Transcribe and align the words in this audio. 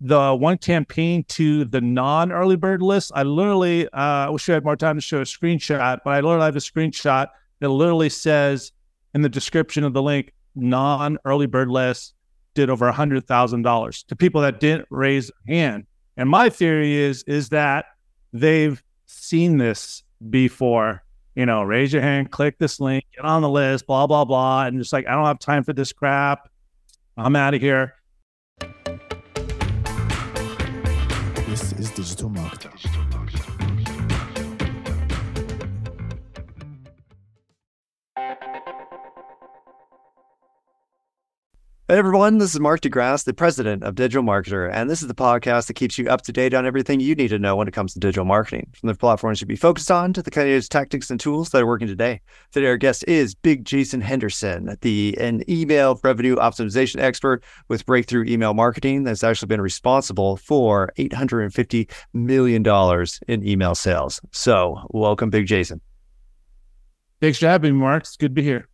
the 0.00 0.34
one 0.34 0.56
campaign 0.58 1.24
to 1.28 1.64
the 1.66 1.80
non 1.80 2.32
early 2.32 2.56
bird 2.56 2.82
list, 2.82 3.12
I 3.14 3.22
literally, 3.22 3.86
uh, 3.88 4.26
I 4.26 4.30
wish 4.30 4.48
I 4.48 4.54
had 4.54 4.64
more 4.64 4.76
time 4.76 4.96
to 4.96 5.02
show 5.02 5.18
a 5.18 5.24
screenshot, 5.24 5.98
but 6.04 6.10
I 6.10 6.20
literally 6.20 6.46
have 6.46 6.56
a 6.56 6.60
screenshot 6.60 7.28
that 7.60 7.68
literally 7.68 8.08
says 8.08 8.72
in 9.14 9.22
the 9.22 9.28
description 9.28 9.84
of 9.84 9.92
the 9.92 10.02
link, 10.02 10.32
non 10.54 11.18
early 11.24 11.46
bird 11.46 11.68
list 11.68 12.14
did 12.54 12.70
over 12.70 12.88
a 12.88 12.92
hundred 12.92 13.26
thousand 13.26 13.62
dollars 13.62 14.02
to 14.04 14.16
people 14.16 14.40
that 14.40 14.58
didn't 14.58 14.86
raise 14.90 15.30
a 15.30 15.52
hand. 15.52 15.86
And 16.16 16.28
my 16.28 16.48
theory 16.48 16.94
is 16.94 17.22
is 17.24 17.50
that 17.50 17.86
they've 18.32 18.82
seen 19.06 19.58
this 19.58 20.02
before. 20.30 21.02
You 21.36 21.46
know, 21.46 21.62
raise 21.62 21.92
your 21.92 22.02
hand, 22.02 22.30
click 22.32 22.58
this 22.58 22.80
link, 22.80 23.04
get 23.14 23.24
on 23.24 23.42
the 23.42 23.48
list, 23.48 23.86
blah 23.86 24.06
blah 24.06 24.24
blah, 24.24 24.64
and 24.64 24.78
just 24.78 24.92
like 24.92 25.06
I 25.06 25.12
don't 25.12 25.26
have 25.26 25.38
time 25.38 25.62
for 25.62 25.72
this 25.72 25.92
crap. 25.92 26.48
I'm 27.16 27.36
out 27.36 27.54
of 27.54 27.60
here. 27.60 27.94
This 31.50 31.72
is 31.72 31.90
digital 31.90 32.28
marketing. 32.28 33.49
Hey 41.90 41.98
everyone, 41.98 42.38
this 42.38 42.54
is 42.54 42.60
Mark 42.60 42.82
de 42.82 42.88
Grasse, 42.88 43.24
the 43.24 43.34
president 43.34 43.82
of 43.82 43.96
Digital 43.96 44.22
Marketer, 44.22 44.70
and 44.72 44.88
this 44.88 45.02
is 45.02 45.08
the 45.08 45.12
podcast 45.12 45.66
that 45.66 45.74
keeps 45.74 45.98
you 45.98 46.08
up 46.08 46.22
to 46.22 46.32
date 46.32 46.54
on 46.54 46.64
everything 46.64 47.00
you 47.00 47.16
need 47.16 47.30
to 47.30 47.38
know 47.40 47.56
when 47.56 47.66
it 47.66 47.74
comes 47.74 47.94
to 47.94 47.98
digital 47.98 48.24
marketing, 48.24 48.68
from 48.78 48.86
the 48.86 48.94
platforms 48.94 49.38
you 49.38 49.40
should 49.40 49.48
be 49.48 49.56
focused 49.56 49.90
on 49.90 50.12
to 50.12 50.22
the 50.22 50.30
kind 50.30 50.48
of 50.48 50.68
tactics 50.68 51.10
and 51.10 51.18
tools 51.18 51.50
that 51.50 51.62
are 51.62 51.66
working 51.66 51.88
today. 51.88 52.20
Today, 52.52 52.68
our 52.68 52.76
guest 52.76 53.04
is 53.08 53.34
Big 53.34 53.64
Jason 53.64 54.00
Henderson, 54.00 54.76
the 54.82 55.18
an 55.18 55.42
email 55.50 55.98
revenue 56.04 56.36
optimization 56.36 57.00
expert 57.00 57.42
with 57.66 57.84
breakthrough 57.86 58.24
email 58.24 58.54
marketing 58.54 59.02
that's 59.02 59.24
actually 59.24 59.48
been 59.48 59.60
responsible 59.60 60.36
for 60.36 60.92
$850 60.96 61.90
million 62.12 62.64
in 63.26 63.48
email 63.48 63.74
sales. 63.74 64.20
So, 64.30 64.80
welcome, 64.90 65.28
Big 65.28 65.48
Jason. 65.48 65.80
Thanks 67.20 67.40
for 67.40 67.48
having 67.48 67.74
me, 67.74 67.80
Mark. 67.80 68.04
It's 68.04 68.16
good 68.16 68.28
to 68.28 68.34
be 68.34 68.44
here. 68.44 68.69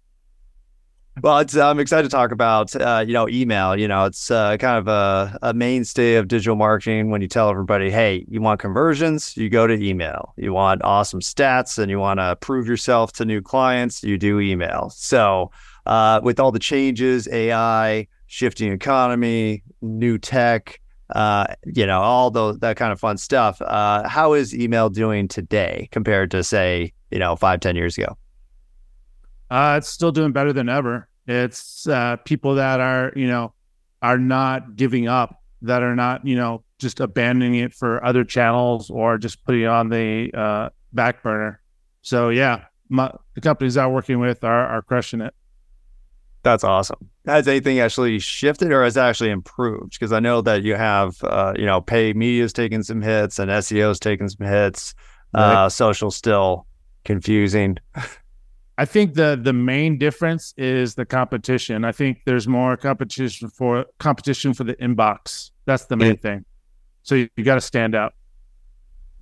Well, 1.23 1.43
I'm 1.63 1.81
excited 1.81 2.03
to 2.03 2.15
talk 2.15 2.31
about, 2.31 2.77
uh, 2.77 3.03
you 3.07 3.15
know, 3.15 3.27
email. 3.27 3.75
You 3.75 3.89
know, 3.89 4.05
it's 4.05 4.31
uh, 4.31 4.59
kind 4.59 4.77
of 4.77 4.87
a, 4.87 5.39
a, 5.41 5.55
mainstay 5.55 6.17
of 6.17 6.29
digital 6.29 6.57
marketing 6.57 7.09
when 7.09 7.23
you 7.23 7.27
tell 7.27 7.49
everybody, 7.49 7.91
hey, 7.91 8.27
you 8.29 8.43
want 8.43 8.61
conversions, 8.61 9.35
you 9.35 9.49
go 9.49 9.67
to 9.67 9.73
email. 9.73 10.35
You 10.37 10.53
want 10.53 10.85
awesome 10.85 11.21
stats 11.21 11.79
and 11.79 11.91
you 11.91 11.99
want 11.99 12.21
to 12.21 12.37
prove 12.37 12.69
yourself 12.69 13.15
to 13.15 13.25
new 13.25 13.41
clients, 13.41 14.03
you 14.03 14.19
do 14.19 14.41
email. 14.41 14.91
So, 14.91 15.51
uh, 15.87 16.21
with 16.23 16.39
all 16.39 16.53
the 16.53 16.59
changes, 16.59 17.27
AI, 17.29 18.09
shifting 18.27 18.71
economy, 18.71 19.63
new 19.81 20.19
tech, 20.19 20.83
uh, 21.15 21.47
you 21.65 21.87
know, 21.87 22.03
all 22.03 22.31
those, 22.31 22.59
that 22.59 22.77
kind 22.77 22.93
of 22.93 23.01
fun 23.01 23.17
stuff, 23.17 23.63
uh, 23.63 24.07
how 24.07 24.35
is 24.35 24.55
email 24.55 24.91
doing 24.91 25.29
today 25.29 25.89
compared 25.93 26.31
to, 26.33 26.45
say, 26.45 26.93
you 27.11 27.19
know, 27.19 27.37
five, 27.37 27.61
ten 27.61 27.75
years 27.75 27.97
ago? 27.97 28.19
Uh, 29.51 29.77
it's 29.79 29.89
still 29.89 30.13
doing 30.13 30.33
better 30.33 30.53
than 30.53 30.69
ever. 30.69 31.09
It's 31.27 31.87
uh, 31.89 32.17
people 32.25 32.55
that 32.57 32.81
are, 32.81 33.13
you 33.17 33.27
know, 33.27 33.53
are 34.03 34.19
not 34.19 34.77
giving 34.77 35.09
up, 35.09 35.43
that 35.63 35.83
are 35.83 35.97
not, 35.97 36.27
you 36.27 36.37
know, 36.37 36.63
just 36.79 37.01
abandoning 37.01 37.57
it 37.57 37.75
for 37.75 38.05
other 38.05 38.25
channels 38.25 38.91
or 38.91 39.19
just 39.19 39.45
putting 39.45 39.63
it 39.63 39.67
on 39.67 39.89
the 39.89 40.31
uh, 40.35 40.69
back 40.93 41.23
burner. 41.23 41.61
So 42.03 42.29
yeah, 42.29 42.65
my, 42.89 43.11
the 43.35 43.41
companies 43.41 43.77
I'm 43.77 43.93
working 43.93 44.21
with 44.21 44.45
are 44.45 44.67
are 44.67 44.83
crushing 44.83 45.21
it. 45.21 45.35
That's 46.43 46.63
awesome. 46.63 47.11
Has 47.27 47.49
anything 47.49 47.81
actually 47.81 48.21
shifted 48.21 48.71
or 48.71 48.85
has 48.85 48.97
actually 48.97 49.31
improved? 49.31 49.93
Because 49.93 50.13
I 50.13 50.21
know 50.21 50.41
that 50.43 50.63
you 50.63 50.77
have, 50.77 51.17
uh, 51.25 51.55
you 51.57 51.67
know, 51.67 51.81
pay 51.81 52.13
media's 52.13 52.53
taking 52.53 52.85
some 52.85 53.03
hits 53.03 53.41
and 53.41 53.51
SEO's 53.51 53.99
taking 53.99 54.29
some 54.29 54.47
hits. 54.47 54.95
Right. 55.35 55.65
Uh, 55.65 55.69
social 55.69 56.13
still 56.13 56.67
confusing. 57.05 57.79
I 58.79 58.85
think 58.85 59.15
the 59.15 59.39
the 59.41 59.53
main 59.53 59.99
difference 59.99 60.53
is 60.57 60.95
the 60.95 61.07
competition. 61.07 61.85
I 61.85 61.93
think 61.93 62.23
there's 62.27 62.47
more 62.47 62.77
competition 62.77 63.49
for 63.49 63.87
competition 63.99 64.53
for 64.53 64.65
the 64.65 64.75
inbox. 64.75 65.51
That's 65.65 65.87
the 65.87 65.97
main 65.97 66.19
thing. 66.19 66.45
So 67.03 67.15
you, 67.15 67.29
you 67.37 67.45
got 67.45 67.55
to 67.55 67.61
stand 67.61 67.95
out. 67.95 68.15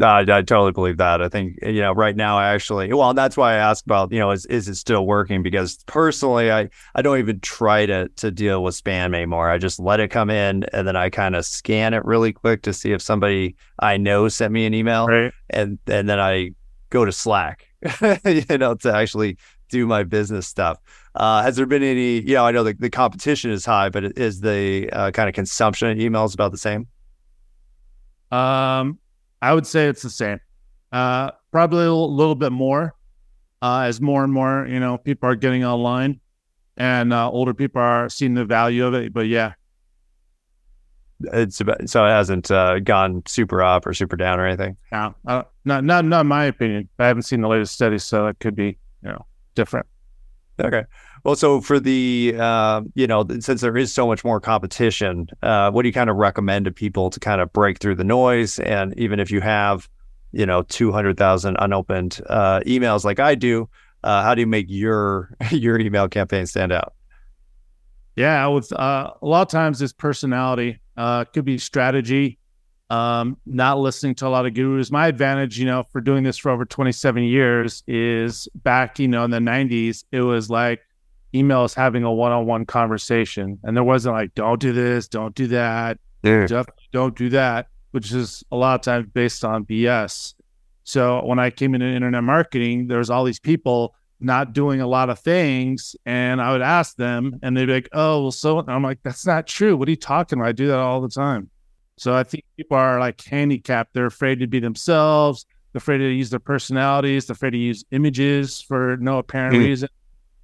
I, 0.01 0.21
I 0.21 0.43
totally 0.43 0.73
believe 0.73 0.97
that. 0.97 1.23
I 1.23 1.29
think 1.29 1.59
you 1.63 1.81
know 1.81 1.93
right 1.93 2.17
now 2.17 2.37
I 2.37 2.49
actually 2.49 2.93
well 2.93 3.15
that's 3.15 3.37
why 3.37 3.53
I 3.53 3.57
asked 3.59 3.85
about 3.85 4.11
you 4.11 4.19
know 4.19 4.33
is 4.33 4.45
is 4.47 4.67
it 4.69 4.75
still 4.75 5.07
working 5.07 5.41
because 5.43 5.79
personally 5.87 6.51
I 6.51 6.69
I 6.97 7.03
don't 7.03 7.21
even 7.21 7.39
try 7.39 7.87
to 7.87 8.09
to 8.09 8.33
deal 8.33 8.65
with 8.65 8.75
spam 8.75 9.15
anymore. 9.15 9.49
I 9.49 9.59
just 9.59 9.79
let 9.79 10.01
it 10.01 10.09
come 10.09 10.31
in 10.31 10.65
and 10.73 10.89
then 10.89 10.97
I 10.97 11.11
kind 11.11 11.37
of 11.37 11.47
scan 11.47 11.95
it 11.95 12.05
really 12.05 12.33
quick 12.33 12.63
to 12.63 12.73
see 12.73 12.91
if 12.91 13.03
somebody 13.03 13.55
I 13.79 13.99
know 13.99 14.29
sent 14.29 14.53
me 14.53 14.67
an 14.67 14.75
email 14.75 15.07
right. 15.07 15.33
and 15.51 15.79
and 15.87 16.09
then 16.09 16.19
I 16.19 16.51
go 16.91 17.05
to 17.05 17.13
Slack 17.13 17.67
you 18.25 18.59
know, 18.59 18.75
to 18.75 18.95
actually 18.95 19.37
do 19.69 19.87
my 19.87 20.03
business 20.05 20.47
stuff. 20.47 20.79
Uh, 21.15 21.43
has 21.43 21.57
there 21.57 21.67
been 21.67 21.83
any, 21.83 22.21
you 22.21 22.35
know, 22.35 22.47
I 22.47 22.53
know 22.53 22.65
the, 22.65 22.75
the 22.75 22.91
competition 22.91 23.51
is 23.51 23.65
high, 23.65 23.89
but 23.89 24.19
is 24.19 24.41
the 24.41 24.91
uh, 24.93 25.11
kind 25.11 25.29
of 25.29 25.35
consumption 25.35 25.89
of 25.89 25.99
emails 25.99 26.35
about 26.35 26.53
the 26.53 26.59
same? 26.59 26.87
Um, 28.31 28.99
I 29.43 29.53
would 29.53 29.67
say 29.67 29.87
it's 29.87 30.03
the 30.03 30.11
same. 30.11 30.41
Uh, 30.93 31.31
probably 31.51 31.85
a 31.85 31.93
little, 31.93 32.35
bit 32.35 32.53
more 32.53 32.95
uh, 33.63 33.81
as 33.81 34.01
more 34.01 34.25
and 34.25 34.33
more, 34.33 34.67
you 34.69 34.81
know, 34.81 34.97
people 34.97 35.29
are 35.29 35.35
getting 35.35 35.65
online 35.65 36.21
and 36.77 37.13
uh, 37.13 37.31
older 37.31 37.55
people 37.55 37.81
are 37.81 38.09
seeing 38.09 38.35
the 38.35 38.45
value 38.45 38.87
of 38.87 38.95
it. 38.95 39.13
But 39.13 39.27
yeah, 39.27 39.55
it's 41.21 41.61
about, 41.61 41.89
so 41.89 42.05
it 42.05 42.11
hasn't 42.11 42.51
uh, 42.51 42.81
gone 42.81 43.23
super 43.27 43.63
up 43.63 43.87
or 43.87 43.95
super 43.95 44.17
down 44.17 44.41
or 44.41 44.47
anything. 44.47 44.77
No, 44.93 45.15
uh, 45.27 45.43
not 45.65 45.85
not 45.85 46.05
not 46.05 46.27
my 46.27 46.45
opinion. 46.45 46.89
I 46.99 47.07
haven't 47.07 47.23
seen 47.23 47.41
the 47.41 47.49
latest 47.49 47.75
studies, 47.75 48.05
so 48.05 48.27
it 48.27 48.39
could 48.41 48.55
be 48.55 48.79
you 49.03 49.11
know 49.11 49.25
different. 49.55 49.87
Okay. 50.61 50.85
Well, 51.25 51.37
so 51.37 51.61
for 51.61 51.81
the 51.81 52.35
uh, 52.39 52.83
you 52.95 53.07
know 53.07 53.27
since 53.41 53.61
there 53.61 53.77
is 53.77 53.93
so 53.93 54.07
much 54.07 54.25
more 54.25 54.41
competition, 54.41 55.29
uh, 55.43 55.71
what 55.71 55.83
do 55.83 55.89
you 55.89 55.93
kind 55.93 56.11
of 56.11 56.17
recommend 56.17 56.67
to 56.67 56.71
people 56.71 57.11
to 57.11 57.19
kind 57.19 57.41
of 57.41 57.53
break 57.53 57.79
through 57.79 57.97
the 57.97 58.05
noise? 58.05 58.59
And 58.61 58.97
even 58.99 59.21
if 59.21 59.31
you 59.31 59.41
have 59.41 59.89
you 60.33 60.47
know 60.47 60.63
two 60.63 60.93
hundred 60.93 61.17
thousand 61.17 61.57
unopened 61.61 62.21
uh, 62.29 62.61
emails 62.61 63.05
like 63.05 63.21
I 63.21 63.35
do, 63.35 63.69
uh, 64.03 64.23
how 64.23 64.35
do 64.35 64.43
you 64.43 64.47
make 64.47 64.67
your 64.69 65.35
your 65.51 65.79
email 65.79 66.09
campaign 66.09 66.47
stand 66.47 66.73
out? 66.73 66.95
Yeah, 68.17 68.47
with 68.49 68.73
uh, 68.73 69.13
a 69.21 69.27
lot 69.27 69.43
of 69.43 69.49
times 69.49 69.83
it's 69.83 69.93
personality. 69.93 70.79
Uh, 70.97 71.25
could 71.25 71.45
be 71.45 71.59
strategy. 71.59 72.39
Um, 72.91 73.39
not 73.47 73.79
listening 73.79 74.15
to 74.17 74.27
a 74.27 74.29
lot 74.29 74.47
of 74.47 74.55
gurus. 74.55 74.91
My 74.91 75.09
advantage, 75.09 75.59
you 75.59 75.65
know, 75.65 75.83
for 75.83 76.01
doing 76.01 76.23
this 76.23 76.37
for 76.37 76.51
over 76.51 76.65
27 76.65 77.25
years 77.25 77.83
is 77.87 78.47
back, 78.55 78.99
you 78.99 79.09
know, 79.09 79.25
in 79.25 79.31
the 79.31 79.39
90s, 79.39 80.05
it 80.13 80.21
was 80.21 80.51
like 80.51 80.81
email 81.35 81.65
is 81.65 81.75
having 81.75 82.05
a 82.05 82.13
one-on-one 82.13 82.67
conversation, 82.67 83.59
and 83.65 83.77
there 83.77 83.83
wasn't 83.83 84.15
like, 84.15 84.35
don't 84.35 84.61
do 84.61 84.73
this, 84.73 85.09
don't 85.09 85.35
do 85.35 85.49
that, 85.49 85.99
yeah. 86.23 86.47
don't 86.93 87.17
do 87.17 87.29
that, 87.31 87.67
which 87.91 88.13
is 88.13 88.45
a 88.53 88.57
lot 88.57 88.77
of 88.77 88.83
times 88.83 89.09
based 89.13 89.45
on 89.45 89.65
BS. 89.65 90.35
So 90.85 91.25
when 91.25 91.39
I 91.39 91.51
came 91.51 91.75
into 91.75 91.87
internet 91.87 92.23
marketing, 92.23 92.87
there 92.87 92.99
was 92.99 93.11
all 93.11 93.25
these 93.25 93.41
people 93.41 93.95
not 94.25 94.53
doing 94.53 94.81
a 94.81 94.87
lot 94.87 95.11
of 95.11 95.19
things. 95.19 95.97
And 96.07 96.41
I 96.41 96.53
would 96.53 96.63
ask 96.63 96.97
them, 96.97 97.39
and 97.43 97.57
they'd 97.57 97.67
be 97.67 97.75
like, 97.75 97.89
oh, 97.93 98.23
well, 98.23 98.33
so 98.33 98.65
I'm 98.67 98.83
like, 98.83 99.01
that's 99.03 99.27
not 99.27 99.47
true. 99.47 99.77
What 99.77 99.89
are 99.89 99.91
you 99.91 99.97
talking 99.97 100.39
about? 100.39 100.49
I 100.49 100.53
do 100.53 100.69
that 100.69 100.79
all 100.79 101.01
the 101.01 101.09
time. 101.09 101.51
So 101.97 102.15
I 102.15 102.25
think 102.25 102.45
people 102.57 102.77
are 102.77 102.99
like 102.99 103.23
handicapped. 103.23 103.95
They're 103.95 104.07
afraid 104.07 104.41
to 104.41 104.47
be 104.47 104.61
themselves. 104.61 105.47
They're 105.73 105.79
afraid 105.79 105.99
to 105.99 106.09
use 106.09 106.31
their 106.31 106.41
personalities. 106.41 107.27
They're 107.27 107.35
afraid 107.35 107.51
to 107.51 107.59
use 107.59 107.85
images 107.91 108.61
for 108.61 108.97
no 108.97 109.19
apparent 109.19 109.57
mm. 109.57 109.61
reason. 109.61 109.89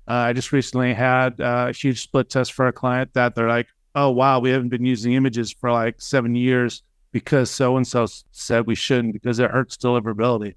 Uh, 0.09 0.15
I 0.15 0.33
just 0.33 0.53
recently 0.53 0.93
had 0.93 1.41
uh, 1.41 1.67
a 1.69 1.73
huge 1.73 2.03
split 2.03 2.31
test 2.31 2.53
for 2.53 2.67
a 2.67 2.73
client 2.73 3.15
that 3.15 3.35
they're 3.35 3.49
like, 3.49 3.69
oh, 3.95 4.11
wow, 4.11 4.41
we 4.41 4.51
haven't 4.51 4.69
been 4.69 4.85
using 4.85 5.13
images 5.13 5.53
for 5.53 5.71
like 5.71 6.01
seven 6.01 6.35
years 6.35 6.83
because 7.13 7.51
so 7.51 7.77
and 7.77 7.87
so 7.87 8.07
said 8.33 8.67
we 8.67 8.75
shouldn't 8.75 9.13
because 9.13 9.39
it 9.39 9.51
hurts 9.51 9.77
deliverability. 9.77 10.55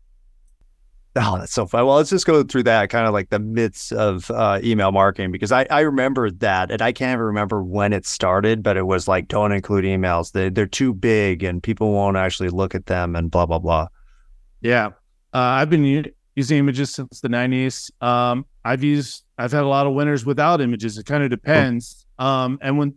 Oh, 1.16 1.38
that's 1.38 1.54
so 1.54 1.68
fun. 1.68 1.86
Well, 1.86 1.98
let's 1.98 2.10
just 2.10 2.26
go 2.26 2.42
through 2.44 2.64
that 2.64 2.90
kind 2.90 3.06
of 3.06 3.14
like 3.14 3.30
the 3.30 3.38
myths 3.38 3.92
of 3.92 4.32
uh, 4.32 4.60
email 4.64 4.92
marketing 4.92 5.32
because 5.32 5.52
I, 5.52 5.68
I 5.70 5.82
remember 5.82 6.32
that 6.32 6.72
and 6.72 6.82
I 6.82 6.92
can't 6.92 7.18
even 7.18 7.26
remember 7.26 7.62
when 7.62 7.94
it 7.94 8.08
started, 8.08 8.64
but 8.64 8.78
it 8.78 8.88
was 8.88 9.08
like 9.08 9.28
don't 9.28 9.52
include 9.52 9.86
emails. 9.86 10.32
They, 10.32 10.50
they're 10.50 10.66
too 10.66 10.92
big 10.92 11.44
and 11.44 11.62
people 11.62 11.92
won't 11.92 12.18
actually 12.18 12.50
look 12.50 12.74
at 12.74 12.88
them 12.88 13.16
and 13.16 13.30
blah, 13.30 13.46
blah, 13.46 13.60
blah. 13.60 13.90
Yeah. 14.62 14.88
Uh, 15.34 15.62
I've 15.62 15.70
been 15.70 15.86
u- 15.86 16.12
using 16.36 16.58
images 16.58 16.90
since 16.90 17.22
the 17.22 17.28
90s. 17.28 17.92
Um, 18.02 18.48
I've 18.66 18.84
used, 18.84 19.24
I've 19.38 19.52
had 19.52 19.64
a 19.64 19.68
lot 19.68 19.86
of 19.86 19.94
winners 19.94 20.26
without 20.26 20.62
images. 20.62 20.98
It 20.98 21.06
kind 21.06 21.24
of 21.24 21.30
depends. 21.30 22.08
Um, 22.18 22.58
and 22.62 22.80
when 22.80 22.96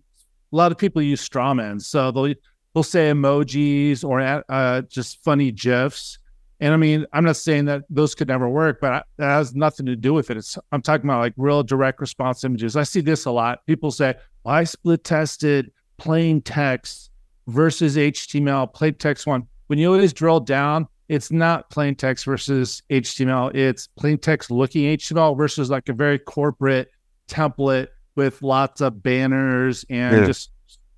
a 0.53 0.57
lot 0.57 0.73
of 0.73 0.79
people 0.79 1.03
use 1.03 1.27
strawmans, 1.27 1.83
so 1.83 2.11
they'll, 2.13 2.35
they'll 2.73 2.83
say 2.83 3.11
emojis 3.11 4.05
or 4.05 4.43
uh, 4.49 4.83
just 4.83 5.23
funny 5.23 5.53
GIFs 5.53 6.19
and 6.61 6.73
I 6.73 6.77
mean, 6.77 7.07
I'm 7.13 7.25
not 7.25 7.37
saying 7.37 7.67
that 7.67 7.83
those 7.91 8.15
could 8.15 8.29
never 8.29 8.49
work, 8.49 8.79
but 8.81 8.93
I, 8.93 9.03
that 9.19 9.27
has 9.27 9.55
nothing 9.55 9.87
to 9.87 9.97
do 9.97 10.15
with 10.15 10.31
it. 10.31 10.37
It's, 10.37 10.57
I'm 10.73 10.83
talking 10.83 11.05
about 11.09 11.21
like 11.21 11.35
real 11.37 11.63
direct 11.63 12.01
response 12.01 12.45
images. 12.45 12.77
I 12.77 12.83
see 12.83 13.01
this 13.01 13.25
a 13.27 13.31
lot. 13.31 13.65
People 13.67 13.91
say, 13.91 14.15
well, 14.45 14.55
I 14.55 14.65
split 14.65 15.05
tested 15.05 15.71
plain 15.99 16.41
text 16.43 17.11
versus 17.47 17.97
HTML, 17.97 18.73
plain 18.73 18.95
text 18.95 19.27
won. 19.27 19.47
When 19.67 19.79
you 19.79 19.93
always 19.93 20.13
drill 20.13 20.41
down, 20.41 20.89
it's 21.09 21.31
not 21.31 21.71
plain 21.71 21.95
text 21.95 22.25
versus 22.25 22.83
HTML. 22.91 23.55
It's 23.55 23.87
plain 23.97 24.19
text 24.19 24.51
looking 24.51 24.85
HTML 24.97 25.37
versus 25.37 25.71
like 25.71 25.89
a 25.89 25.93
very 25.93 26.19
corporate 26.19 26.91
template 27.29 27.89
with 28.17 28.43
lots 28.43 28.81
of 28.81 29.03
banners 29.03 29.85
and 29.91 30.17
Yeah. 30.17 30.27
just 30.27 30.51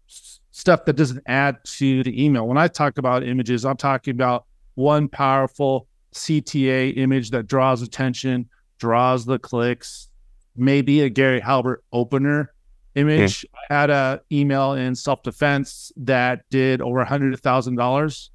stuff 0.07 0.85
that 0.87 0.97
doesn't 0.97 1.23
add 1.27 1.57
to 1.65 2.03
the 2.03 2.25
email. 2.25 2.47
When 2.47 2.59
I 2.59 2.69
talk 2.69 2.99
about 2.99 3.23
images, 3.23 3.65
I'm 3.65 3.77
talking 3.77 4.13
about 4.13 4.47
one 4.79 5.09
powerful 5.09 5.89
CTA 6.15 6.97
image 6.97 7.31
that 7.31 7.49
draws 7.49 7.83
attention, 7.83 8.49
draws 8.79 9.27
the 9.27 9.39
clicks, 9.39 10.09
maybe 10.57 11.01
a 11.01 11.09
Gary 11.09 11.41
Halbert 11.41 11.83
opener 11.93 12.55
image. 12.95 13.45
I 13.71 13.75
had 13.75 13.91
a 13.91 14.21
email 14.31 14.75
in 14.75 14.95
self 14.95 15.23
defense 15.25 15.91
that 15.97 16.49
did 16.51 16.81
over 16.81 17.01
a 17.01 17.05
hundred 17.05 17.39
thousand 17.41 17.75
dollars, 17.75 18.31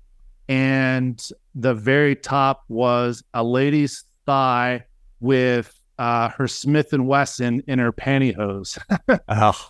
and 0.50 1.26
the 1.56 1.74
very 1.74 2.16
top 2.16 2.66
was 2.68 3.24
a 3.34 3.44
lady's 3.44 4.04
thigh 4.26 4.84
with 5.22 5.74
uh, 5.98 6.28
her 6.30 6.50
Smith 6.50 6.92
and 6.92 7.08
Wesson 7.08 7.64
in 7.68 7.80
her 7.80 7.94
pantyhose. 7.94 8.78
Oh, 9.30 9.70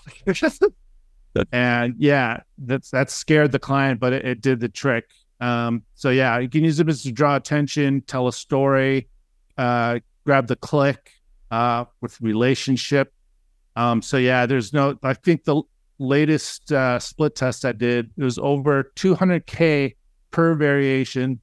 and 1.52 1.96
yeah, 2.00 2.42
that's 2.58 2.90
that 2.92 3.12
scared 3.12 3.52
the 3.52 3.60
client, 3.60 4.00
but 4.00 4.14
it, 4.14 4.26
it 4.26 4.42
did 4.42 4.60
the 4.60 4.70
trick. 4.70 5.06
Um, 5.44 5.84
so 5.96 6.10
yeah, 6.10 6.40
you 6.40 6.48
can 6.48 6.64
use 6.64 6.78
them 6.78 6.88
as 6.88 7.04
to 7.04 7.12
draw 7.12 7.36
attention, 7.36 8.02
tell 8.08 8.30
a 8.30 8.34
story, 8.34 9.10
uh, 9.58 10.00
grab 10.26 10.48
the 10.48 10.56
click 10.56 11.12
uh, 11.52 11.84
with 12.00 12.20
relationship. 12.22 13.14
Um, 13.76 14.02
so 14.02 14.16
yeah, 14.16 14.46
there's 14.46 14.72
no. 14.72 14.98
I 15.04 15.14
think 15.14 15.44
the 15.44 15.62
latest 16.00 16.72
uh, 16.72 16.98
split 16.98 17.36
test 17.36 17.66
I 17.66 17.74
did 17.74 18.10
it 18.18 18.24
was 18.24 18.40
over 18.40 18.92
200k 18.96 19.96
per 20.32 20.56
variation. 20.56 21.42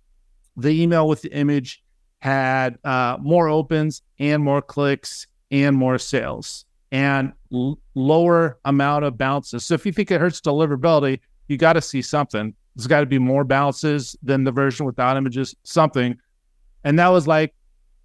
The 0.57 0.83
email 0.83 1.07
with 1.07 1.21
the 1.21 1.33
image 1.35 1.83
had 2.21 2.79
uh, 2.85 3.19
more 3.21 3.49
opens 3.49 4.01
and 4.19 4.43
more 4.43 4.63
clicks 4.63 5.27
and 5.51 5.77
more 5.77 5.99
sales 5.99 6.65
and 6.91 7.35
l- 7.53 7.79
lower 7.95 8.59
amount 8.65 9.05
of 9.05 9.19
bounces. 9.19 9.67
So 9.67 9.75
if 9.75 9.85
you 9.85 9.93
think 9.93 10.11
it 10.11 10.21
hurts 10.23 10.41
deliverability, 10.41 11.21
you 11.49 11.59
got 11.59 11.75
to 11.75 11.83
see 11.83 12.01
something. 12.01 12.55
There's 12.77 12.87
got 12.87 13.01
to 13.01 13.07
be 13.07 13.19
more 13.19 13.45
bounces 13.45 14.17
than 14.23 14.45
the 14.45 14.53
version 14.53 14.87
without 14.87 15.17
images, 15.17 15.55
something. 15.65 16.17
And 16.85 16.99
that 16.99 17.09
was 17.09 17.27
like 17.27 17.55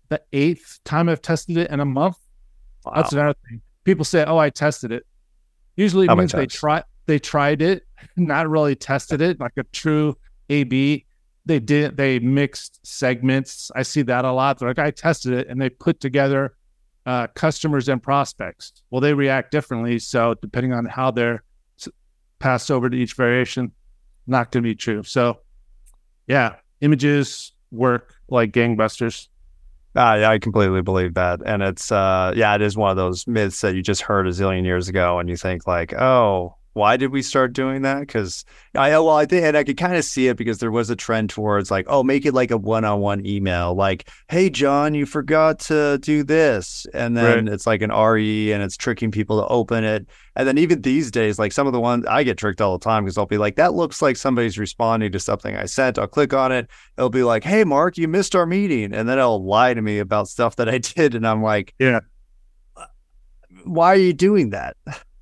the 0.09 0.21
eighth 0.33 0.79
time 0.83 1.09
I've 1.09 1.21
tested 1.21 1.57
it 1.57 1.69
in 1.69 1.79
a 1.79 1.85
month. 1.85 2.17
That's 2.93 3.13
wow. 3.13 3.21
another 3.21 3.37
thing. 3.47 3.61
People 3.83 4.05
say, 4.05 4.23
"Oh, 4.25 4.37
I 4.37 4.49
tested 4.49 4.91
it." 4.91 5.05
Usually, 5.75 6.07
it 6.07 6.15
means 6.15 6.31
they 6.31 6.45
try 6.45 6.83
they 7.05 7.19
tried 7.19 7.61
it, 7.61 7.83
not 8.17 8.49
really 8.49 8.75
tested 8.75 9.21
it, 9.21 9.39
like 9.39 9.53
a 9.57 9.63
true 9.65 10.17
A/B. 10.49 11.05
They 11.45 11.59
did 11.59 11.95
they 11.95 12.19
mixed 12.19 12.85
segments. 12.85 13.71
I 13.75 13.83
see 13.83 14.01
that 14.03 14.25
a 14.25 14.31
lot. 14.31 14.59
They're 14.59 14.69
like, 14.69 14.79
"I 14.79 14.91
tested 14.91 15.33
it," 15.33 15.47
and 15.47 15.61
they 15.61 15.69
put 15.69 15.99
together 15.99 16.55
uh, 17.05 17.27
customers 17.27 17.87
and 17.87 18.01
prospects. 18.01 18.73
Well, 18.89 19.01
they 19.01 19.13
react 19.13 19.51
differently. 19.51 19.99
So 19.99 20.35
depending 20.41 20.73
on 20.73 20.85
how 20.85 21.11
they're 21.11 21.43
passed 22.39 22.71
over 22.71 22.89
to 22.89 22.97
each 22.97 23.13
variation, 23.13 23.71
not 24.27 24.51
going 24.51 24.63
to 24.63 24.67
be 24.67 24.75
true. 24.75 25.03
So, 25.03 25.39
yeah, 26.27 26.55
images 26.81 27.53
work 27.71 28.15
like 28.29 28.51
gangbusters. 28.51 29.27
I, 29.95 30.25
I 30.25 30.39
completely 30.39 30.81
believe 30.81 31.13
that. 31.13 31.41
And 31.45 31.63
it's, 31.63 31.91
uh, 31.91 32.33
yeah, 32.35 32.53
it 32.55 32.61
is 32.61 32.75
one 32.75 32.91
of 32.91 32.97
those 32.97 33.27
myths 33.27 33.61
that 33.61 33.75
you 33.75 33.81
just 33.81 34.01
heard 34.01 34.27
a 34.27 34.31
zillion 34.31 34.65
years 34.65 34.89
ago. 34.89 35.19
And 35.19 35.29
you 35.29 35.37
think, 35.37 35.67
like, 35.67 35.93
oh, 35.93 36.55
why 36.75 36.97
did 36.97 37.11
we 37.11 37.21
start 37.21 37.53
doing 37.53 37.81
that? 37.83 38.01
Because 38.01 38.43
I, 38.75 38.91
oh, 38.91 39.05
well, 39.05 39.15
I 39.15 39.25
think, 39.25 39.45
and 39.45 39.55
I 39.57 39.63
could 39.63 39.77
kind 39.77 39.95
of 39.95 40.03
see 40.03 40.27
it 40.27 40.37
because 40.37 40.59
there 40.59 40.71
was 40.71 40.89
a 40.89 40.95
trend 40.95 41.29
towards 41.29 41.71
like, 41.71 41.85
oh, 41.87 42.03
make 42.03 42.25
it 42.25 42.33
like 42.33 42.51
a 42.51 42.57
one 42.57 42.83
on 42.83 42.99
one 42.99 43.25
email. 43.25 43.73
Like, 43.73 44.09
hey, 44.29 44.49
John, 44.49 44.93
you 44.93 45.05
forgot 45.05 45.59
to 45.61 45.97
do 45.99 46.23
this. 46.23 46.85
And 46.93 47.15
then 47.15 47.47
it's 47.47 47.65
like 47.65 47.81
an 47.81 47.91
RE 47.91 48.51
and 48.51 48.61
it's 48.61 48.75
tricking 48.75 49.09
people 49.09 49.41
to 49.41 49.47
open 49.47 49.83
it. 49.83 50.05
And 50.35 50.45
then 50.45 50.57
even 50.57 50.81
these 50.81 51.11
days, 51.11 51.39
like 51.39 51.53
some 51.53 51.65
of 51.65 51.71
the 51.71 51.79
ones 51.79 52.05
I 52.07 52.23
get 52.23 52.37
tricked 52.37 52.59
all 52.59 52.77
the 52.77 52.83
time 52.83 53.05
because 53.05 53.17
I'll 53.17 53.25
be 53.25 53.37
like, 53.37 53.55
that 53.55 53.73
looks 53.73 54.01
like 54.01 54.17
somebody's 54.17 54.59
responding 54.59 55.13
to 55.13 55.19
something 55.19 55.55
I 55.55 55.65
sent. 55.65 55.97
I'll 55.97 56.07
click 56.07 56.33
on 56.33 56.51
it 56.51 56.69
it'll 56.97 57.09
be 57.09 57.23
like, 57.23 57.43
"Hey, 57.43 57.63
Mark, 57.63 57.97
you 57.97 58.07
missed 58.07 58.35
our 58.35 58.45
meeting," 58.45 58.93
and 58.93 59.07
then 59.07 59.17
it'll 59.17 59.43
lie 59.45 59.73
to 59.73 59.81
me 59.81 59.99
about 59.99 60.27
stuff 60.27 60.55
that 60.57 60.69
I 60.69 60.77
did, 60.95 61.15
and 61.15 61.27
I'm 61.27 61.41
like, 61.43 61.73
Yeah. 61.79 62.01
why 63.63 63.87
are 63.87 63.97
you 63.97 64.13
doing 64.13 64.51
that?" 64.51 64.77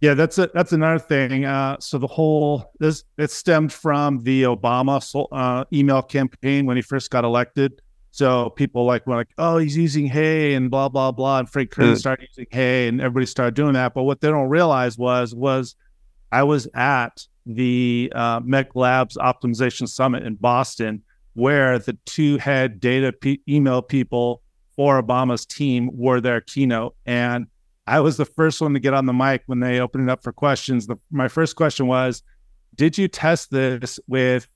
Yeah, 0.00 0.14
that's 0.14 0.36
a, 0.38 0.50
that's 0.52 0.72
another 0.72 0.98
thing. 0.98 1.44
Uh, 1.46 1.76
so 1.80 1.98
the 1.98 2.06
whole 2.06 2.72
this 2.78 3.04
it 3.16 3.30
stemmed 3.30 3.72
from 3.72 4.22
the 4.22 4.42
Obama 4.42 5.00
uh, 5.32 5.64
email 5.72 6.02
campaign 6.02 6.66
when 6.66 6.76
he 6.76 6.82
first 6.82 7.10
got 7.10 7.24
elected. 7.24 7.80
So 8.10 8.50
people 8.50 8.84
like 8.84 9.06
were 9.06 9.16
like, 9.16 9.28
"Oh, 9.38 9.58
he's 9.58 9.76
using 9.76 10.06
hey 10.06 10.54
and 10.54 10.70
blah 10.70 10.88
blah 10.90 11.12
blah," 11.12 11.38
and 11.38 11.48
Frank 11.48 11.70
Kern 11.70 11.94
Mm. 11.94 11.98
started 11.98 12.28
using 12.30 12.46
hey, 12.50 12.88
and 12.88 13.00
everybody 13.00 13.26
started 13.26 13.54
doing 13.54 13.72
that. 13.72 13.94
But 13.94 14.02
what 14.04 14.20
they 14.20 14.28
don't 14.28 14.48
realize 14.48 14.98
was 14.98 15.34
was 15.34 15.76
I 16.30 16.42
was 16.42 16.68
at 16.74 17.26
the 17.46 18.12
uh, 18.14 18.40
MECLABS 18.40 19.16
Optimization 19.16 19.88
Summit 19.88 20.24
in 20.24 20.34
Boston, 20.34 21.02
where 21.34 21.78
the 21.78 21.96
two 22.04 22.36
head 22.38 22.80
data 22.80 23.12
pe- 23.12 23.38
email 23.48 23.80
people 23.80 24.42
for 24.76 25.02
Obama's 25.02 25.46
team 25.46 25.88
were 25.92 26.20
their 26.20 26.40
keynote, 26.42 26.94
and 27.06 27.46
I 27.86 28.00
was 28.00 28.16
the 28.16 28.24
first 28.24 28.60
one 28.60 28.74
to 28.74 28.80
get 28.80 28.94
on 28.94 29.06
the 29.06 29.12
mic 29.12 29.42
when 29.46 29.60
they 29.60 29.80
opened 29.80 30.08
it 30.08 30.12
up 30.12 30.22
for 30.22 30.32
questions. 30.32 30.86
The, 30.86 30.96
my 31.10 31.28
first 31.28 31.56
question 31.56 31.86
was, 31.86 32.22
"Did 32.74 32.98
you 32.98 33.08
test 33.08 33.50
this 33.50 34.00
with 34.08 34.48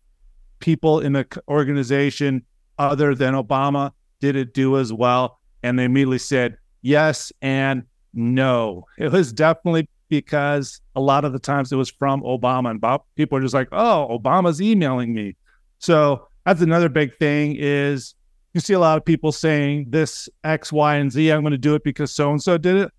people 0.59 1.01
in 1.01 1.13
the 1.13 1.27
organization 1.49 2.45
other 2.79 3.15
than 3.15 3.35
Obama? 3.35 3.93
Did 4.21 4.37
it 4.37 4.53
do 4.55 4.79
as 4.79 4.93
well?" 4.93 5.39
And 5.63 5.79
they 5.79 5.85
immediately 5.85 6.19
said 6.19 6.57
yes 6.83 7.33
and 7.41 7.85
no. 8.15 8.87
It 8.99 9.13
was 9.13 9.33
definitely 9.33 9.89
because 10.09 10.81
a 10.97 11.01
lot 11.01 11.25
of 11.25 11.33
the 11.33 11.39
times 11.39 11.71
it 11.71 11.77
was 11.77 11.91
from 11.91 12.23
Obama, 12.23 12.71
and 12.71 12.81
Bob, 12.81 13.03
people 13.15 13.39
are 13.39 13.43
just 13.43 13.55
like, 13.55 13.69
"Oh, 13.71 14.19
Obama's 14.19 14.61
emailing 14.61 15.15
me." 15.15 15.37
So 15.79 16.27
that's 16.45 16.61
another 16.63 16.89
big 16.89 17.17
thing 17.19 17.57
is 17.59 18.15
you 18.55 18.61
see 18.61 18.73
a 18.73 18.81
lot 18.81 18.99
of 18.99 19.05
people 19.05 19.31
saying 19.31 19.87
this 19.91 20.29
X, 20.43 20.73
Y, 20.73 20.97
and 20.97 21.13
Z. 21.13 21.31
I'm 21.31 21.43
going 21.43 21.53
to 21.53 21.59
do 21.59 21.75
it 21.77 21.85
because 21.85 22.13
so 22.13 22.31
and 22.31 22.43
so 22.43 22.59
did 22.59 22.77
it. 22.77 22.91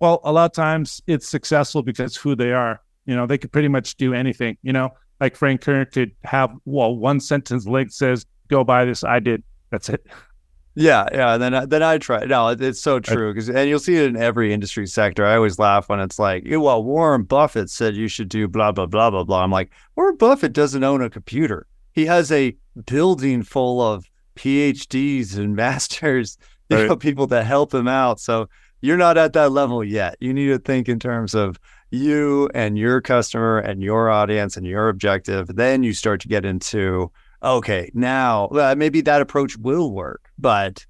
Well, 0.00 0.20
a 0.24 0.32
lot 0.32 0.46
of 0.46 0.52
times 0.52 1.00
it's 1.06 1.28
successful 1.28 1.82
because 1.82 2.16
who 2.16 2.34
they 2.36 2.52
are. 2.52 2.80
You 3.06 3.16
know, 3.16 3.26
they 3.26 3.38
could 3.38 3.52
pretty 3.52 3.68
much 3.68 3.96
do 3.96 4.12
anything. 4.14 4.56
You 4.62 4.72
know, 4.72 4.90
like 5.20 5.34
Frank 5.36 5.60
Kern 5.62 5.86
could 5.92 6.12
have 6.24 6.50
well 6.66 6.94
one 6.96 7.20
sentence 7.20 7.66
link 7.66 7.90
says, 7.90 8.26
"Go 8.48 8.64
buy 8.64 8.84
this." 8.84 9.02
I 9.02 9.18
did. 9.18 9.42
That's 9.70 9.88
it. 9.88 10.06
Yeah, 10.74 11.08
yeah. 11.12 11.34
And 11.34 11.42
then 11.42 11.54
I- 11.54 11.64
then 11.66 11.82
I 11.82 11.98
try. 11.98 12.24
No, 12.24 12.48
it- 12.48 12.60
it's 12.60 12.80
so 12.80 13.00
true 13.00 13.32
because 13.32 13.48
and 13.50 13.68
you'll 13.68 13.80
see 13.80 13.96
it 13.96 14.06
in 14.06 14.16
every 14.16 14.52
industry 14.52 14.86
sector. 14.86 15.24
I 15.26 15.34
always 15.34 15.58
laugh 15.58 15.88
when 15.88 15.98
it's 16.00 16.18
like, 16.20 16.44
"Yeah, 16.46 16.58
well, 16.58 16.84
Warren 16.84 17.24
Buffett 17.24 17.68
said 17.70 17.96
you 17.96 18.06
should 18.08 18.28
do 18.28 18.46
blah 18.46 18.70
blah 18.72 18.86
blah 18.86 19.10
blah 19.10 19.24
blah. 19.24 19.42
I'm 19.42 19.50
like, 19.50 19.70
Warren 19.96 20.16
Buffett 20.16 20.52
doesn't 20.52 20.84
own 20.84 21.02
a 21.02 21.10
computer. 21.10 21.66
He 21.92 22.06
has 22.06 22.30
a 22.30 22.54
building 22.86 23.42
full 23.42 23.80
of 23.82 24.04
PhDs 24.36 25.36
and 25.36 25.56
masters, 25.64 26.38
you 26.68 26.76
Right. 26.76 26.88
know, 26.88 26.96
people 26.96 27.26
that 27.28 27.44
help 27.46 27.74
him 27.74 27.88
out. 27.88 28.20
So 28.20 28.48
you're 28.80 28.96
not 28.96 29.18
at 29.18 29.32
that 29.32 29.52
level 29.52 29.82
yet. 29.84 30.16
You 30.20 30.32
need 30.32 30.48
to 30.48 30.58
think 30.58 30.88
in 30.88 30.98
terms 30.98 31.34
of 31.34 31.58
you 31.90 32.48
and 32.54 32.78
your 32.78 33.00
customer 33.00 33.58
and 33.58 33.82
your 33.82 34.10
audience 34.10 34.56
and 34.56 34.66
your 34.66 34.88
objective. 34.88 35.48
Then 35.56 35.82
you 35.82 35.92
start 35.94 36.20
to 36.22 36.28
get 36.28 36.44
into 36.44 37.10
okay, 37.42 37.88
now 37.94 38.48
maybe 38.76 39.00
that 39.02 39.20
approach 39.22 39.56
will 39.58 39.92
work, 39.92 40.28
but 40.38 40.84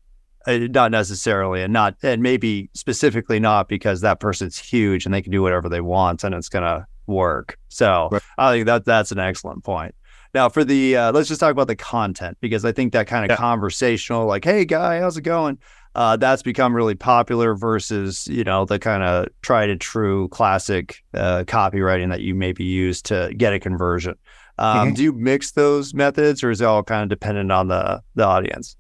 uh, 0.46 0.56
not 0.70 0.90
necessarily, 0.90 1.62
and 1.62 1.74
not, 1.74 1.94
and 2.02 2.22
maybe 2.22 2.70
specifically 2.72 3.38
not 3.38 3.68
because 3.68 4.00
that 4.00 4.18
person's 4.18 4.56
huge 4.58 5.04
and 5.04 5.12
they 5.12 5.20
can 5.20 5.30
do 5.30 5.42
whatever 5.42 5.68
they 5.68 5.82
want 5.82 6.24
and 6.24 6.34
it's 6.34 6.48
gonna 6.48 6.86
work. 7.06 7.58
So 7.68 8.08
Right. 8.10 8.22
I 8.38 8.52
think 8.52 8.66
that 8.66 8.84
that's 8.86 9.12
an 9.12 9.18
excellent 9.18 9.62
point. 9.62 9.94
Now 10.34 10.48
for 10.48 10.64
the 10.64 10.96
uh, 10.96 11.12
let's 11.12 11.28
just 11.28 11.40
talk 11.40 11.52
about 11.52 11.66
the 11.68 11.76
content 11.76 12.38
because 12.40 12.64
I 12.64 12.72
think 12.72 12.92
that 12.94 13.06
kind 13.06 13.24
of 13.24 13.30
Yeah. 13.30 13.36
conversational, 13.36 14.26
like, 14.26 14.44
hey 14.44 14.64
guy, 14.64 15.00
how's 15.00 15.16
it 15.18 15.22
going? 15.22 15.58
Uh, 15.94 16.16
that's 16.16 16.42
become 16.42 16.74
really 16.74 16.94
popular 16.94 17.54
versus 17.56 18.26
you 18.28 18.44
know 18.44 18.64
the 18.64 18.78
kind 18.78 19.02
of 19.02 19.26
tried 19.42 19.70
and 19.70 19.80
true 19.80 20.28
classic 20.28 21.02
uh, 21.14 21.44
copywriting 21.46 22.08
that 22.10 22.20
you 22.20 22.34
maybe 22.34 22.64
use 22.64 23.02
to 23.02 23.32
get 23.36 23.52
a 23.52 23.58
conversion. 23.58 24.14
Um, 24.58 24.92
Mhm. 24.92 24.96
Do 24.96 25.02
you 25.02 25.12
mix 25.12 25.52
those 25.52 25.94
methods, 25.94 26.42
or 26.42 26.50
is 26.50 26.60
it 26.60 26.64
all 26.64 26.82
kind 26.82 27.02
of 27.02 27.08
dependent 27.08 27.50
on 27.52 27.68
the 27.68 28.02
the 28.14 28.24
audience? 28.24 28.76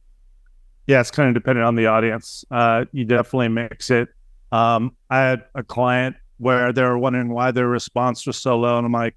Yeah, 0.86 1.00
it's 1.00 1.10
kind 1.10 1.28
of 1.28 1.34
dependent 1.34 1.66
on 1.66 1.74
the 1.74 1.86
audience. 1.86 2.44
Uh, 2.50 2.86
you 2.92 3.04
definitely 3.04 3.48
mix 3.48 3.90
it. 3.90 4.08
Um, 4.52 4.96
I 5.10 5.18
had 5.18 5.44
a 5.54 5.62
client 5.62 6.16
where 6.38 6.72
they 6.72 6.82
were 6.82 6.98
wondering 6.98 7.28
why 7.30 7.50
their 7.50 7.68
response 7.68 8.26
was 8.26 8.38
so 8.38 8.58
low, 8.58 8.78
and 8.78 8.86
I'm 8.86 8.92
like, 8.92 9.16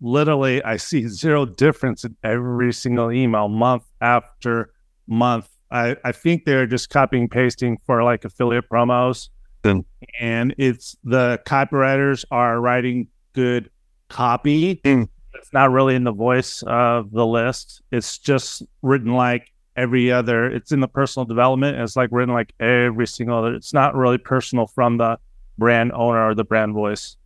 literally, 0.00 0.62
I 0.62 0.76
see 0.76 1.08
zero 1.08 1.44
difference 1.46 2.04
in 2.04 2.16
every 2.22 2.72
single 2.72 3.10
email, 3.10 3.48
month 3.48 3.84
after 4.00 4.72
month. 5.06 5.48
I, 5.70 5.96
I 6.04 6.12
think 6.12 6.44
they're 6.44 6.66
just 6.66 6.90
copying 6.90 7.28
pasting 7.28 7.78
for 7.84 8.02
like 8.02 8.24
affiliate 8.24 8.68
promos, 8.68 9.28
Then- 9.62 9.84
and 10.18 10.54
it's 10.58 10.96
the 11.04 11.40
copywriters 11.46 12.24
are 12.30 12.60
writing 12.60 13.08
good 13.34 13.70
copy, 14.08 14.76
Mm. 14.84 15.08
it's 15.34 15.52
not 15.52 15.70
really 15.70 15.94
in 15.94 16.04
the 16.04 16.12
voice 16.12 16.62
of 16.66 17.10
the 17.10 17.26
list. 17.26 17.82
It's 17.92 18.18
just 18.18 18.62
written 18.82 19.12
like 19.12 19.52
every 19.76 20.10
other. 20.10 20.46
It's 20.46 20.72
in 20.72 20.80
the 20.80 20.88
personal 20.88 21.24
development. 21.26 21.78
It's 21.78 21.94
like 21.96 22.08
written 22.10 22.34
like 22.34 22.52
every 22.58 23.06
single 23.06 23.38
other. 23.38 23.54
It's 23.54 23.72
not 23.74 23.94
really 23.94 24.18
personal 24.18 24.66
from 24.66 24.96
the 24.96 25.18
brand 25.58 25.92
owner 25.92 26.28
or 26.30 26.34
the 26.34 26.44
brand 26.44 26.72
voice. 26.74 27.16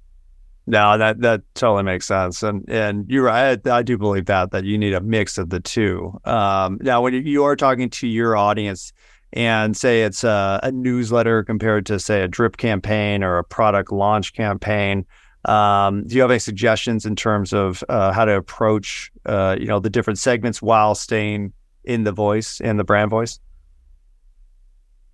No, 0.67 0.97
that 0.97 1.21
that 1.23 1.43
totally 1.55 1.83
makes 1.83 2.07
sense, 2.07 2.43
and 2.43 2.65
and 2.69 3.05
you're 3.09 3.25
right. 3.25 3.61
I, 3.67 3.79
I 3.79 3.83
do 3.83 3.99
believe 3.99 4.27
that 4.27 4.53
that 4.53 4.65
you 4.65 4.79
need 4.79 4.95
a 4.95 5.01
mix 5.01 5.37
of 5.37 5.51
the 5.51 5.59
two. 5.59 6.21
Um, 6.25 6.79
now, 6.83 7.03
when 7.03 7.15
you 7.27 7.43
are 7.43 7.57
talking 7.57 7.91
to 7.91 8.07
your 8.07 8.37
audience, 8.37 8.93
and 9.33 9.77
say 9.77 10.03
it's 10.03 10.23
a, 10.25 10.61
a, 10.63 10.71
newsletter 10.71 11.43
compared 11.43 11.87
to 11.87 11.99
say 11.99 12.23
a 12.23 12.29
drip 12.29 12.59
campaign 12.59 13.25
or 13.25 13.39
a 13.39 13.45
product 13.45 13.91
launch 13.91 14.35
campaign, 14.35 15.07
um, 15.47 16.05
do 16.07 16.15
you 16.15 16.21
have 16.21 16.31
any 16.31 16.39
suggestions 16.39 17.07
in 17.07 17.17
terms 17.17 17.53
of 17.53 17.83
uh, 17.89 18.13
how 18.13 18.25
to 18.25 18.37
approach 18.37 19.11
uh, 19.27 19.57
you 19.59 19.67
know 19.67 19.81
the 19.81 19.91
different 19.91 20.19
segments 20.19 20.63
while 20.63 20.95
staying 20.95 21.53
in 21.85 22.05
the 22.05 22.13
voice 22.13 22.61
and 22.61 22.79
the 22.79 22.85
brand 22.85 23.11
voice? 23.11 23.41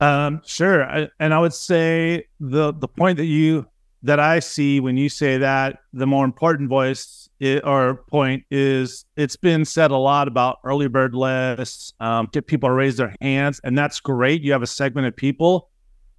Um, 0.01 0.43
sure, 0.45 0.85
I, 0.85 1.09
and 1.19 1.33
I 1.33 1.39
would 1.39 1.55
say 1.55 2.25
the 2.39 2.75
the 2.75 2.89
point 2.89 3.17
that 3.17 3.25
you 3.25 3.67
that 4.03 4.21
I 4.21 4.39
see 4.39 4.81
when 4.81 4.97
you 4.97 5.09
say 5.09 5.39
that 5.39 5.81
the 5.93 6.07
more 6.07 6.25
important 6.25 6.69
voice 6.69 7.29
it, 7.41 7.65
or 7.65 8.05
point 8.09 8.45
is 8.51 9.05
it's 9.17 9.37
been 9.37 9.65
said 9.65 9.91
a 9.91 9.97
lot 9.97 10.29
about 10.29 10.59
early 10.65 10.89
bird 10.89 11.15
lists, 11.15 11.93
um, 12.01 12.29
get 12.33 12.47
people 12.47 12.69
to 12.69 12.75
raise 12.75 12.97
their 12.97 13.15
hands, 13.21 13.61
and 13.65 13.77
that's 13.77 14.01
great. 14.01 14.43
You 14.43 14.53
have 14.53 14.63
a 14.63 14.67
segment 14.67 15.07
of 15.07 15.17
people, 15.17 15.71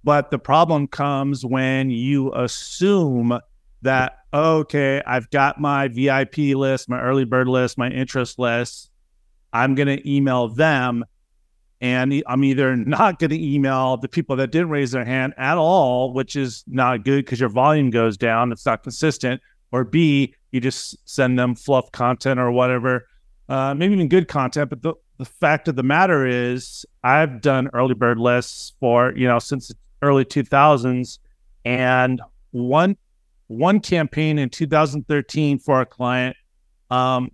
but 0.04 0.30
the 0.30 0.38
problem 0.38 0.86
comes 0.86 1.44
when 1.44 1.90
you 1.90 2.32
assume 2.34 3.38
that 3.82 4.18
okay, 4.32 5.02
I've 5.06 5.28
got 5.30 5.60
my 5.60 5.88
VIP 5.88 6.38
list, 6.54 6.88
my 6.88 7.00
early 7.00 7.24
bird 7.24 7.48
list, 7.48 7.76
my 7.76 7.90
interest 7.90 8.38
list. 8.38 8.90
I'm 9.52 9.74
going 9.74 9.88
to 9.88 10.08
email 10.08 10.48
them 10.48 11.04
and 11.80 12.22
I'm 12.26 12.44
either 12.44 12.76
not 12.96 13.18
going 13.18 13.30
to 13.30 13.42
email 13.42 13.96
the 13.96 14.08
people 14.08 14.36
that 14.36 14.50
didn't 14.50 14.70
raise 14.70 14.92
their 14.92 15.04
hand 15.04 15.34
at 15.36 15.56
all, 15.56 16.12
which 16.12 16.36
is 16.36 16.64
not 16.66 17.04
good 17.04 17.24
because 17.24 17.40
your 17.40 17.48
volume 17.48 17.90
goes 17.90 18.16
down. 18.16 18.52
It's 18.52 18.66
not 18.66 18.82
consistent. 18.82 19.40
Or 19.72 19.84
B, 19.84 20.34
you 20.50 20.60
just 20.60 20.96
send 21.08 21.38
them 21.38 21.54
fluff 21.54 21.92
content 21.92 22.40
or 22.40 22.50
whatever, 22.50 23.06
uh, 23.48 23.74
maybe 23.74 23.94
even 23.94 24.08
good 24.08 24.26
content. 24.26 24.70
But 24.70 24.82
the, 24.82 24.94
the 25.18 25.24
fact 25.24 25.68
of 25.68 25.76
the 25.76 25.82
matter 25.82 26.26
is, 26.26 26.84
I've 27.04 27.40
done 27.40 27.68
early 27.72 27.94
bird 27.94 28.18
lists 28.18 28.72
for, 28.80 29.12
you 29.16 29.28
know, 29.28 29.38
since 29.38 29.68
the 29.68 29.74
early 30.02 30.24
2000s. 30.24 31.18
And 31.64 32.20
one, 32.50 32.96
one 33.46 33.80
campaign 33.80 34.38
in 34.38 34.48
2013 34.48 35.58
for 35.58 35.80
a 35.80 35.86
client, 35.86 36.36
um, 36.90 37.30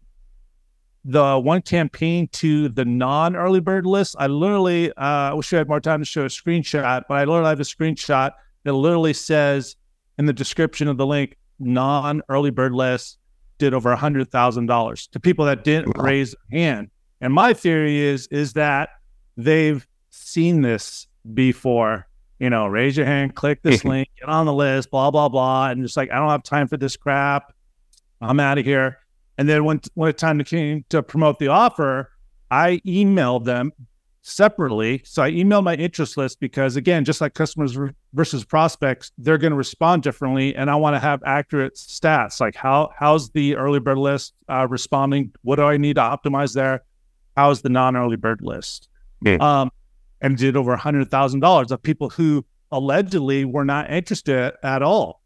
the 1.09 1.39
one 1.39 1.63
campaign 1.63 2.29
to 2.33 2.69
the 2.69 2.85
non 2.85 3.37
early 3.37 3.61
bird 3.61 3.87
list, 3.87 4.17
I 4.19 4.27
literally, 4.27 4.91
uh, 4.91 5.31
I 5.31 5.35
wish 5.35 5.53
I 5.53 5.59
had 5.59 5.69
more 5.69 5.81
time 5.81 6.01
to 6.01 6.05
show 6.05 6.23
a 6.23 6.29
screenshot, 6.29 7.05
but 7.09 7.15
I 7.15 7.21
literally 7.25 7.49
have 7.49 7.61
a 7.61 7.63
screenshot 7.63 8.33
that 8.65 8.73
literally 8.73 9.13
says 9.13 9.77
in 10.19 10.27
the 10.27 10.33
description 10.33 10.89
of 10.89 10.97
the 10.97 11.07
link, 11.07 11.37
non 11.61 12.23
early 12.29 12.51
bird 12.51 12.73
list 12.73 13.19
did 13.59 13.73
over 13.73 13.93
a 13.93 13.97
hundred 13.97 14.31
thousand 14.31 14.67
dollars 14.67 15.07
to 15.09 15.21
people 15.21 15.45
that 15.47 15.63
didn't 15.63 15.97
wow. 15.97 16.05
raise 16.05 16.35
a 16.35 16.57
hand. 16.57 16.91
And 17.21 17.33
my 17.33 17.55
theory 17.55 18.01
is 18.01 18.27
is 18.29 18.55
that 18.55 18.91
they've 19.37 19.87
seen 20.11 20.63
this 20.63 21.07
before. 21.35 22.09
You 22.41 22.51
know, 22.51 22.67
raise 22.67 22.97
your 22.97 23.07
hand, 23.07 23.35
click 23.35 23.63
this 23.63 23.85
link, 23.85 24.09
get 24.19 24.29
on 24.29 24.45
the 24.45 24.53
list, 24.53 24.91
blah 24.91 25.13
blah 25.13 25.29
blah, 25.29 25.69
and 25.71 25.83
just 25.83 25.97
like 25.97 26.11
I 26.11 26.17
don't 26.17 26.31
have 26.31 26.43
time 26.43 26.67
for 26.67 26.77
this 26.77 26.97
crap. 26.97 27.53
I'm 28.21 28.41
out 28.41 28.59
of 28.59 28.65
here. 28.65 28.99
And 29.39 29.49
then 29.49 29.65
when 29.65 29.81
when 29.95 30.11
it 30.11 30.19
time 30.19 30.43
came 30.45 30.85
to 30.89 31.03
promote 31.03 31.39
the 31.39 31.49
offer, 31.49 32.11
I 32.51 32.81
emailed 32.87 33.45
them 33.45 33.73
separately. 34.23 35.03
So 35.05 35.23
I 35.23 35.31
emailed 35.31 35.63
my 35.63 35.75
interest 35.75 36.17
list 36.17 36.41
because 36.41 36.77
again, 36.77 37.05
just 37.05 37.21
like 37.21 37.35
customers 37.35 37.79
versus 38.13 38.45
prospects, 38.45 39.13
they're 39.19 39.39
going 39.39 39.53
to 39.53 39.57
respond 39.57 40.03
differently, 40.03 40.55
and 40.57 40.71
I 40.71 40.75
want 40.77 40.97
to 40.97 41.01
have 41.01 41.23
accurate 41.25 41.75
stats. 41.75 42.41
Like 42.41 42.57
how 42.57 42.91
how's 42.99 43.31
the 43.31 43.57
early 43.57 43.79
bird 43.79 43.99
list 43.99 44.35
uh, 44.49 44.67
responding? 44.69 45.33
What 45.43 45.57
do 45.57 45.63
I 45.63 45.77
need 45.77 45.97
to 45.97 46.03
optimize 46.03 46.55
there? 46.55 46.83
How's 47.37 47.63
the 47.63 47.69
non 47.69 47.97
early 47.97 48.17
bird 48.17 48.41
list? 48.43 48.89
Um, 49.37 49.71
and 50.21 50.37
did 50.37 50.57
over 50.57 50.73
a 50.73 50.79
hundred 50.79 51.11
thousand 51.11 51.41
dollars 51.41 51.71
of 51.71 51.83
people 51.83 52.11
who 52.11 52.45
allegedly 52.73 53.45
were 53.45 53.65
not 53.65 53.91
interested 53.91 54.55
at 54.63 54.83
all. 54.83 55.23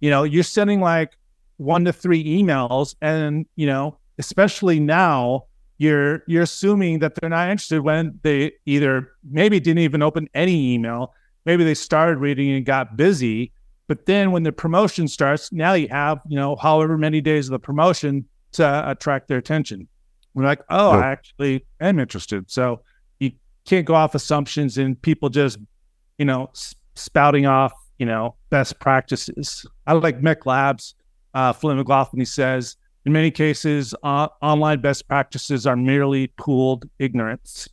You 0.00 0.10
know, 0.10 0.22
you're 0.22 0.42
sending 0.42 0.80
like 0.80 1.16
one 1.56 1.84
to 1.84 1.92
three 1.92 2.24
emails 2.24 2.94
and 3.00 3.46
you 3.56 3.66
know 3.66 3.96
especially 4.18 4.80
now 4.80 5.44
you're 5.78 6.22
you're 6.26 6.42
assuming 6.42 6.98
that 6.98 7.14
they're 7.14 7.30
not 7.30 7.48
interested 7.48 7.80
when 7.80 8.18
they 8.22 8.52
either 8.66 9.12
maybe 9.30 9.60
didn't 9.60 9.78
even 9.78 10.02
open 10.02 10.28
any 10.34 10.74
email 10.74 11.12
maybe 11.46 11.64
they 11.64 11.74
started 11.74 12.18
reading 12.18 12.50
and 12.50 12.64
got 12.66 12.96
busy 12.96 13.52
but 13.86 14.06
then 14.06 14.32
when 14.32 14.42
the 14.42 14.52
promotion 14.52 15.06
starts 15.06 15.52
now 15.52 15.74
you 15.74 15.88
have 15.88 16.20
you 16.28 16.36
know 16.36 16.56
however 16.56 16.96
many 16.96 17.20
days 17.20 17.48
of 17.48 17.52
the 17.52 17.58
promotion 17.58 18.24
to 18.54 18.90
attract 18.90 19.28
their 19.28 19.38
attention. 19.38 19.88
We're 20.32 20.44
like 20.44 20.62
oh 20.70 20.90
i 20.90 21.06
actually 21.06 21.64
am 21.80 22.00
interested. 22.00 22.50
So 22.50 22.80
you 23.20 23.32
can't 23.66 23.86
go 23.86 23.94
off 23.94 24.14
assumptions 24.14 24.78
and 24.78 25.00
people 25.00 25.28
just 25.28 25.58
you 26.18 26.24
know 26.24 26.50
spouting 26.94 27.46
off 27.46 27.72
you 27.98 28.06
know 28.06 28.34
best 28.50 28.80
practices. 28.80 29.66
I 29.86 29.92
like 29.92 30.20
MECLABS 30.20 30.94
uh, 31.34 31.52
Flint 31.52 31.78
McLaughlin, 31.78 32.20
he 32.20 32.24
says, 32.24 32.76
in 33.04 33.12
many 33.12 33.30
cases, 33.30 33.94
uh, 34.02 34.28
online 34.40 34.80
best 34.80 35.06
practices 35.08 35.66
are 35.66 35.76
merely 35.76 36.28
pooled 36.28 36.88
ignorance. 36.98 37.68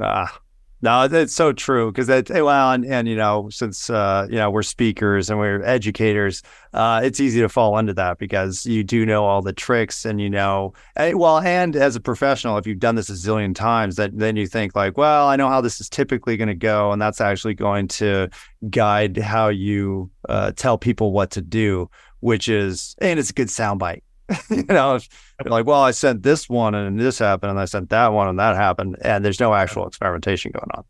Ah, 0.00 0.40
no, 0.80 1.08
that's 1.08 1.34
so 1.34 1.52
true 1.52 1.90
because 1.90 2.06
that 2.06 2.30
well, 2.30 2.70
and, 2.70 2.86
and 2.86 3.08
you 3.08 3.16
know, 3.16 3.48
since 3.50 3.90
uh, 3.90 4.28
you 4.30 4.36
know 4.36 4.48
we're 4.48 4.62
speakers 4.62 5.28
and 5.28 5.40
we're 5.40 5.60
educators, 5.64 6.40
uh, 6.72 7.00
it's 7.02 7.18
easy 7.18 7.40
to 7.40 7.48
fall 7.48 7.76
into 7.78 7.92
that 7.94 8.18
because 8.18 8.64
you 8.64 8.84
do 8.84 9.04
know 9.04 9.24
all 9.24 9.42
the 9.42 9.52
tricks 9.52 10.04
and 10.04 10.20
you 10.20 10.30
know, 10.30 10.72
eh, 10.94 11.14
well, 11.14 11.40
and 11.40 11.74
as 11.74 11.96
a 11.96 12.00
professional, 12.00 12.58
if 12.58 12.66
you've 12.68 12.78
done 12.78 12.94
this 12.94 13.10
a 13.10 13.14
zillion 13.14 13.56
times, 13.56 13.96
that 13.96 14.16
then 14.16 14.36
you 14.36 14.46
think 14.46 14.76
like, 14.76 14.96
well, 14.96 15.26
I 15.26 15.34
know 15.34 15.48
how 15.48 15.60
this 15.60 15.80
is 15.80 15.88
typically 15.88 16.36
going 16.36 16.46
to 16.46 16.54
go, 16.54 16.92
and 16.92 17.02
that's 17.02 17.20
actually 17.20 17.54
going 17.54 17.88
to 17.88 18.28
guide 18.70 19.16
how 19.16 19.48
you 19.48 20.08
uh, 20.28 20.52
tell 20.52 20.78
people 20.78 21.10
what 21.10 21.32
to 21.32 21.42
do 21.42 21.90
which 22.20 22.48
is 22.48 22.94
and 22.98 23.18
it's 23.18 23.30
a 23.30 23.34
good 23.34 23.48
soundbite. 23.48 24.02
you 24.50 24.64
know, 24.68 24.98
like, 25.44 25.64
well, 25.64 25.80
I 25.80 25.92
sent 25.92 26.22
this 26.22 26.48
one 26.48 26.74
and 26.74 27.00
this 27.00 27.18
happened, 27.18 27.50
and 27.50 27.60
I 27.60 27.64
sent 27.64 27.88
that 27.90 28.08
one 28.08 28.28
and 28.28 28.38
that 28.38 28.56
happened, 28.56 28.96
and 29.00 29.24
there's 29.24 29.40
no 29.40 29.54
actual 29.54 29.86
experimentation 29.86 30.52
going 30.52 30.70
on. 30.74 30.84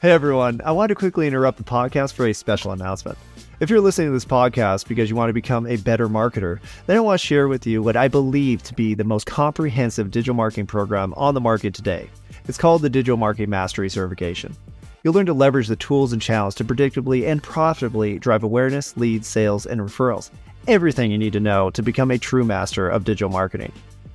Hey 0.00 0.12
everyone, 0.12 0.60
I 0.64 0.70
want 0.70 0.90
to 0.90 0.94
quickly 0.94 1.26
interrupt 1.26 1.58
the 1.58 1.64
podcast 1.64 2.12
for 2.12 2.24
a 2.26 2.32
special 2.32 2.70
announcement. 2.70 3.18
If 3.58 3.68
you're 3.68 3.80
listening 3.80 4.06
to 4.08 4.12
this 4.12 4.24
podcast 4.24 4.86
because 4.86 5.10
you 5.10 5.16
want 5.16 5.28
to 5.28 5.34
become 5.34 5.66
a 5.66 5.76
better 5.76 6.08
marketer, 6.08 6.60
then 6.86 6.96
I 6.96 7.00
want 7.00 7.20
to 7.20 7.26
share 7.26 7.48
with 7.48 7.66
you 7.66 7.82
what 7.82 7.96
I 7.96 8.06
believe 8.06 8.62
to 8.62 8.74
be 8.74 8.94
the 8.94 9.02
most 9.02 9.26
comprehensive 9.26 10.12
digital 10.12 10.36
marketing 10.36 10.68
program 10.68 11.12
on 11.16 11.34
the 11.34 11.40
market 11.40 11.74
today. 11.74 12.08
It's 12.46 12.56
called 12.56 12.82
the 12.82 12.88
Digital 12.88 13.16
Marketing 13.16 13.50
Mastery 13.50 13.88
Certification. 13.90 14.56
You'll 15.08 15.14
learn 15.14 15.24
to 15.24 15.32
leverage 15.32 15.68
the 15.68 15.76
tools 15.76 16.12
and 16.12 16.20
channels 16.20 16.54
to 16.56 16.66
predictably 16.66 17.26
and 17.26 17.42
profitably 17.42 18.18
drive 18.18 18.42
awareness, 18.42 18.94
leads, 18.98 19.26
sales, 19.26 19.64
and 19.64 19.80
referrals. 19.80 20.28
Everything 20.66 21.10
you 21.10 21.16
need 21.16 21.32
to 21.32 21.40
know 21.40 21.70
to 21.70 21.82
become 21.82 22.10
a 22.10 22.18
true 22.18 22.44
master 22.44 22.90
of 22.90 23.04
digital 23.04 23.30
marketing. 23.30 23.72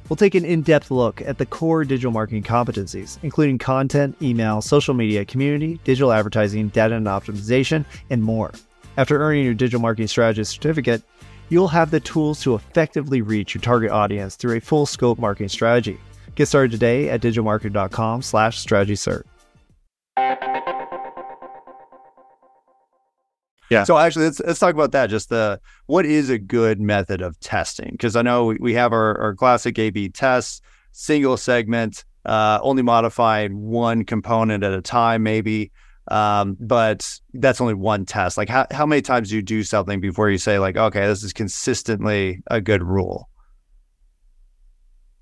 We'll 0.07 0.17
take 0.17 0.35
an 0.35 0.45
in 0.45 0.61
depth 0.61 0.91
look 0.91 1.19
at 1.23 1.39
the 1.39 1.47
core 1.47 1.83
digital 1.83 2.11
marketing 2.11 2.43
competencies, 2.43 3.17
including 3.23 3.57
content, 3.57 4.15
email, 4.21 4.61
social 4.61 4.93
media, 4.93 5.25
community, 5.25 5.79
digital 5.83 6.11
advertising, 6.11 6.67
data 6.67 6.93
and 6.93 7.07
optimization, 7.07 7.85
and 8.11 8.21
more. 8.21 8.51
After 8.95 9.19
earning 9.19 9.45
your 9.45 9.55
digital 9.55 9.81
marketing 9.81 10.09
strategist 10.09 10.51
certificate, 10.51 11.01
you'll 11.49 11.69
have 11.69 11.89
the 11.89 12.01
tools 12.01 12.39
to 12.43 12.53
effectively 12.53 13.23
reach 13.23 13.55
your 13.55 13.63
target 13.63 13.89
audience 13.89 14.35
through 14.35 14.57
a 14.57 14.61
full 14.61 14.85
scope 14.85 15.17
marketing 15.17 15.49
strategy. 15.49 15.97
Get 16.35 16.49
started 16.49 16.69
today 16.69 17.09
at 17.09 17.19
digitalmarketer.com 17.19 18.21
slash 18.21 18.59
strategy 18.59 18.93
cert. 18.93 19.23
Yeah. 23.69 23.83
So 23.83 23.97
actually, 23.97 24.25
let's 24.25 24.39
let's 24.41 24.59
talk 24.59 24.73
about 24.73 24.91
that. 24.91 25.09
Just 25.09 25.29
the 25.29 25.59
what 25.87 26.05
is 26.05 26.29
a 26.29 26.37
good 26.37 26.79
method 26.79 27.21
of 27.21 27.39
testing? 27.39 27.91
Because 27.91 28.15
I 28.15 28.21
know 28.21 28.45
we, 28.45 28.57
we 28.59 28.73
have 28.73 28.93
our, 28.93 29.17
our 29.19 29.35
classic 29.35 29.79
A/B 29.79 30.09
tests, 30.09 30.61
single 30.91 31.37
segment, 31.37 32.03
uh, 32.25 32.59
only 32.61 32.83
modifying 32.83 33.57
one 33.57 34.03
component 34.03 34.63
at 34.63 34.73
a 34.73 34.81
time, 34.81 35.23
maybe. 35.23 35.71
Um, 36.09 36.57
but 36.59 37.19
that's 37.33 37.61
only 37.61 37.73
one 37.73 38.05
test. 38.05 38.37
Like 38.37 38.49
how 38.49 38.67
how 38.71 38.85
many 38.85 39.01
times 39.01 39.29
do 39.29 39.35
you 39.37 39.41
do 39.41 39.63
something 39.63 40.01
before 40.01 40.29
you 40.29 40.37
say 40.37 40.59
like, 40.59 40.75
okay, 40.75 41.07
this 41.07 41.23
is 41.23 41.33
consistently 41.33 42.41
a 42.47 42.59
good 42.59 42.83
rule? 42.83 43.29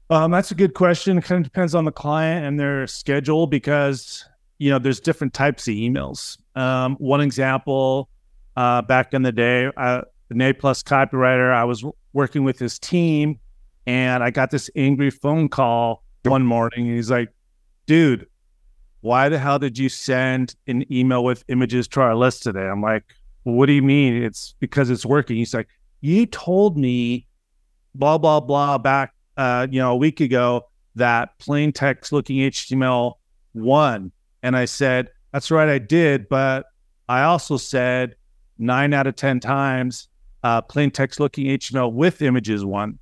Um, 0.09 0.31
that's 0.31 0.51
a 0.51 0.55
good 0.55 0.73
question. 0.73 1.17
It 1.17 1.23
kind 1.23 1.45
of 1.45 1.49
depends 1.49 1.73
on 1.73 1.85
the 1.85 1.91
client 1.91 2.45
and 2.45 2.59
their 2.59 2.85
schedule 2.87 3.47
because 3.47 4.25
you 4.57 4.69
know 4.69 4.79
there's 4.79 4.99
different 4.99 5.33
types 5.33 5.67
of 5.67 5.75
emails. 5.75 6.37
Um, 6.55 6.95
one 6.95 7.21
example 7.21 8.09
uh, 8.55 8.81
back 8.81 9.13
in 9.13 9.21
the 9.21 9.31
day. 9.31 9.69
Uh, 9.77 10.01
an 10.29 10.41
A 10.41 10.53
plus 10.53 10.81
copywriter. 10.81 11.53
I 11.53 11.65
was 11.65 11.83
working 12.13 12.43
with 12.43 12.57
his 12.57 12.79
team, 12.79 13.39
and 13.85 14.23
I 14.23 14.29
got 14.29 14.51
this 14.51 14.69
angry 14.75 15.09
phone 15.09 15.49
call 15.49 16.03
one 16.23 16.45
morning. 16.45 16.87
And 16.87 16.95
he's 16.95 17.11
like, 17.11 17.29
"Dude, 17.85 18.27
why 19.01 19.29
the 19.29 19.39
hell 19.39 19.59
did 19.59 19.77
you 19.77 19.89
send 19.89 20.55
an 20.67 20.91
email 20.91 21.23
with 21.23 21.43
images 21.47 21.87
to 21.89 22.01
our 22.01 22.15
list 22.15 22.43
today?" 22.43 22.67
I'm 22.67 22.81
like, 22.81 23.03
"What 23.43 23.65
do 23.65 23.73
you 23.73 23.81
mean? 23.81 24.23
It's 24.23 24.55
because 24.59 24.89
it's 24.89 25.05
working." 25.05 25.37
He's 25.37 25.53
like, 25.53 25.67
"You 25.99 26.25
told 26.25 26.77
me, 26.77 27.27
blah 27.93 28.17
blah 28.17 28.39
blah, 28.39 28.77
back 28.77 29.13
uh, 29.37 29.67
you 29.69 29.79
know 29.79 29.91
a 29.91 29.97
week 29.97 30.21
ago 30.21 30.67
that 30.95 31.37
plain 31.39 31.71
text 31.71 32.11
looking 32.11 32.37
HTML 32.37 33.15
won," 33.53 34.11
and 34.43 34.55
I 34.55 34.65
said, 34.65 35.09
"That's 35.33 35.51
right, 35.51 35.69
I 35.69 35.79
did, 35.79 36.29
but." 36.29 36.65
I 37.09 37.23
also 37.23 37.57
said 37.57 38.15
nine 38.57 38.93
out 38.93 39.07
of 39.07 39.15
10 39.15 39.39
times 39.39 40.09
uh, 40.43 40.61
plain 40.61 40.91
text 40.91 41.19
looking 41.19 41.45
HTML 41.45 41.91
with 41.91 42.21
images 42.21 42.65
won. 42.65 42.97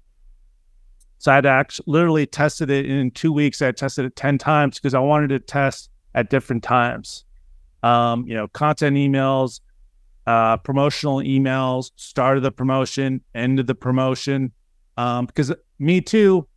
So 1.19 1.31
I 1.31 1.35
had 1.35 1.45
actually 1.45 1.85
literally 1.87 2.25
tested 2.25 2.69
it 2.69 2.85
in 2.85 3.11
two 3.11 3.33
weeks. 3.33 3.61
I 3.61 3.71
tested 3.71 4.05
it 4.05 4.15
10 4.15 4.37
times 4.37 4.79
because 4.79 4.93
I 4.93 4.99
wanted 4.99 5.29
to 5.29 5.39
test 5.39 5.89
at 6.15 6.29
different 6.29 6.63
times. 6.63 7.25
Um, 7.83 8.25
you 8.25 8.33
know, 8.35 8.47
content 8.49 8.95
emails, 8.95 9.61
uh, 10.27 10.57
promotional 10.57 11.17
emails, 11.17 11.91
start 11.95 12.37
of 12.37 12.43
the 12.43 12.51
promotion, 12.51 13.21
end 13.35 13.59
of 13.59 13.67
the 13.67 13.75
promotion. 13.75 14.51
Um, 14.97 15.25
because 15.25 15.53
me 15.77 16.01
too, 16.01 16.47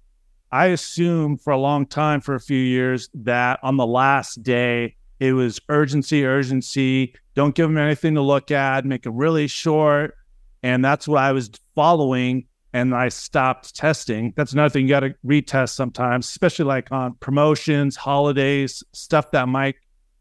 I 0.51 0.67
assumed 0.67 1.41
for 1.41 1.53
a 1.53 1.59
long 1.59 1.87
time, 1.87 2.21
for 2.21 2.35
a 2.35 2.41
few 2.41 2.59
years, 2.59 3.09
that 3.15 3.59
on 3.63 3.77
the 3.77 3.87
last 3.87 4.43
day, 4.43 4.97
it 5.23 5.35
was 5.35 5.61
urgency, 5.69 6.27
urgency. 6.27 7.15
Don't 7.37 7.55
give 7.55 7.69
them 7.69 7.79
anything 7.79 8.17
to 8.17 8.21
look 8.21 8.51
at, 8.51 8.85
make 8.85 9.07
it 9.07 9.13
really 9.13 9.47
short. 9.47 10.17
And 10.65 10.85
that's 10.85 11.07
what 11.07 11.23
I 11.23 11.31
was 11.31 11.49
following. 11.77 12.47
And 12.73 12.93
I 12.93 13.09
stopped 13.09 13.77
testing. 13.77 14.35
That's 14.37 14.53
another 14.53 14.71
thing 14.71 14.83
you 14.83 14.89
got 14.89 15.01
to 15.01 15.15
retest 15.25 15.75
sometimes, 15.75 16.27
especially 16.27 16.65
like 16.65 16.91
on 16.91 17.15
promotions, 17.21 17.95
holidays, 17.95 18.83
stuff 18.93 19.31
that 19.31 19.47
might 19.47 19.77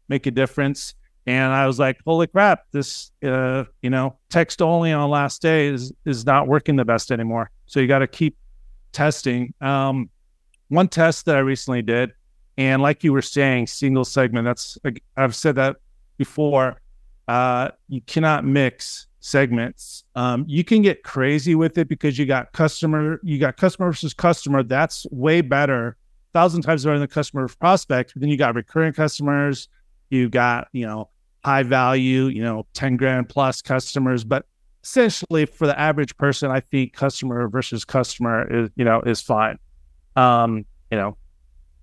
make 0.08 0.26
a 0.26 0.30
difference. 0.30 0.94
And 1.26 1.52
I 1.52 1.66
was 1.66 1.80
like, 1.80 1.98
holy 2.06 2.28
crap, 2.28 2.60
this, 2.70 3.10
uh, 3.24 3.64
you 3.80 3.90
know, 3.90 4.18
text 4.30 4.62
only 4.62 4.92
on 4.92 5.10
last 5.10 5.42
day 5.42 5.66
is, 5.66 5.92
is 6.04 6.24
not 6.24 6.46
working 6.46 6.76
the 6.76 6.84
best 6.84 7.10
anymore. 7.10 7.50
So 7.66 7.80
you 7.80 7.88
got 7.88 8.00
to 8.00 8.06
keep 8.06 8.36
testing. 8.92 9.52
Um, 9.60 10.10
one 10.68 10.86
test 10.86 11.26
that 11.26 11.34
I 11.34 11.40
recently 11.40 11.82
did, 11.82 12.12
and 12.56 12.82
like 12.82 13.02
you 13.02 13.12
were 13.12 13.22
saying, 13.22 13.66
single 13.66 14.04
segment, 14.04 14.44
that's, 14.44 14.78
I've 15.16 15.34
said 15.34 15.56
that 15.56 15.76
before. 16.18 16.80
Uh, 17.28 17.70
you 17.88 18.00
cannot 18.02 18.44
mix 18.44 19.06
segments. 19.20 20.04
Um, 20.14 20.44
you 20.48 20.64
can 20.64 20.82
get 20.82 21.02
crazy 21.02 21.54
with 21.54 21.78
it 21.78 21.88
because 21.88 22.18
you 22.18 22.26
got 22.26 22.52
customer, 22.52 23.20
you 23.22 23.38
got 23.38 23.56
customer 23.56 23.88
versus 23.88 24.12
customer. 24.12 24.62
That's 24.62 25.06
way 25.10 25.40
better, 25.40 25.96
thousand 26.32 26.62
times 26.62 26.84
better 26.84 26.98
than 26.98 27.02
the 27.02 27.08
customer 27.08 27.48
prospect. 27.48 28.12
But 28.14 28.20
then 28.20 28.28
you 28.28 28.36
got 28.36 28.54
recurring 28.54 28.92
customers. 28.92 29.68
You 30.10 30.28
got 30.28 30.68
you 30.72 30.84
know 30.84 31.08
high 31.44 31.62
value, 31.62 32.26
you 32.26 32.42
know 32.42 32.66
ten 32.74 32.96
grand 32.96 33.28
plus 33.28 33.62
customers. 33.62 34.24
But 34.24 34.44
essentially, 34.82 35.46
for 35.46 35.66
the 35.66 35.78
average 35.78 36.16
person, 36.16 36.50
I 36.50 36.60
think 36.60 36.92
customer 36.92 37.48
versus 37.48 37.84
customer 37.84 38.46
is 38.52 38.70
you 38.76 38.84
know 38.84 39.00
is 39.02 39.22
fine. 39.22 39.58
Um, 40.16 40.66
you 40.90 40.98
know, 40.98 41.16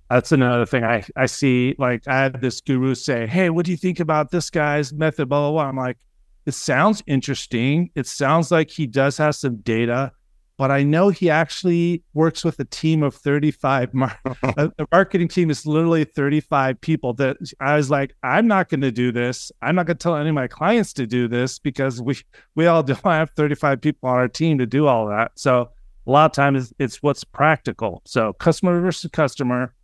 that's 0.10 0.32
another 0.32 0.66
thing 0.66 0.84
I, 0.84 1.04
I 1.16 1.28
see. 1.28 1.76
Like 1.78 2.08
I 2.08 2.18
had 2.18 2.42
this 2.42 2.62
guru 2.62 2.96
say, 2.96 3.28
Hey, 3.28 3.50
what 3.50 3.66
do 3.66 3.72
you 3.72 3.78
think 3.78 4.00
about 4.00 4.32
this 4.32 4.50
guy's 4.50 4.92
method? 4.92 5.30
Blah, 5.30 5.40
blah, 5.40 5.52
blah. 5.52 5.70
I'm 5.70 5.78
like, 5.78 5.98
it 6.46 6.54
sounds 6.54 7.04
interesting. 7.06 7.92
It 7.96 8.08
sounds 8.08 8.50
like 8.50 8.72
he 8.72 8.88
does 8.88 9.18
have 9.18 9.36
some 9.36 9.58
data, 9.58 10.12
but 10.58 10.72
I 10.72 10.82
know 10.82 11.10
he 11.10 11.30
actually 11.30 12.02
works 12.16 12.44
with 12.44 12.60
a 12.60 12.66
team 12.66 13.04
of 13.04 13.14
35. 13.14 13.94
Mar- 13.94 14.20
the 14.24 14.88
marketing 14.92 15.28
team 15.28 15.52
is 15.52 15.68
literally 15.68 16.06
35 16.06 16.82
people 16.82 17.14
that 17.14 17.38
I 17.60 17.76
was 17.76 17.92
like, 17.92 18.16
I'm 18.24 18.48
not 18.48 18.70
going 18.70 18.82
to 18.82 18.92
do 18.92 19.12
this. 19.12 19.52
I'm 19.62 19.76
not 19.76 19.86
going 19.86 19.98
to 19.98 20.02
tell 20.02 20.16
any 20.16 20.30
of 20.30 20.36
my 20.36 20.48
clients 20.48 20.92
to 20.94 21.06
do 21.06 21.28
this 21.28 21.60
because 21.60 22.02
we, 22.02 22.18
we 22.56 22.66
all 22.66 22.82
don't 22.84 23.00
have 23.04 23.30
35 23.36 23.80
people 23.80 24.10
on 24.10 24.16
our 24.16 24.28
team 24.28 24.58
to 24.58 24.66
do 24.66 24.88
all 24.88 25.08
that. 25.08 25.34
So 25.36 25.70
a 26.08 26.12
lot 26.12 26.26
of 26.26 26.32
times 26.32 26.74
it's 26.80 27.04
what's 27.04 27.24
practical. 27.24 28.02
So 28.06 28.34
customer 28.34 28.82
versus 28.82 29.12
customer 29.12 29.76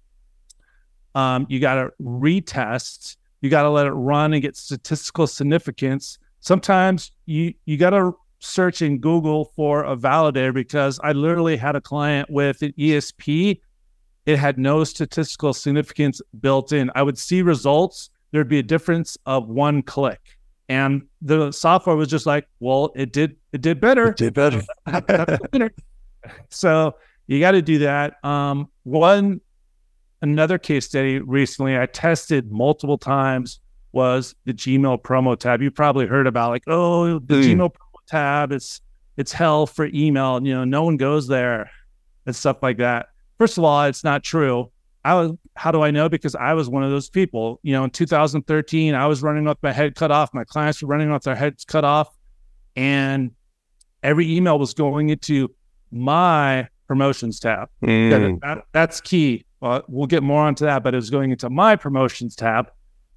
um, 1.16 1.48
you 1.50 1.60
got 1.60 1.76
to 1.76 1.92
retest. 2.02 3.16
You 3.42 3.50
got 3.50 3.64
to 3.64 3.70
let 3.70 3.88
it 3.88 3.92
run 3.92 4.34
and 4.34 4.42
get 4.42 4.56
statistical 4.56 5.26
significance. 5.28 6.20
Sometimes 6.42 7.12
you 7.26 7.54
you 7.66 7.78
got 7.78 7.92
to 7.92 8.16
search 8.40 8.82
in 8.82 9.00
Google 9.00 9.46
for 9.56 9.84
a 9.84 9.96
validator 9.96 10.54
because 10.54 11.00
I 11.04 11.14
literally 11.14 11.58
had 11.58 11.76
a 11.76 11.82
client 11.82 12.30
with 12.30 12.62
an 12.62 12.74
ESP. 12.78 13.60
It 14.26 14.38
had 14.38 14.60
no 14.60 14.84
statistical 14.84 15.54
significance 15.54 16.22
built 16.42 16.72
in. 16.72 16.92
I 16.96 17.02
would 17.02 17.18
see 17.18 17.42
results. 17.42 18.10
There'd 18.32 18.50
be 18.50 18.60
a 18.60 18.64
difference 18.64 19.18
of 19.26 19.48
one 19.48 19.82
click, 19.82 20.38
and 20.68 21.04
the 21.22 21.52
software 21.52 21.96
was 21.96 22.10
just 22.10 22.26
like, 22.26 22.48
"Well, 22.60 22.92
it 22.96 23.14
did 23.14 23.38
it 23.54 23.62
did 23.62 23.80
better. 23.80 24.10
It 24.10 24.18
did 24.18 24.34
better." 24.34 24.62
so 26.50 26.96
you 27.28 27.40
got 27.40 27.52
to 27.52 27.62
do 27.62 27.80
that. 27.80 28.24
Um, 28.24 28.70
one 28.84 29.42
another 30.22 30.58
case 30.58 30.86
study 30.86 31.20
recently 31.20 31.78
I 31.78 31.86
tested 31.86 32.52
multiple 32.52 32.98
times 32.98 33.60
was 33.92 34.36
the 34.46 34.54
Gmail 34.54 35.02
promo 35.02 35.38
tab. 35.40 35.62
You 35.62 35.72
probably 35.72 36.06
heard 36.06 36.28
about 36.28 36.52
like, 36.52 36.64
oh, 36.68 37.20
the 37.20 37.36
mm. 37.36 37.44
Gmail 37.44 37.70
promo 37.70 38.00
tab, 38.08 38.52
it's 38.52 38.82
it's 39.18 39.32
hell 39.32 39.66
for 39.66 39.90
email. 39.94 40.46
You 40.46 40.54
know, 40.54 40.64
no 40.66 40.84
one 40.84 40.98
goes 40.98 41.28
there 41.28 41.70
and 42.26 42.36
stuff 42.36 42.58
like 42.62 42.78
that. 42.78 43.08
First 43.38 43.58
of 43.58 43.64
all, 43.64 43.84
it's 43.86 44.04
not 44.04 44.24
true. 44.24 44.72
I 45.04 45.14
was 45.14 45.32
how 45.56 45.72
do 45.72 45.82
I 45.82 45.92
know? 45.92 46.10
Because 46.10 46.36
I 46.36 46.54
was 46.54 46.70
one 46.70 46.84
of 46.84 46.92
those 46.92 47.10
people. 47.10 47.60
You 47.64 47.74
know, 47.74 47.86
in 47.86 47.90
2013, 47.90 48.94
I 48.94 49.08
was 49.08 49.24
running 49.24 49.46
with 49.46 49.58
my 49.64 49.72
head 49.72 49.96
cut 49.96 50.12
off. 50.12 50.34
My 50.34 50.44
clients 50.44 50.82
were 50.82 50.88
running 50.90 51.12
with 51.12 51.24
their 51.24 51.36
heads 51.36 51.64
cut 51.64 51.86
off. 51.86 52.10
And 52.76 53.32
every 54.04 54.36
email 54.36 54.60
was 54.60 54.74
going 54.74 55.10
into 55.10 55.54
my 55.92 56.68
promotions 56.88 57.40
tab. 57.40 57.70
Mm. 57.82 58.42
That, 58.42 58.66
that's 58.74 59.00
key. 59.00 59.46
Well, 59.66 59.84
we'll 59.88 60.06
get 60.06 60.22
more 60.22 60.44
onto 60.44 60.64
that, 60.66 60.84
but 60.84 60.94
it 60.94 60.98
was 60.98 61.10
going 61.10 61.32
into 61.32 61.50
my 61.50 61.76
promotions 61.76 62.36
tab. 62.36 62.68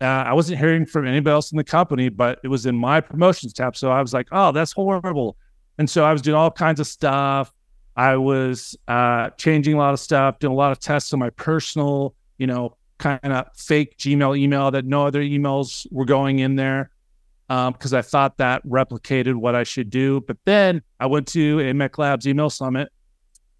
Uh, 0.00 0.04
I 0.04 0.32
wasn't 0.32 0.58
hearing 0.58 0.86
from 0.86 1.06
anybody 1.06 1.30
else 1.30 1.52
in 1.52 1.58
the 1.58 1.64
company, 1.64 2.08
but 2.08 2.38
it 2.42 2.48
was 2.48 2.64
in 2.64 2.74
my 2.74 3.02
promotions 3.02 3.52
tab. 3.52 3.76
So 3.76 3.90
I 3.90 4.00
was 4.00 4.14
like, 4.14 4.28
oh, 4.32 4.50
that's 4.52 4.72
horrible. 4.72 5.36
And 5.76 5.90
so 5.90 6.06
I 6.06 6.12
was 6.12 6.22
doing 6.22 6.36
all 6.36 6.50
kinds 6.50 6.80
of 6.80 6.86
stuff. 6.86 7.52
I 7.96 8.16
was 8.16 8.74
uh, 8.88 9.28
changing 9.36 9.74
a 9.74 9.76
lot 9.76 9.92
of 9.92 10.00
stuff, 10.00 10.38
doing 10.38 10.54
a 10.54 10.56
lot 10.56 10.72
of 10.72 10.80
tests 10.80 11.12
on 11.12 11.18
my 11.18 11.28
personal, 11.28 12.14
you 12.38 12.46
know, 12.46 12.78
kind 12.96 13.20
of 13.22 13.48
fake 13.54 13.98
Gmail 13.98 14.38
email 14.38 14.70
that 14.70 14.86
no 14.86 15.06
other 15.06 15.20
emails 15.20 15.86
were 15.90 16.06
going 16.06 16.38
in 16.38 16.56
there 16.56 16.90
because 17.48 17.92
um, 17.92 17.98
I 17.98 18.00
thought 18.00 18.38
that 18.38 18.64
replicated 18.66 19.34
what 19.34 19.54
I 19.54 19.64
should 19.64 19.90
do. 19.90 20.22
But 20.22 20.38
then 20.46 20.80
I 20.98 21.08
went 21.08 21.26
to 21.28 21.60
a 21.60 21.74
MECLABS 21.74 22.24
email 22.26 22.48
summit 22.48 22.88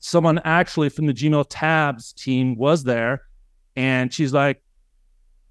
someone 0.00 0.38
actually 0.44 0.88
from 0.88 1.06
the 1.06 1.14
Gmail 1.14 1.46
tabs 1.48 2.12
team 2.12 2.56
was 2.56 2.84
there 2.84 3.22
and 3.76 4.12
she's 4.12 4.32
like, 4.32 4.60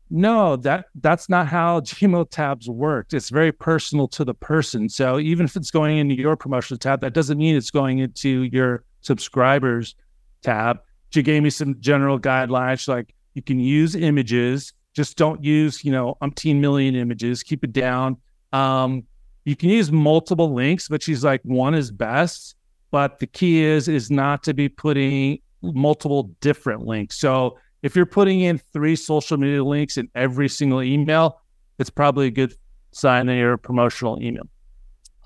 no, 0.10 0.56
that 0.58 0.86
that's 0.96 1.30
not 1.30 1.48
how 1.48 1.80
Gmail 1.82 2.30
tabs 2.30 2.70
worked. 2.70 3.14
It's 3.14 3.30
very 3.30 3.52
personal 3.52 4.08
to 4.10 4.26
the 4.26 4.34
person. 4.34 4.90
So 4.90 5.20
even 5.20 5.46
if 5.46 5.56
it's 5.56 5.72
going 5.72 5.98
into 5.98 6.16
your 6.16 6.36
promotional 6.36 6.78
tab, 6.78 7.02
that 7.02 7.14
doesn't 7.14 7.38
mean 7.38 7.56
it's 7.56 7.72
going 7.72 8.00
into 8.00 8.44
your 8.44 8.84
subscribers 9.02 9.96
tab. 10.42 10.80
She 11.12 11.24
gave 11.24 11.42
me 11.42 11.50
some 11.50 11.80
general 11.80 12.20
guidelines 12.20 12.88
like 12.88 13.14
you 13.34 13.42
can 13.42 13.60
use 13.60 13.96
images, 13.96 14.74
just 14.94 15.16
don't 15.18 15.42
use, 15.42 15.86
you 15.86 15.92
know, 15.92 16.18
umpteen 16.22 16.60
million 16.60 16.96
images, 16.96 17.44
keep 17.44 17.64
it 17.64 17.72
down. 17.72 18.18
Um, 18.52 19.04
you 19.46 19.56
can 19.56 19.70
use 19.70 19.90
multiple 19.90 20.54
links, 20.54 20.90
but 20.90 21.02
she's 21.02 21.24
like, 21.24 21.42
one 21.44 21.74
is 21.74 21.92
best. 21.92 22.57
But 22.92 23.20
the 23.20 23.28
key 23.28 23.64
is 23.64 23.88
is 23.88 24.10
not 24.10 24.44
to 24.44 24.54
be 24.54 24.70
putting 24.70 25.40
multiple 25.62 26.32
different 26.42 26.86
links. 26.86 27.20
So 27.20 27.58
if 27.84 27.96
you're 27.96 28.06
putting 28.06 28.42
in 28.42 28.58
three 28.58 28.96
social 28.96 29.38
media 29.38 29.64
links 29.64 29.98
in 29.98 30.10
every 30.16 30.50
single 30.50 30.82
email, 30.82 31.42
it's 31.80 31.90
probably 31.90 32.28
a 32.28 32.32
good 32.32 32.54
sign 32.92 33.28
that 33.28 33.36
you're 33.36 33.54
a 33.54 33.58
promotional 33.58 34.22
email. 34.22 34.48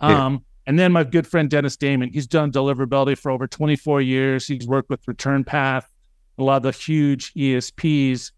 Yeah. 0.02 0.26
Um, 0.26 0.46
and 0.68 0.78
then 0.78 0.92
my 0.92 1.04
good 1.04 1.26
friend 1.26 1.50
Dennis 1.50 1.76
Dayman, 1.76 2.14
he's 2.14 2.28
done 2.28 2.52
deliverability 2.52 3.18
for 3.18 3.32
over 3.32 3.48
24 3.48 4.02
years. 4.02 4.48
He's 4.48 4.68
worked 4.68 4.90
with 4.90 5.08
Return 5.08 5.44
Path, 5.44 5.92
a 6.38 6.44
lot 6.44 6.58
of 6.58 6.64
the 6.64 6.72
huge 6.72 7.34
ESPs, 7.34 8.32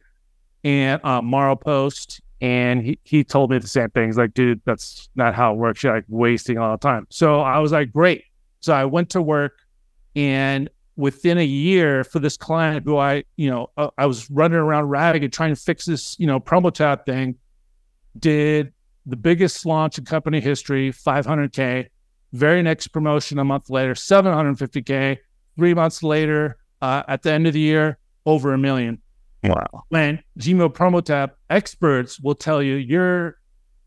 and 0.63 1.01
uh, 1.03 1.55
Post. 1.55 2.21
And 2.41 2.81
he, 2.81 2.99
he 3.03 3.23
told 3.23 3.51
me 3.51 3.57
the 3.57 3.67
same 3.67 3.89
thing. 3.89 4.07
He's 4.07 4.17
like, 4.17 4.33
dude, 4.33 4.62
that's 4.65 5.09
not 5.15 5.33
how 5.33 5.53
it 5.53 5.57
works. 5.57 5.83
You're 5.83 5.95
like 5.95 6.05
wasting 6.09 6.57
all 6.57 6.71
the 6.71 6.77
time. 6.77 7.07
So 7.09 7.39
I 7.39 7.59
was 7.59 7.71
like, 7.71 7.91
great. 7.91 8.23
So 8.63 8.73
I 8.73 8.86
went 8.86 9.10
to 9.12 9.21
work 9.21 9.60
and 10.15 10.69
within 10.95 11.38
a 11.38 11.43
year 11.43 12.04
for 12.04 12.19
this 12.19 12.38
client 12.38 12.86
who 12.86 12.97
I, 12.97 13.23
you 13.36 13.49
know, 13.49 13.71
uh, 13.78 13.89
I 13.97 14.06
was 14.06 14.30
running 14.30 14.58
around 14.58 14.86
ragged 14.89 15.34
trying 15.34 15.54
to 15.54 15.60
fix 15.60 15.86
this, 15.86 16.17
you 16.17 16.28
know, 16.28 16.39
promo 16.39 16.71
tab 16.71 17.06
thing, 17.06 17.36
did 18.17 18.71
the 19.06 19.17
biggest 19.17 19.65
launch 19.65 19.97
in 19.97 20.06
company 20.06 20.39
history, 20.39 20.93
500K, 20.93 21.88
Very 22.32 22.63
next 22.63 22.88
promotion 22.88 23.38
a 23.38 23.43
month 23.43 23.69
later, 23.69 23.93
750K. 23.95 25.17
Three 25.58 25.73
months 25.73 26.02
later, 26.02 26.58
uh, 26.82 27.04
at 27.08 27.21
the 27.21 27.32
end 27.32 27.47
of 27.47 27.54
the 27.54 27.60
year, 27.60 27.97
over 28.26 28.54
a 28.54 28.58
million. 28.58 28.99
Wow. 29.43 29.84
When 29.89 30.23
Gmail 30.39 30.73
promo 30.73 31.04
tab 31.04 31.32
experts 31.49 32.19
will 32.19 32.36
tell 32.36 32.63
you 32.63 32.76
your 32.76 33.38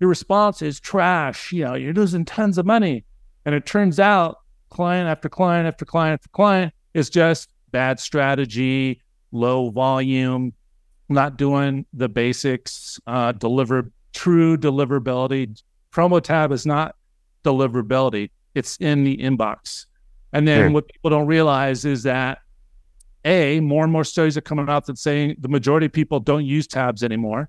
your 0.01 0.11
response 0.11 0.61
is 0.61 0.79
trash, 0.79 1.51
you 1.51 1.65
know, 1.65 1.75
you're 1.75 1.95
losing 1.95 2.27
tons 2.27 2.59
of 2.59 2.67
money. 2.67 3.07
And 3.47 3.55
it 3.55 3.65
turns 3.65 3.99
out 3.99 4.39
client 4.70 5.09
after 5.09 5.29
client 5.29 5.66
after 5.66 5.85
client 5.85 6.20
after 6.20 6.29
client 6.31 6.72
is 6.94 7.11
just 7.11 7.50
bad 7.70 8.00
strategy, 8.00 9.02
low 9.33 9.70
volume, 9.70 10.52
not 11.09 11.37
doing 11.37 11.87
the 11.92 12.09
basics, 12.09 12.98
uh, 13.07 13.33
deliver 13.33 13.90
true 14.12 14.57
deliverability. 14.57 15.62
Promo 15.92 16.20
tab 16.22 16.52
is 16.52 16.66
not 16.66 16.96
deliverability, 17.44 18.31
it's 18.55 18.76
in 18.79 19.05
the 19.05 19.16
inbox. 19.18 19.87
And 20.33 20.46
then 20.46 20.59
Sure. 20.64 20.70
what 20.70 20.88
people 20.88 21.11
don't 21.11 21.26
realize 21.26 21.85
is 21.85 22.02
that 22.02 22.38
a 23.24 23.61
more 23.61 23.85
and 23.85 23.92
more 23.92 24.05
studies 24.05 24.37
are 24.37 24.42
coming 24.42 24.68
out 24.68 24.87
that 24.87 24.98
saying 24.98 25.37
the 25.40 25.48
majority 25.48 25.87
of 25.87 25.92
people 25.92 26.20
don't 26.20 26.44
use 26.44 26.66
tabs 26.66 27.02
anymore. 27.02 27.48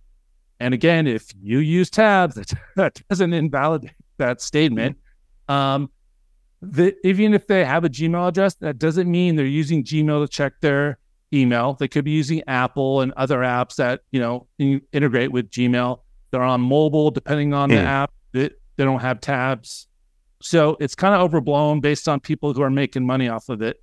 And 0.60 0.74
again, 0.74 1.06
if 1.08 1.28
you 1.40 1.60
use 1.60 1.90
tabs, 1.90 2.36
that, 2.36 2.52
that 2.76 3.02
doesn't 3.10 3.34
invalidate 3.34 3.92
that 4.18 4.42
statement. 4.42 4.98
Um, 5.48 5.90
the, 6.62 6.96
even 7.08 7.34
if 7.34 7.48
they 7.48 7.64
have 7.66 7.84
a 7.86 7.90
Gmail 7.90 8.28
address, 8.30 8.56
that 8.56 8.80
doesn't 8.80 9.10
mean 9.10 9.36
they're 9.36 9.46
using 9.46 9.84
Gmail 9.84 10.24
to 10.26 10.28
check 10.28 10.54
their 10.62 10.98
email. 11.34 11.74
They 11.74 11.88
could 11.88 12.06
be 12.06 12.12
using 12.12 12.42
Apple 12.48 13.02
and 13.02 13.12
other 13.18 13.40
apps 13.40 13.76
that 13.76 14.02
you 14.12 14.20
know 14.20 14.48
in- 14.58 14.82
integrate 14.92 15.32
with 15.32 15.50
Gmail. 15.52 16.00
They're 16.32 16.42
on 16.42 16.62
mobile, 16.62 17.12
depending 17.12 17.54
on 17.54 17.70
the 17.70 17.76
Mm. 17.76 17.84
app. 17.86 18.12
They, 18.34 18.50
they 18.76 18.84
don't 18.84 19.00
have 19.02 19.22
tabs, 19.22 19.88
so 20.42 20.78
it's 20.80 20.96
kind 20.96 21.14
of 21.16 21.22
overblown 21.22 21.80
based 21.80 22.08
on 22.08 22.20
people 22.20 22.54
who 22.54 22.62
are 22.62 22.70
making 22.70 23.06
money 23.06 23.28
off 23.30 23.50
of 23.50 23.62
it. 23.62 23.82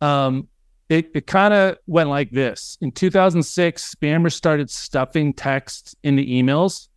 Um, 0.00 0.48
it, 0.88 1.10
it 1.14 1.26
kind 1.26 1.54
of 1.54 1.78
went 1.86 2.10
like 2.10 2.30
this. 2.30 2.76
In 2.80 2.90
2006, 2.92 3.94
spammers 3.94 4.32
started 4.32 4.68
stuffing 4.70 5.32
text 5.32 5.96
into 6.02 6.22
emails. 6.22 6.88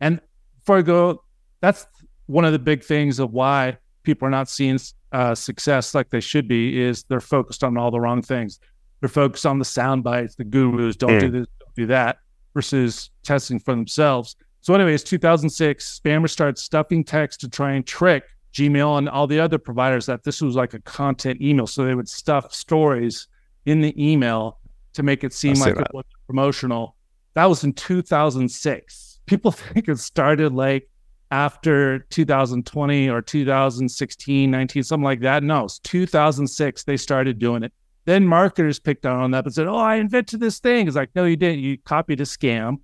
And 0.00 0.20
before 0.60 0.78
I 0.78 0.82
go, 0.82 1.24
that's 1.60 1.86
one 2.26 2.44
of 2.44 2.52
the 2.52 2.58
big 2.58 2.84
things 2.84 3.18
of 3.18 3.32
why 3.32 3.78
people 4.04 4.28
are 4.28 4.30
not 4.30 4.48
seeing 4.48 4.78
uh, 5.12 5.34
success 5.34 5.94
like 5.94 6.10
they 6.10 6.20
should 6.20 6.46
be 6.46 6.80
is 6.80 7.04
they're 7.04 7.20
focused 7.20 7.64
on 7.64 7.76
all 7.76 7.90
the 7.90 8.00
wrong 8.00 8.22
things. 8.22 8.60
They're 9.00 9.08
focused 9.08 9.46
on 9.46 9.58
the 9.58 9.64
sound 9.64 10.04
bites, 10.04 10.34
the 10.34 10.44
gurus, 10.44 10.96
don't 10.96 11.18
do 11.18 11.30
this, 11.30 11.46
don't 11.60 11.74
do 11.74 11.86
that, 11.86 12.18
versus 12.54 13.10
testing 13.22 13.58
for 13.58 13.74
themselves. 13.74 14.36
So, 14.60 14.74
anyways, 14.74 15.04
2006, 15.04 16.00
spammers 16.00 16.30
started 16.30 16.58
stuffing 16.58 17.04
text 17.04 17.40
to 17.40 17.48
try 17.48 17.72
and 17.72 17.86
trick 17.86 18.24
Gmail 18.54 18.98
and 18.98 19.08
all 19.08 19.26
the 19.26 19.40
other 19.40 19.58
providers 19.58 20.06
that 20.06 20.22
this 20.22 20.40
was 20.40 20.54
like 20.54 20.74
a 20.74 20.80
content 20.80 21.40
email. 21.42 21.66
So 21.66 21.84
they 21.84 21.94
would 21.94 22.08
stuff 22.08 22.54
stories 22.54 23.26
in 23.66 23.80
the 23.80 23.92
email 24.02 24.58
to 24.94 25.02
make 25.02 25.24
it 25.24 25.32
seem 25.32 25.54
like 25.54 25.74
that. 25.74 25.88
it 25.88 25.94
was 25.94 26.04
promotional. 26.26 26.94
That 27.34 27.46
was 27.46 27.64
in 27.64 27.72
2006. 27.72 29.20
People 29.26 29.50
think 29.52 29.88
it 29.88 29.98
started 29.98 30.54
like 30.54 30.88
after 31.34 31.98
2020 32.10 33.08
or 33.08 33.20
2016, 33.20 34.50
19, 34.52 34.82
something 34.84 35.02
like 35.02 35.18
that. 35.18 35.42
No, 35.42 35.64
it's 35.64 35.80
2006 35.80 36.84
they 36.84 36.96
started 36.96 37.40
doing 37.40 37.64
it. 37.64 37.72
Then 38.04 38.24
marketers 38.24 38.78
picked 38.78 39.04
on 39.04 39.32
that 39.32 39.44
and 39.44 39.52
said, 39.52 39.66
"Oh, 39.66 39.76
I 39.76 39.96
invented 39.96 40.38
this 40.38 40.60
thing." 40.60 40.86
It's 40.86 40.94
like, 40.94 41.10
no, 41.16 41.24
you 41.24 41.36
didn't. 41.36 41.58
You 41.58 41.76
copied 41.78 42.20
a 42.20 42.24
scam. 42.24 42.76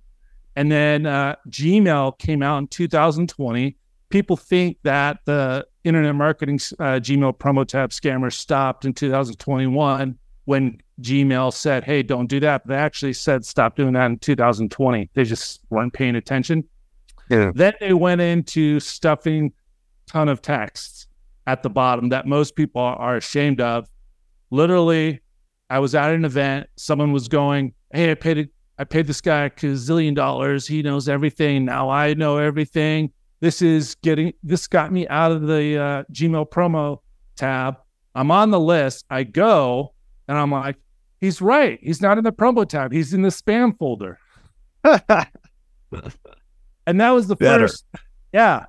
And 0.57 0.69
then 0.69 1.05
uh, 1.05 1.35
Gmail 1.49 2.19
came 2.19 2.43
out 2.43 2.57
in 2.57 2.67
2020. 2.67 3.77
People 4.09 4.35
think 4.35 4.77
that 4.83 5.19
the 5.23 5.65
internet 5.85 6.15
marketing 6.15 6.59
uh, 6.77 6.99
Gmail 6.99 7.37
promo 7.37 7.65
tab 7.65 7.91
scammer 7.91 8.33
stopped 8.33 8.83
in 8.83 8.93
2021 8.93 10.17
when 10.43 10.81
Gmail 11.01 11.53
said, 11.53 11.85
"Hey, 11.85 12.03
don't 12.03 12.27
do 12.27 12.41
that." 12.41 12.63
But 12.65 12.73
they 12.73 12.79
actually 12.79 13.13
said 13.13 13.45
stop 13.45 13.77
doing 13.77 13.93
that 13.93 14.07
in 14.07 14.17
2020. 14.17 15.09
They 15.13 15.23
just 15.23 15.61
weren't 15.69 15.93
paying 15.93 16.17
attention. 16.17 16.65
Yeah. 17.31 17.51
Then 17.55 17.73
they 17.79 17.93
went 17.93 18.19
into 18.19 18.81
stuffing 18.81 19.53
ton 20.05 20.27
of 20.27 20.41
texts 20.41 21.07
at 21.47 21.63
the 21.63 21.69
bottom 21.69 22.09
that 22.09 22.27
most 22.27 22.57
people 22.57 22.81
are, 22.81 23.15
ashamed 23.15 23.61
of. 23.61 23.87
Literally, 24.49 25.21
I 25.69 25.79
was 25.79 25.95
at 25.95 26.11
an 26.11 26.25
event. 26.25 26.67
Someone 26.75 27.13
was 27.13 27.29
going, 27.29 27.73
"Hey, 27.93 28.11
I 28.11 28.15
paid 28.15 28.37
it. 28.37 28.49
I 28.77 28.83
paid 28.83 29.07
this 29.07 29.21
guy 29.21 29.45
a 29.45 29.49
gazillion 29.49 30.13
dollars. 30.13 30.67
He 30.67 30.81
knows 30.81 31.07
everything. 31.07 31.63
Now 31.63 31.89
I 31.89 32.13
know 32.15 32.37
everything. 32.37 33.11
This 33.39 33.61
is 33.61 33.95
getting. 34.03 34.33
This 34.43 34.67
got 34.67 34.91
me 34.91 35.07
out 35.07 35.31
of 35.31 35.47
the 35.47 35.77
uh, 35.77 36.03
Gmail 36.11 36.49
promo 36.49 36.99
tab. 37.37 37.77
I'm 38.13 38.29
on 38.29 38.51
the 38.51 38.59
list. 38.59 39.05
I 39.09 39.23
go, 39.23 39.93
and 40.27 40.37
I'm 40.37 40.51
like, 40.51 40.75
he's 41.21 41.41
right. 41.41 41.79
He's 41.81 42.01
not 42.01 42.17
in 42.17 42.25
the 42.25 42.33
promo 42.33 42.67
tab. 42.67 42.91
He's 42.91 43.13
in 43.13 43.21
the 43.21 43.29
spam 43.29 43.77
folder. 43.77 44.19
And 46.87 46.99
that 47.01 47.11
was 47.11 47.27
the 47.27 47.35
Better. 47.35 47.67
first. 47.67 47.85
Yeah. 48.33 48.65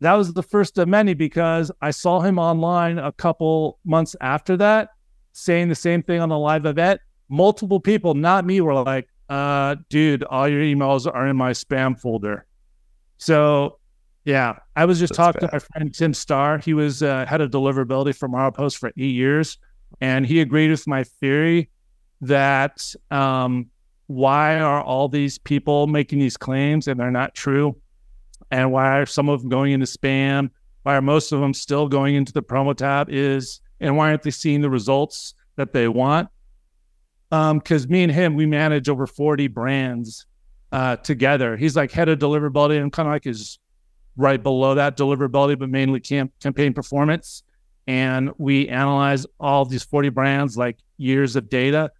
That 0.00 0.14
was 0.14 0.32
the 0.32 0.42
first 0.42 0.78
of 0.78 0.88
many 0.88 1.14
because 1.14 1.70
I 1.80 1.92
saw 1.92 2.20
him 2.20 2.38
online 2.38 2.98
a 2.98 3.12
couple 3.12 3.78
months 3.84 4.16
after 4.20 4.56
that 4.56 4.88
saying 5.32 5.68
the 5.68 5.74
same 5.74 6.02
thing 6.02 6.20
on 6.20 6.28
the 6.28 6.38
live 6.38 6.66
event. 6.66 7.00
Multiple 7.28 7.80
people, 7.80 8.14
not 8.14 8.44
me, 8.44 8.60
were 8.60 8.74
like, 8.74 9.08
uh, 9.28 9.76
dude, 9.88 10.24
all 10.24 10.48
your 10.48 10.60
emails 10.60 11.06
are 11.12 11.26
in 11.26 11.36
my 11.36 11.52
spam 11.52 11.98
folder. 11.98 12.46
So 13.18 13.78
yeah, 14.24 14.58
I 14.76 14.84
was 14.84 14.98
just 14.98 15.12
That's 15.12 15.16
talking 15.16 15.40
bad. 15.40 15.50
to 15.50 15.54
my 15.54 15.58
friend 15.58 15.94
Tim 15.94 16.14
Starr. 16.14 16.58
He 16.58 16.74
was 16.74 17.02
uh, 17.02 17.26
head 17.26 17.40
of 17.40 17.50
deliverability 17.50 18.16
for 18.16 18.28
Post 18.52 18.78
for 18.78 18.90
eight 18.90 19.14
years, 19.14 19.58
and 20.00 20.26
he 20.26 20.40
agreed 20.40 20.70
with 20.70 20.86
my 20.86 21.04
theory 21.04 21.70
that 22.20 22.94
um, 23.10 23.70
why 24.12 24.58
are 24.58 24.82
all 24.82 25.08
these 25.08 25.38
people 25.38 25.86
making 25.86 26.18
these 26.18 26.36
claims 26.36 26.86
and 26.86 27.00
they're 27.00 27.10
not 27.10 27.34
true? 27.34 27.76
And 28.50 28.70
why 28.70 28.98
are 28.98 29.06
some 29.06 29.28
of 29.28 29.40
them 29.40 29.48
going 29.48 29.72
into 29.72 29.86
spam? 29.86 30.50
Why 30.82 30.96
are 30.96 31.02
most 31.02 31.32
of 31.32 31.40
them 31.40 31.54
still 31.54 31.88
going 31.88 32.14
into 32.14 32.32
the 32.32 32.42
promo 32.42 32.76
tab? 32.76 33.08
Is 33.10 33.60
and 33.80 33.96
why 33.96 34.10
aren't 34.10 34.22
they 34.22 34.30
seeing 34.30 34.60
the 34.60 34.68
results 34.70 35.34
that 35.56 35.72
they 35.72 35.88
want? 35.88 36.28
Um, 37.30 37.58
because 37.58 37.88
me 37.88 38.02
and 38.02 38.12
him, 38.12 38.34
we 38.34 38.44
manage 38.44 38.88
over 38.88 39.06
40 39.06 39.48
brands 39.48 40.26
uh 40.72 40.96
together. 40.96 41.56
He's 41.56 41.76
like 41.76 41.90
head 41.90 42.08
of 42.08 42.18
deliverability, 42.18 42.80
and 42.80 42.92
kind 42.92 43.08
of 43.08 43.12
like 43.14 43.24
his 43.24 43.58
right 44.16 44.42
below 44.42 44.74
that 44.74 44.96
deliverability, 44.98 45.58
but 45.58 45.70
mainly 45.70 46.00
camp- 46.00 46.32
campaign 46.40 46.74
performance. 46.74 47.42
And 47.86 48.30
we 48.36 48.68
analyze 48.68 49.26
all 49.40 49.64
these 49.64 49.82
40 49.82 50.10
brands, 50.10 50.56
like 50.56 50.78
years 50.98 51.34
of 51.34 51.48
data, 51.48 51.90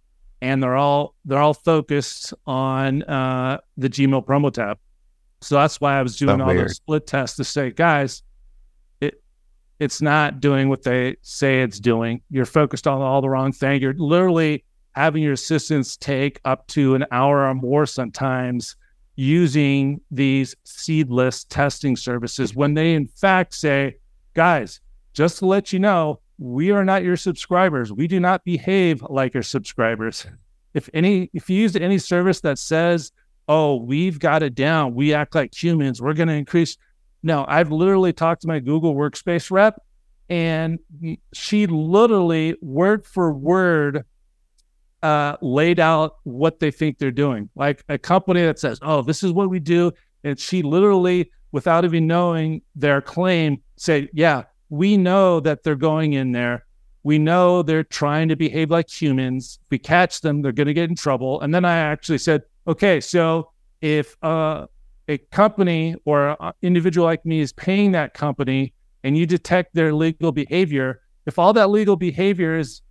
and 0.43 0.61
they're 0.61 0.75
all 0.75 1.15
they're 1.23 1.39
all 1.39 1.53
focused 1.53 2.33
on 2.45 3.01
uh, 3.03 3.59
the 3.77 3.89
Gmail 3.89 4.25
promo 4.25 4.51
tab. 4.51 4.77
So 5.41 5.55
that's 5.55 5.79
why 5.79 5.97
I 5.97 6.01
was 6.01 6.17
doing 6.17 6.37
So 6.39 6.43
all 6.43 6.49
weird. 6.49 6.65
those 6.67 6.75
split 6.75 7.07
tests 7.07 7.37
to 7.37 7.45
say, 7.45 7.71
guys, 7.71 8.23
it 8.99 9.23
it's 9.79 10.01
not 10.01 10.41
doing 10.41 10.67
what 10.67 10.83
they 10.83 11.15
say 11.21 11.61
it's 11.61 11.79
doing. 11.79 12.21
You're 12.29 12.45
focused 12.45 12.87
on 12.87 13.01
all 13.01 13.21
the 13.21 13.29
wrong 13.29 13.53
thing. 13.53 13.81
You're 13.81 13.93
literally 13.93 14.65
having 14.91 15.23
your 15.23 15.33
assistants 15.33 15.95
take 15.95 16.41
up 16.43 16.67
to 16.67 16.93
an 16.95 17.05
hour 17.11 17.47
or 17.47 17.53
more 17.55 17.85
sometimes 17.85 18.75
using 19.15 20.01
these 20.11 20.55
seed 20.65 21.09
list 21.09 21.49
testing 21.49 21.95
services 21.95 22.53
when 22.53 22.73
they 22.73 22.95
in 22.95 23.07
fact 23.07 23.55
say, 23.55 23.95
guys, 24.33 24.81
just 25.13 25.39
to 25.39 25.45
let 25.45 25.71
you 25.71 25.79
know, 25.79 26.19
we 26.37 26.71
are 26.71 26.83
not 26.83 27.03
your 27.03 27.17
subscribers. 27.17 27.91
We 27.91 28.07
do 28.07 28.19
not 28.19 28.43
behave 28.43 29.03
like 29.09 29.33
your 29.33 29.43
subscribers. 29.43 30.25
If 30.73 30.89
any 30.93 31.29
if 31.33 31.49
you 31.49 31.61
use 31.61 31.75
any 31.75 31.99
service 31.99 32.41
that 32.41 32.57
says, 32.57 33.11
"Oh, 33.47 33.75
we've 33.75 34.19
got 34.19 34.43
it 34.43 34.55
down. 34.55 34.95
We 34.95 35.13
act 35.13 35.35
like 35.35 35.53
humans. 35.53 36.01
We're 36.01 36.13
going 36.13 36.29
to 36.29 36.33
increase." 36.33 36.77
No, 37.21 37.45
I've 37.47 37.71
literally 37.71 38.11
talked 38.11 38.41
to 38.41 38.47
my 38.47 38.59
Google 38.59 38.95
Workspace 38.95 39.49
rep 39.49 39.79
and 40.29 40.79
she 41.33 41.67
literally 41.67 42.55
word 42.61 43.05
for 43.05 43.33
word 43.33 44.05
uh, 45.01 45.35
laid 45.41 45.79
out 45.79 46.15
what 46.23 46.59
they 46.59 46.71
think 46.71 46.97
they're 46.97 47.11
doing. 47.11 47.49
Like 47.55 47.83
a 47.89 47.97
company 47.97 48.41
that 48.41 48.57
says, 48.57 48.79
"Oh, 48.81 49.01
this 49.01 49.21
is 49.21 49.31
what 49.31 49.49
we 49.49 49.59
do," 49.59 49.91
and 50.23 50.39
she 50.39 50.61
literally, 50.61 51.29
without 51.51 51.83
even 51.83 52.07
knowing 52.07 52.61
their 52.75 53.01
claim, 53.01 53.61
say, 53.75 54.07
"Yeah, 54.13 54.43
we 54.73 54.97
know 54.97 55.39
that 55.39 55.61
they're 55.61 55.75
going 55.75 56.13
in 56.13 56.31
there. 56.31 56.65
We 57.03 57.19
know 57.19 57.61
they're 57.61 57.83
trying 57.83 58.29
to 58.29 58.35
behave 58.35 58.71
like 58.71 58.89
humans. 58.89 59.59
If 59.61 59.71
we 59.71 59.77
catch 59.77 60.21
them, 60.21 60.41
they're 60.41 60.51
going 60.51 60.67
to 60.67 60.73
get 60.73 60.89
in 60.89 60.95
trouble." 60.95 61.41
And 61.41 61.53
then 61.53 61.63
I 61.63 61.77
actually 61.77 62.17
said, 62.17 62.41
"Okay, 62.67 62.99
so 62.99 63.51
if 63.81 64.17
uh, 64.23 64.65
a 65.07 65.19
company 65.41 65.95
or 66.05 66.35
an 66.39 66.53
individual 66.63 67.05
like 67.05 67.23
me 67.23 67.39
is 67.39 67.53
paying 67.53 67.91
that 67.91 68.15
company, 68.15 68.73
and 69.03 69.15
you 69.15 69.27
detect 69.27 69.75
their 69.75 69.93
legal 69.93 70.31
behavior, 70.31 71.01
if 71.27 71.37
all 71.37 71.53
that 71.53 71.69
legal 71.69 71.95
behavior 71.95 72.57
is 72.57 72.81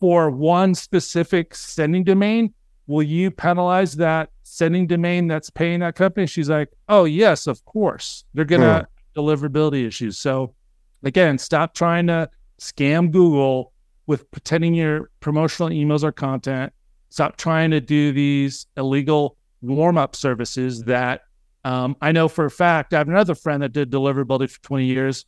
for 0.00 0.30
one 0.30 0.74
specific 0.74 1.54
sending 1.54 2.02
domain, 2.02 2.52
will 2.88 3.04
you 3.04 3.30
penalize 3.30 3.94
that 3.96 4.30
sending 4.42 4.88
domain 4.88 5.28
that's 5.28 5.48
paying 5.48 5.78
that 5.80 5.94
company? 5.94 6.26
She's 6.26 6.50
like, 6.50 6.70
oh, 6.88 7.04
yes, 7.04 7.46
of 7.46 7.64
course. 7.66 8.24
They're 8.34 8.44
going 8.44 8.62
to 8.62 8.88
deliverability 9.16 9.86
issues. 9.86 10.18
So 10.18 10.54
again, 11.02 11.38
stop 11.38 11.74
trying 11.74 12.06
to 12.08 12.28
scam 12.60 13.10
Google 13.10 13.72
with 14.06 14.30
pretending 14.30 14.74
your 14.74 15.10
promotional 15.20 15.70
emails 15.70 16.02
or 16.02 16.12
content. 16.12 16.72
Stop 17.08 17.36
trying 17.36 17.70
to 17.70 17.80
do 17.80 18.12
these 18.12 18.66
illegal 18.76 19.36
warm 19.60 19.98
up 19.98 20.16
services 20.16 20.82
that 20.84 21.22
um, 21.64 21.96
I 22.00 22.12
know 22.12 22.28
for 22.28 22.46
a 22.46 22.50
fact. 22.50 22.94
I 22.94 22.98
have 22.98 23.08
another 23.08 23.34
friend 23.34 23.62
that 23.62 23.72
did 23.72 23.90
deliverability 23.90 24.50
for 24.50 24.60
20 24.62 24.84
years. 24.84 25.24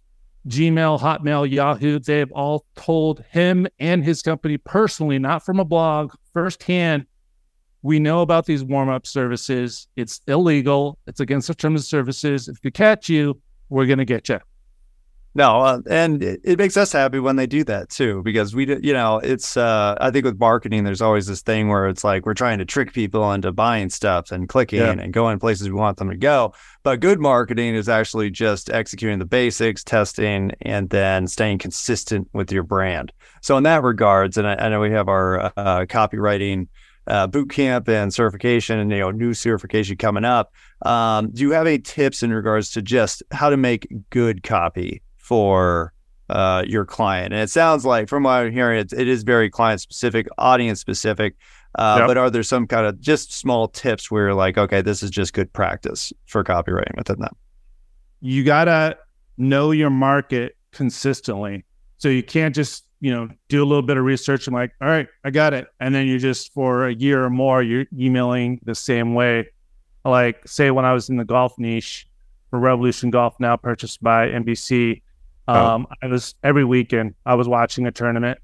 Gmail, 0.49 1.01
Hotmail, 1.01 1.51
Yahoo, 1.51 1.99
they've 1.99 2.31
all 2.33 2.67
told 2.75 3.25
him 3.31 3.67
and 3.79 4.05
his 4.05 4.21
company 4.21 4.59
personally, 4.59 5.19
not 5.19 5.45
from 5.45 5.59
a 5.59 5.65
blog, 5.65 6.13
firsthand. 6.33 7.07
We 7.83 7.99
know 7.99 8.21
about 8.21 8.45
these 8.47 8.63
warm 8.63 8.89
up 8.89 9.07
services. 9.07 9.89
It's 9.97 10.21
illegal. 10.27 10.99
It's 11.07 11.21
against 11.21 11.49
the 11.49 11.55
terms 11.55 11.83
of 11.83 11.87
services. 11.87 12.49
If 12.49 12.59
we 12.63 12.71
catch 12.71 13.09
you, 13.09 13.41
we're 13.69 13.87
going 13.87 13.99
to 13.99 14.05
get 14.05 14.29
you. 14.29 14.41
No, 15.37 15.61
uh, 15.63 15.81
and 15.91 16.23
it, 16.23 16.41
it, 16.45 16.59
makes 16.59 16.77
us 16.77 16.93
happy 16.93 17.19
when 17.19 17.35
they 17.35 17.49
do 17.49 17.65
that 17.65 17.89
too, 17.89 18.23
because 18.23 18.55
we, 18.55 18.69
you 18.83 18.93
know, 18.93 19.19
it's. 19.19 19.57
Uh, 19.57 19.97
I 20.01 20.13
think 20.13 20.25
with 20.25 20.39
marketing, 20.39 20.85
there's 20.85 21.03
always 21.03 21.27
this 21.27 21.43
thing 21.43 21.69
where 21.69 21.89
it's 21.89 22.05
like 22.05 22.25
we're 22.25 22.35
trying 22.35 22.59
to 22.59 22.65
trick 22.65 22.93
people 22.93 23.33
into 23.33 23.51
buying 23.51 23.91
stuff 23.91 24.31
and 24.31 24.49
clicking 24.49 24.79
yeah. 24.79 24.93
and 24.93 25.13
going 25.13 25.41
places 25.41 25.69
we 25.69 25.75
want 25.75 25.99
them 25.99 26.09
to 26.09 26.17
go. 26.17 26.55
But 26.85 27.01
good 27.01 27.19
marketing 27.19 27.75
is 27.75 27.89
actually 27.89 28.31
just 28.31 28.71
executing 28.71 29.19
the 29.19 29.25
basics, 29.25 29.83
testing, 29.83 30.53
and 30.61 30.89
then 30.91 31.27
staying 31.27 31.59
consistent 31.59 32.29
with 32.33 32.53
your 32.53 32.63
brand. 32.63 33.13
So 33.43 33.57
in 33.57 33.65
that 33.65 33.83
regards, 33.83 34.37
and 34.37 34.47
I, 34.47 34.55
I 34.55 34.69
know 34.69 34.79
we 34.79 34.93
have 34.93 35.09
our 35.09 35.47
uh, 35.57 35.87
copywriting 35.87 36.69
uh, 37.09 37.27
boot 37.27 37.51
camp 37.51 37.89
and 37.89 38.15
certification, 38.15 38.79
and 38.79 38.89
you 38.89 38.99
know, 38.99 39.11
new 39.11 39.35
certification 39.35 39.97
coming 39.97 40.25
up. 40.25 40.53
Um, 40.83 41.33
do 41.33 41.43
you 41.43 41.51
have 41.51 41.67
any 41.67 41.81
tips 41.81 42.23
in 42.23 42.33
regards 42.33 42.71
to 42.71 42.83
just 42.83 43.25
how 43.33 43.51
to 43.51 43.57
make 43.57 43.89
good 44.11 44.45
copy? 44.45 45.03
For 45.25 45.95
uh, 46.29 46.63
your 46.67 46.85
client. 46.85 47.33
And 47.33 47.43
it 47.43 47.51
sounds 47.51 47.87
like, 47.87 48.09
from 48.11 48.25
what 48.25 48.33
I'm 48.33 48.53
hearing, 48.53 48.79
it, 48.79 48.93
it 48.93 49.09
is 49.09 49.23
very 49.23 49.49
client 49.49 49.81
specific, 49.81 50.29
audience 50.37 50.81
specific. 50.81 51.35
Uh, 51.77 51.97
yep. 52.01 52.09
But 52.09 52.19
are 52.19 52.31
there 52.31 52.43
some 52.43 52.67
kind 52.67 52.87
of 52.87 53.01
just 53.01 53.33
small 53.33 53.67
tips 53.69 54.11
where 54.11 54.27
you're 54.27 54.35
like, 54.35 54.59
okay, 54.59 54.83
this 54.83 55.03
is 55.03 55.11
just 55.11 55.33
good 55.33 55.51
practice 55.53 56.13
for 56.27 56.45
copywriting 56.45 56.95
within 56.97 57.21
them? 57.21 57.35
You 58.21 58.45
got 58.45 58.67
to 58.67 58.99
know 59.39 59.71
your 59.71 59.91
market 59.91 60.57
consistently. 60.73 61.65
So 61.97 62.11
you 62.11 62.23
can't 62.23 62.55
just, 62.55 62.85
you 63.01 63.11
know, 63.11 63.29
do 63.49 63.63
a 63.63 63.67
little 63.67 63.83
bit 63.83 63.97
of 63.97 64.05
research 64.05 64.47
and 64.47 64.55
like, 64.55 64.73
all 64.83 64.89
right, 64.89 65.09
I 65.25 65.31
got 65.31 65.55
it. 65.55 65.69
And 65.81 65.95
then 65.95 66.07
you 66.07 66.19
just, 66.19 66.53
for 66.53 66.87
a 66.87 66.95
year 66.95 67.25
or 67.25 67.31
more, 67.31 67.63
you're 67.63 67.87
emailing 67.97 68.61
the 68.65 68.75
same 68.75 69.15
way. 69.15 69.49
Like, 70.05 70.47
say, 70.47 70.71
when 70.71 70.85
I 70.85 70.93
was 70.93 71.09
in 71.09 71.17
the 71.17 71.25
golf 71.25 71.59
niche 71.59 72.07
for 72.51 72.59
Revolution 72.59 73.11
Golf, 73.11 73.35
now 73.41 73.57
purchased 73.57 74.03
by 74.03 74.29
NBC. 74.29 75.01
Um, 75.47 75.87
oh. 75.91 75.95
I 76.03 76.07
was 76.07 76.35
every 76.43 76.65
weekend 76.65 77.15
I 77.27 77.35
was 77.35 77.49
watching 77.49 77.87
a 77.87 77.93
tournament. 77.93 78.39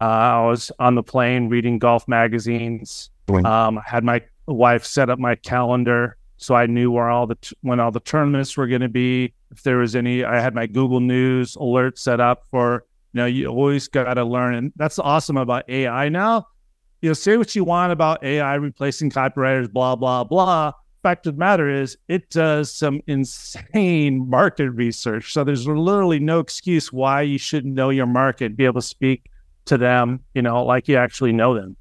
Uh, 0.00 0.04
I 0.04 0.46
was 0.46 0.70
on 0.78 0.94
the 0.94 1.02
plane 1.02 1.48
reading 1.48 1.78
golf 1.78 2.06
magazines. 2.06 3.10
Um, 3.44 3.78
I 3.78 3.82
had 3.84 4.04
my 4.04 4.22
wife 4.46 4.84
set 4.84 5.10
up 5.10 5.18
my 5.18 5.34
calendar 5.34 6.16
so 6.38 6.54
I 6.54 6.66
knew 6.66 6.90
where 6.90 7.10
all 7.10 7.26
the 7.26 7.34
t- 7.34 7.56
when 7.62 7.80
all 7.80 7.90
the 7.90 8.00
tournaments 8.00 8.56
were 8.56 8.66
going 8.66 8.80
to 8.80 8.88
be. 8.88 9.34
If 9.50 9.64
there 9.64 9.78
was 9.78 9.96
any, 9.96 10.24
I 10.24 10.40
had 10.40 10.54
my 10.54 10.66
Google 10.66 11.00
News 11.00 11.56
alert 11.56 11.98
set 11.98 12.20
up 12.20 12.44
for. 12.50 12.84
You 13.12 13.18
know, 13.18 13.26
you 13.26 13.46
always 13.46 13.88
got 13.88 14.14
to 14.14 14.24
learn, 14.24 14.54
and 14.54 14.72
that's 14.76 14.98
awesome 14.98 15.38
about 15.38 15.68
AI 15.68 16.10
now. 16.10 16.46
You 17.00 17.10
know, 17.10 17.14
say 17.14 17.36
what 17.38 17.54
you 17.56 17.64
want 17.64 17.90
about 17.90 18.22
AI 18.22 18.54
replacing 18.54 19.10
copywriters, 19.10 19.72
blah 19.72 19.96
blah 19.96 20.24
blah 20.24 20.72
fact 21.02 21.26
of 21.26 21.34
the 21.34 21.38
matter 21.38 21.68
is 21.68 21.96
it 22.08 22.30
does 22.30 22.72
some 22.72 23.00
insane 23.06 24.28
market 24.30 24.70
research. 24.70 25.32
So 25.32 25.44
there's 25.44 25.66
literally 25.66 26.18
no 26.18 26.40
excuse 26.40 26.92
why 26.92 27.22
you 27.22 27.38
shouldn't 27.38 27.74
know 27.74 27.90
your 27.90 28.06
market, 28.06 28.56
be 28.56 28.64
able 28.64 28.80
to 28.80 28.86
speak 28.86 29.30
to 29.66 29.78
them, 29.78 30.20
you 30.34 30.42
know, 30.42 30.64
like 30.64 30.88
you 30.88 30.96
actually 30.96 31.32
know 31.32 31.54
them. 31.54 31.76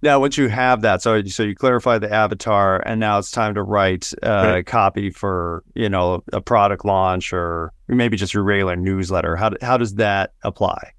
Now, 0.00 0.20
once 0.20 0.38
you 0.38 0.48
have 0.48 0.82
that, 0.82 1.02
so 1.02 1.20
so 1.24 1.42
you 1.42 1.56
clarify 1.56 1.98
the 1.98 2.12
avatar, 2.12 2.80
and 2.86 3.00
now 3.00 3.18
it's 3.18 3.32
time 3.32 3.54
to 3.54 3.64
write 3.64 4.12
uh, 4.22 4.50
right. 4.52 4.66
copy 4.66 5.10
for 5.10 5.64
you 5.74 5.88
know 5.88 6.22
a 6.32 6.40
product 6.40 6.84
launch 6.84 7.32
or 7.32 7.72
maybe 7.88 8.16
just 8.16 8.32
your 8.32 8.44
regular 8.44 8.76
newsletter. 8.76 9.34
How 9.34 9.50
how 9.60 9.76
does 9.76 9.96
that 9.96 10.34
apply? 10.44 10.92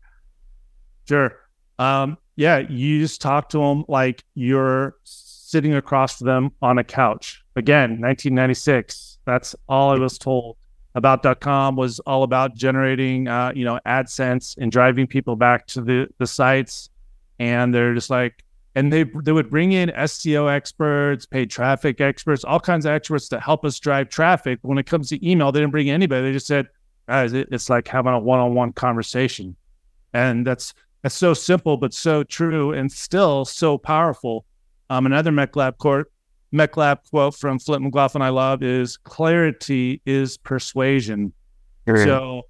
Sure. 1.08 1.34
Um, 1.80 2.18
yeah, 2.36 2.60
you 2.60 3.00
just 3.00 3.22
talk 3.22 3.48
to 3.50 3.60
them 3.60 3.86
like 3.88 4.26
you're 4.36 4.96
sitting 5.50 5.74
across 5.74 6.18
from 6.18 6.28
them 6.28 6.52
on 6.62 6.78
a 6.78 6.84
couch. 6.84 7.44
Again, 7.56 8.00
1996. 8.02 9.18
That's 9.26 9.56
all 9.68 9.90
I 9.92 9.98
was 9.98 10.20
told. 10.20 10.58
About.com 10.96 11.76
was 11.76 12.00
all 12.02 12.24
about 12.24 12.56
generating, 12.56 13.28
uh, 13.28 13.52
you 13.56 13.66
know, 13.66 13.80
AdSense 13.86 14.58
and 14.58 14.72
driving 14.72 15.08
people 15.08 15.36
back 15.36 15.66
to 15.68 15.82
the 15.82 16.08
the 16.18 16.28
sites. 16.28 16.90
And 17.40 17.74
they're 17.74 17.94
just 17.94 18.10
like, 18.10 18.44
and 18.76 18.92
they 18.94 19.06
they 19.24 19.32
would 19.32 19.50
bring 19.50 19.72
in 19.72 19.90
SEO 19.90 20.52
experts, 20.52 21.26
paid 21.26 21.50
traffic 21.50 22.00
experts, 22.00 22.44
all 22.44 22.60
kinds 22.60 22.86
of 22.86 22.92
experts 22.92 23.28
to 23.30 23.40
help 23.40 23.66
us 23.66 23.80
drive 23.80 24.10
traffic. 24.10 24.60
When 24.62 24.78
it 24.78 24.86
comes 24.86 25.10
to 25.10 25.28
email, 25.28 25.52
they 25.52 25.60
didn't 25.62 25.72
bring 25.72 25.90
anybody. 25.90 26.24
They 26.24 26.34
just 26.34 26.48
said, 26.48 26.68
guys, 27.08 27.34
it's 27.34 27.70
like 27.70 27.88
having 27.88 28.14
a 28.14 28.20
one-on-one 28.20 28.74
conversation, 28.74 29.56
and 30.14 30.46
that's 30.46 30.74
that's 31.02 31.16
so 31.16 31.34
simple 31.34 31.78
but 31.78 31.94
so 31.94 32.24
true 32.24 32.74
and 32.74 32.92
still 32.92 33.46
so 33.46 33.78
powerful 33.78 34.46
um, 34.90 35.06
another 35.06 35.32
MECLAB 35.32 35.78
quote, 35.78 36.12
MECLAB 36.54 37.10
quote 37.10 37.36
from 37.36 37.60
Flint 37.60 37.84
McLaughlin 37.84 38.22
I 38.22 38.30
love 38.30 38.64
is 38.64 38.98
clarity 38.98 40.02
is 40.06 40.38
persuasion. 40.38 41.32
So 42.06 42.44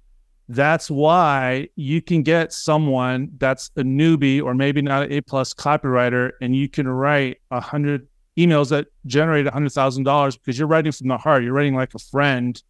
that's 0.48 0.90
why 0.90 1.68
you 1.76 2.02
can 2.02 2.22
get 2.22 2.52
someone 2.52 3.30
that's 3.38 3.70
a 3.76 3.82
newbie 3.82 4.42
or 4.42 4.54
maybe 4.54 4.82
not 4.82 5.04
an 5.04 5.12
A 5.12 5.20
plus 5.20 5.54
copywriter, 5.54 6.32
and 6.40 6.56
you 6.56 6.68
can 6.68 6.88
write 6.88 7.40
a 7.50 7.60
hundred 7.60 8.08
emails 8.36 8.70
that 8.70 8.86
generate 9.06 9.46
a 9.46 9.50
hundred 9.50 9.72
thousand 9.72 10.04
dollars 10.04 10.36
because 10.36 10.58
you're 10.58 10.68
writing 10.68 10.92
from 10.92 11.08
the 11.08 11.18
heart. 11.18 11.44
You're 11.44 11.52
writing 11.52 11.74
like 11.74 11.94
a 11.94 11.98
friend. 11.98 12.60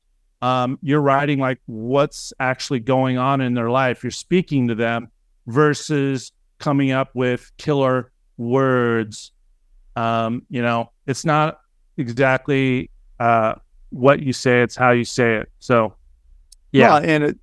Um, 0.42 0.78
you're 0.83 1.00
writing 1.00 1.38
like 1.38 1.61
what's 1.66 2.33
actually 2.40 2.80
going 2.80 3.18
on 3.18 3.40
in 3.40 3.54
their 3.54 3.70
life. 3.70 4.02
You're 4.02 4.11
speaking 4.11 4.68
to 4.68 4.74
them 4.74 5.09
versus 5.46 6.33
coming 6.59 6.90
up 6.90 7.11
with 7.14 7.50
killer 7.56 8.11
words 8.37 9.33
um, 9.96 10.42
you 10.48 10.62
know, 10.62 10.90
it's 11.07 11.24
not 11.24 11.61
exactly 11.96 12.90
uh, 13.18 13.55
what 13.90 14.20
you 14.20 14.33
say; 14.33 14.62
it's 14.62 14.76
how 14.76 14.90
you 14.90 15.05
say 15.05 15.37
it. 15.37 15.50
So, 15.59 15.94
yeah, 16.72 16.94
well, 16.94 17.03
and 17.05 17.24
it, 17.24 17.38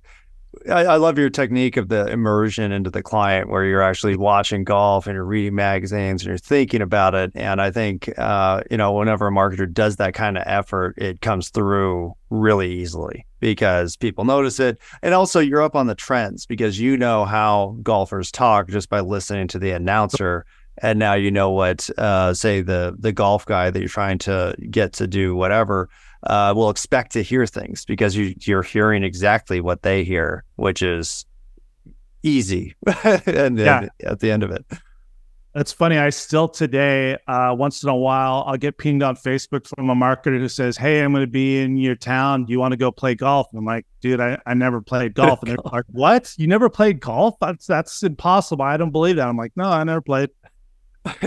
I, 0.68 0.84
I, 0.84 0.96
love 0.96 1.18
your 1.18 1.30
technique 1.30 1.76
of 1.76 1.88
the 1.88 2.06
immersion 2.06 2.72
into 2.72 2.90
the 2.90 3.02
client, 3.02 3.48
where 3.48 3.64
you're 3.64 3.82
actually 3.82 4.16
watching 4.16 4.64
golf 4.64 5.06
and 5.06 5.14
you're 5.14 5.24
reading 5.24 5.54
magazines 5.54 6.22
and 6.22 6.28
you're 6.28 6.38
thinking 6.38 6.82
about 6.82 7.14
it. 7.14 7.32
And 7.34 7.60
I 7.60 7.70
think, 7.70 8.10
uh, 8.18 8.62
you 8.70 8.76
know, 8.76 8.92
whenever 8.92 9.28
a 9.28 9.30
marketer 9.30 9.72
does 9.72 9.96
that 9.96 10.14
kind 10.14 10.36
of 10.36 10.44
effort, 10.46 10.94
it 10.98 11.20
comes 11.20 11.50
through 11.50 12.14
really 12.30 12.72
easily 12.72 13.26
because 13.40 13.96
people 13.96 14.24
notice 14.24 14.58
it. 14.58 14.78
And 15.02 15.14
also, 15.14 15.40
you're 15.40 15.62
up 15.62 15.76
on 15.76 15.86
the 15.86 15.94
trends 15.94 16.46
because 16.46 16.80
you 16.80 16.96
know 16.96 17.24
how 17.24 17.76
golfers 17.82 18.32
talk 18.32 18.68
just 18.68 18.88
by 18.88 19.00
listening 19.00 19.48
to 19.48 19.58
the 19.58 19.70
announcer 19.70 20.44
and 20.82 20.98
now 20.98 21.14
you 21.14 21.30
know 21.30 21.50
what 21.50 21.88
uh, 21.98 22.32
say 22.34 22.60
the 22.60 22.94
the 22.98 23.12
golf 23.12 23.46
guy 23.46 23.70
that 23.70 23.78
you're 23.78 23.88
trying 23.88 24.18
to 24.18 24.54
get 24.70 24.92
to 24.94 25.06
do 25.06 25.34
whatever 25.34 25.88
uh, 26.24 26.52
will 26.54 26.70
expect 26.70 27.12
to 27.12 27.22
hear 27.22 27.46
things 27.46 27.84
because 27.84 28.16
you 28.16 28.34
you're 28.40 28.62
hearing 28.62 29.02
exactly 29.02 29.60
what 29.60 29.82
they 29.82 30.04
hear 30.04 30.44
which 30.56 30.82
is 30.82 31.26
easy 32.22 32.74
and 33.04 33.58
yeah. 33.58 33.88
at 34.04 34.20
the 34.20 34.30
end 34.30 34.42
of 34.42 34.50
it 34.50 34.64
it's 35.54 35.72
funny. 35.72 35.98
I 35.98 36.10
still 36.10 36.46
today, 36.48 37.16
uh, 37.26 37.54
once 37.58 37.82
in 37.82 37.88
a 37.88 37.96
while, 37.96 38.44
I'll 38.46 38.56
get 38.56 38.78
pinged 38.78 39.02
on 39.02 39.16
Facebook 39.16 39.66
from 39.66 39.90
a 39.90 39.94
marketer 39.94 40.38
who 40.38 40.48
says, 40.48 40.76
Hey, 40.76 41.02
I'm 41.02 41.12
going 41.12 41.22
to 41.22 41.26
be 41.26 41.60
in 41.60 41.76
your 41.76 41.96
town. 41.96 42.44
Do 42.44 42.52
you 42.52 42.60
want 42.60 42.72
to 42.72 42.76
go 42.76 42.92
play 42.92 43.14
golf? 43.14 43.48
And 43.50 43.58
I'm 43.58 43.64
like, 43.64 43.86
Dude, 44.00 44.20
I, 44.20 44.38
I 44.46 44.54
never 44.54 44.80
played 44.80 45.14
golf. 45.14 45.40
And 45.42 45.50
they're 45.50 45.58
like, 45.72 45.84
What? 45.88 46.32
You 46.36 46.46
never 46.46 46.68
played 46.68 47.00
golf? 47.00 47.36
That's, 47.40 47.66
that's 47.66 48.02
impossible. 48.02 48.64
I 48.64 48.76
don't 48.76 48.92
believe 48.92 49.16
that. 49.16 49.26
I'm 49.26 49.36
like, 49.36 49.52
No, 49.56 49.64
I 49.64 49.82
never 49.84 50.00
played. 50.00 50.30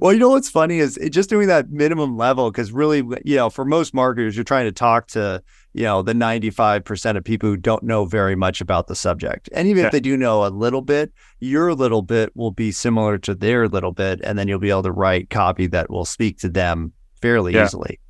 well, 0.00 0.12
you 0.12 0.18
know 0.18 0.30
what's 0.30 0.48
funny 0.48 0.78
is 0.78 0.98
just 1.10 1.30
doing 1.30 1.48
that 1.48 1.70
minimum 1.70 2.16
level 2.16 2.50
because 2.50 2.72
really, 2.72 2.98
you 3.24 3.36
know, 3.36 3.50
for 3.50 3.64
most 3.64 3.94
marketers, 3.94 4.36
you're 4.36 4.44
trying 4.44 4.64
to 4.64 4.72
talk 4.72 5.06
to 5.08 5.42
you 5.74 5.84
know 5.84 6.02
the 6.02 6.14
95% 6.14 7.16
of 7.16 7.24
people 7.24 7.48
who 7.48 7.56
don't 7.56 7.82
know 7.82 8.04
very 8.04 8.34
much 8.34 8.60
about 8.60 8.86
the 8.86 8.96
subject, 8.96 9.48
and 9.52 9.68
even 9.68 9.82
yeah. 9.82 9.86
if 9.86 9.92
they 9.92 10.00
do 10.00 10.16
know 10.16 10.46
a 10.46 10.48
little 10.48 10.82
bit, 10.82 11.12
your 11.40 11.74
little 11.74 12.02
bit 12.02 12.34
will 12.34 12.50
be 12.50 12.72
similar 12.72 13.18
to 13.18 13.34
their 13.34 13.68
little 13.68 13.92
bit, 13.92 14.20
and 14.24 14.38
then 14.38 14.48
you'll 14.48 14.58
be 14.58 14.70
able 14.70 14.82
to 14.82 14.92
write 14.92 15.30
copy 15.30 15.66
that 15.68 15.90
will 15.90 16.04
speak 16.04 16.38
to 16.38 16.48
them 16.48 16.92
fairly 17.20 17.54
yeah. 17.54 17.64
easily. 17.64 18.00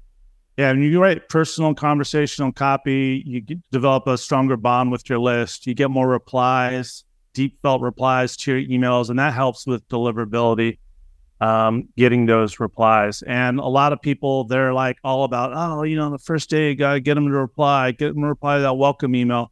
Yeah, 0.56 0.70
and 0.70 0.82
you 0.82 1.00
write 1.00 1.28
personal 1.28 1.74
conversational 1.74 2.52
copy, 2.52 3.22
you 3.24 3.42
develop 3.70 4.08
a 4.08 4.18
stronger 4.18 4.56
bond 4.56 4.90
with 4.90 5.08
your 5.08 5.20
list. 5.20 5.66
You 5.68 5.74
get 5.74 5.88
more 5.88 6.08
replies 6.08 7.04
deep 7.38 7.52
felt 7.62 7.80
replies 7.82 8.36
to 8.36 8.46
your 8.52 8.60
emails, 8.74 9.10
and 9.10 9.18
that 9.18 9.32
helps 9.32 9.66
with 9.70 9.86
deliverability, 9.88 10.78
um, 11.40 11.88
getting 11.96 12.26
those 12.26 12.58
replies. 12.58 13.22
And 13.22 13.60
a 13.60 13.70
lot 13.80 13.92
of 13.92 13.98
people, 14.00 14.44
they're 14.50 14.74
like 14.74 14.96
all 15.04 15.22
about, 15.22 15.52
oh, 15.54 15.84
you 15.84 15.96
know, 15.96 16.10
the 16.10 16.18
first 16.30 16.50
day, 16.50 16.70
you 16.70 16.74
got 16.74 16.94
to 16.94 17.00
get 17.00 17.14
them 17.14 17.26
to 17.26 17.38
reply, 17.48 17.92
get 17.92 18.08
them 18.14 18.22
to 18.22 18.28
reply 18.28 18.56
to 18.56 18.62
that 18.62 18.74
welcome 18.74 19.14
email. 19.14 19.44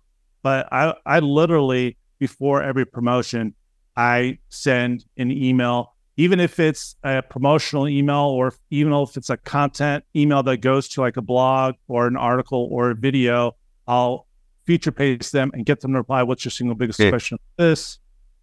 but 0.46 0.68
I 0.70 0.94
I 1.05 1.18
literally 1.18 1.96
before 2.20 2.62
every 2.62 2.87
promotion, 2.87 3.55
I 3.96 4.38
send 4.49 5.05
an 5.16 5.31
email, 5.33 5.94
even 6.16 6.38
if 6.40 6.61
it's 6.61 6.96
a 7.03 7.22
promotional 7.22 7.88
email 7.88 8.27
or 8.38 8.53
even 8.70 8.92
if 8.92 9.16
it's 9.16 9.31
a 9.31 9.37
content 9.38 10.05
email 10.14 10.42
that 10.44 10.59
goes 10.59 10.88
to 10.90 11.01
like 11.01 11.16
a 11.16 11.22
blog 11.22 11.75
or 11.88 12.07
an 12.07 12.16
article 12.16 12.68
or 12.70 12.90
a 12.90 12.94
video, 12.94 13.57
I'll 13.88 14.26
feature 14.66 14.92
paste 14.92 15.33
them 15.33 15.50
and 15.55 15.64
get 15.64 15.81
them 15.81 15.92
to 15.92 15.98
reply. 15.98 16.22
What's 16.22 16.44
your 16.44 16.50
single 16.50 16.74
biggest 16.74 16.98
Yeah. 17.00 17.11
question? 17.11 17.38
This 17.57 17.98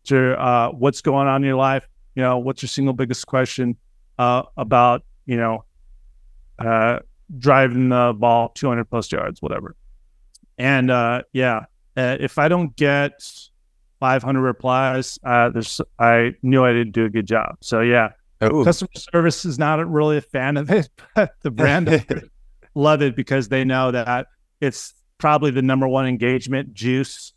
to 0.05 0.39
uh, 0.39 0.69
what's 0.71 1.01
going 1.01 1.27
on 1.27 1.43
in 1.43 1.47
your 1.47 1.57
life? 1.57 1.88
You 2.15 2.23
know, 2.23 2.38
what's 2.38 2.62
your 2.62 2.69
single 2.69 2.93
biggest 2.93 3.27
question 3.27 3.77
uh, 4.17 4.43
about? 4.57 5.03
You 5.25 5.38
know, 5.38 5.65
uh, 6.59 6.99
driving 7.38 7.89
the 7.89 8.13
ball 8.17 8.49
200 8.49 8.86
plus 8.86 9.12
yards, 9.12 9.41
whatever. 9.41 9.75
And 10.57 10.91
uh, 10.91 11.23
yeah, 11.31 11.65
uh, 11.97 12.17
if 12.19 12.38
I 12.38 12.47
don't 12.47 12.75
get 12.75 13.13
500 13.99 14.41
replies, 14.41 15.17
uh, 15.23 15.49
there's 15.49 15.81
I 15.99 16.33
knew 16.43 16.63
I 16.65 16.73
didn't 16.73 16.91
do 16.93 17.05
a 17.05 17.09
good 17.09 17.25
job. 17.25 17.55
So 17.62 17.79
yeah, 17.81 18.09
Ooh. 18.43 18.63
customer 18.63 18.89
service 18.95 19.45
is 19.45 19.57
not 19.57 19.86
really 19.89 20.17
a 20.17 20.21
fan 20.21 20.57
of 20.57 20.69
it, 20.69 20.89
but 21.15 21.33
the 21.41 21.51
brand 21.51 22.05
love 22.75 23.01
it 23.01 23.15
because 23.15 23.47
they 23.49 23.63
know 23.63 23.91
that 23.91 24.27
it's 24.62 24.93
probably 25.23 25.51
the 25.51 25.62
number 25.62 25.88
one 25.88 26.05
engagement 26.05 26.73
juice 26.73 27.31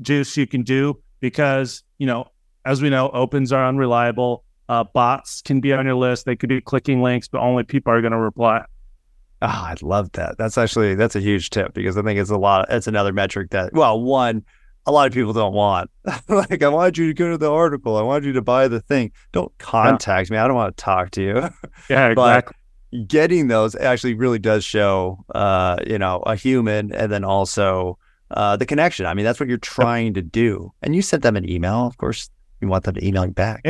juice 0.00 0.36
you 0.36 0.44
can 0.44 0.64
do 0.64 1.00
because 1.20 1.84
you 1.96 2.04
know 2.04 2.26
as 2.64 2.82
we 2.82 2.90
know 2.90 3.08
opens 3.10 3.52
are 3.52 3.64
unreliable 3.64 4.42
uh, 4.68 4.82
bots 4.82 5.40
can 5.42 5.60
be 5.60 5.72
on 5.72 5.86
your 5.86 5.94
list 5.94 6.26
they 6.26 6.34
could 6.34 6.48
be 6.48 6.60
clicking 6.60 7.00
links 7.00 7.28
but 7.28 7.40
only 7.40 7.62
people 7.62 7.92
are 7.92 8.00
going 8.00 8.10
to 8.10 8.18
reply 8.18 8.60
Oh, 9.40 9.46
I 9.46 9.76
love 9.82 10.10
that. 10.14 10.36
That's 10.36 10.58
actually 10.58 10.96
that's 10.96 11.14
a 11.14 11.20
huge 11.20 11.50
tip 11.50 11.72
because 11.72 11.96
I 11.96 12.02
think 12.02 12.18
it's 12.18 12.28
a 12.28 12.36
lot. 12.36 12.66
It's 12.70 12.88
another 12.88 13.12
metric 13.12 13.50
that 13.50 13.72
well, 13.72 14.00
one, 14.00 14.42
a 14.84 14.90
lot 14.90 15.06
of 15.06 15.12
people 15.12 15.32
don't 15.32 15.54
want. 15.54 15.92
like, 16.28 16.60
I 16.60 16.68
wanted 16.68 16.98
you 16.98 17.06
to 17.06 17.14
go 17.14 17.30
to 17.30 17.38
the 17.38 17.48
article. 17.48 17.96
I 17.96 18.02
wanted 18.02 18.24
you 18.24 18.32
to 18.32 18.42
buy 18.42 18.66
the 18.66 18.80
thing. 18.80 19.12
Don't 19.30 19.56
contact 19.58 20.32
me. 20.32 20.38
I 20.38 20.48
don't 20.48 20.56
want 20.56 20.76
to 20.76 20.82
talk 20.82 21.12
to 21.12 21.22
you. 21.22 21.34
yeah 21.88 22.14
But- 22.14 22.38
exactly 22.38 22.56
Getting 23.06 23.48
those 23.48 23.74
actually 23.74 24.14
really 24.14 24.38
does 24.38 24.64
show, 24.64 25.24
uh, 25.34 25.76
you 25.86 25.98
know, 25.98 26.22
a 26.26 26.36
human, 26.36 26.92
and 26.92 27.12
then 27.12 27.22
also 27.22 27.98
uh, 28.30 28.56
the 28.56 28.64
connection. 28.64 29.04
I 29.04 29.14
mean, 29.14 29.24
that's 29.24 29.38
what 29.38 29.48
you're 29.48 29.58
trying 29.58 30.14
to 30.14 30.22
do. 30.22 30.72
And 30.82 30.96
you 30.96 31.02
sent 31.02 31.22
them 31.22 31.36
an 31.36 31.48
email. 31.48 31.86
Of 31.86 31.98
course, 31.98 32.30
you 32.60 32.68
want 32.68 32.84
them 32.84 32.94
to 32.94 33.06
email 33.06 33.26
you 33.26 33.32
back. 33.32 33.64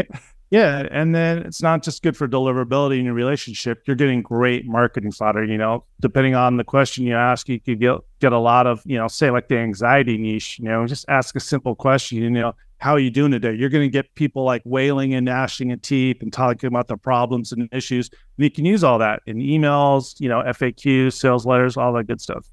Yeah, 0.51 0.87
and 0.91 1.15
then 1.15 1.39
it's 1.39 1.61
not 1.61 1.83
just 1.83 2.03
good 2.03 2.17
for 2.17 2.27
deliverability 2.27 2.99
in 2.99 3.05
your 3.05 3.13
relationship. 3.13 3.83
You're 3.87 3.97
getting 3.97 4.23
great 4.23 4.67
marketing 4.67 5.13
fodder. 5.13 5.45
You 5.45 5.59
know, 5.59 5.85
depending 6.01 6.35
on 6.35 6.57
the 6.57 6.65
question 6.65 7.05
you 7.05 7.15
ask, 7.15 7.49
you 7.51 7.61
could 7.61 7.81
get 7.81 7.99
get 8.21 8.33
a 8.33 8.39
lot 8.39 8.67
of, 8.67 8.81
you 8.87 8.97
know, 8.97 9.09
say 9.09 9.31
like 9.31 9.49
the 9.49 9.59
anxiety 9.59 10.17
niche. 10.17 10.59
You 10.59 10.67
know, 10.67 10.87
just 10.87 11.05
ask 11.09 11.37
a 11.37 11.41
simple 11.41 11.75
question. 11.75 12.19
You 12.19 12.31
know, 12.31 12.55
how 12.79 12.93
are 12.93 12.99
you 12.99 13.11
doing 13.11 13.33
today? 13.33 13.55
You're 13.55 13.69
going 13.69 13.85
to 13.85 13.91
get 13.91 14.15
people 14.15 14.45
like 14.45 14.63
wailing 14.65 15.13
and 15.15 15.25
gnashing 15.25 15.73
of 15.73 15.83
teeth 15.83 16.23
and 16.23 16.33
talking 16.33 16.69
about 16.69 16.87
their 16.87 16.97
problems 16.97 17.53
and 17.53 17.69
issues. 17.73 18.09
And 18.37 18.45
you 18.45 18.51
can 18.51 18.65
use 18.65 18.85
all 18.85 18.99
that 18.99 19.21
in 19.27 19.39
emails, 19.39 20.19
you 20.21 20.29
know, 20.29 20.43
FAQs, 20.43 21.15
sales 21.15 21.45
letters, 21.45 21.77
all 21.77 21.93
that 21.95 22.07
good 22.07 22.21
stuff. 22.21 22.47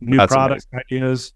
New 0.00 0.16
That's 0.16 0.32
product 0.32 0.66
ideas. 0.74 1.32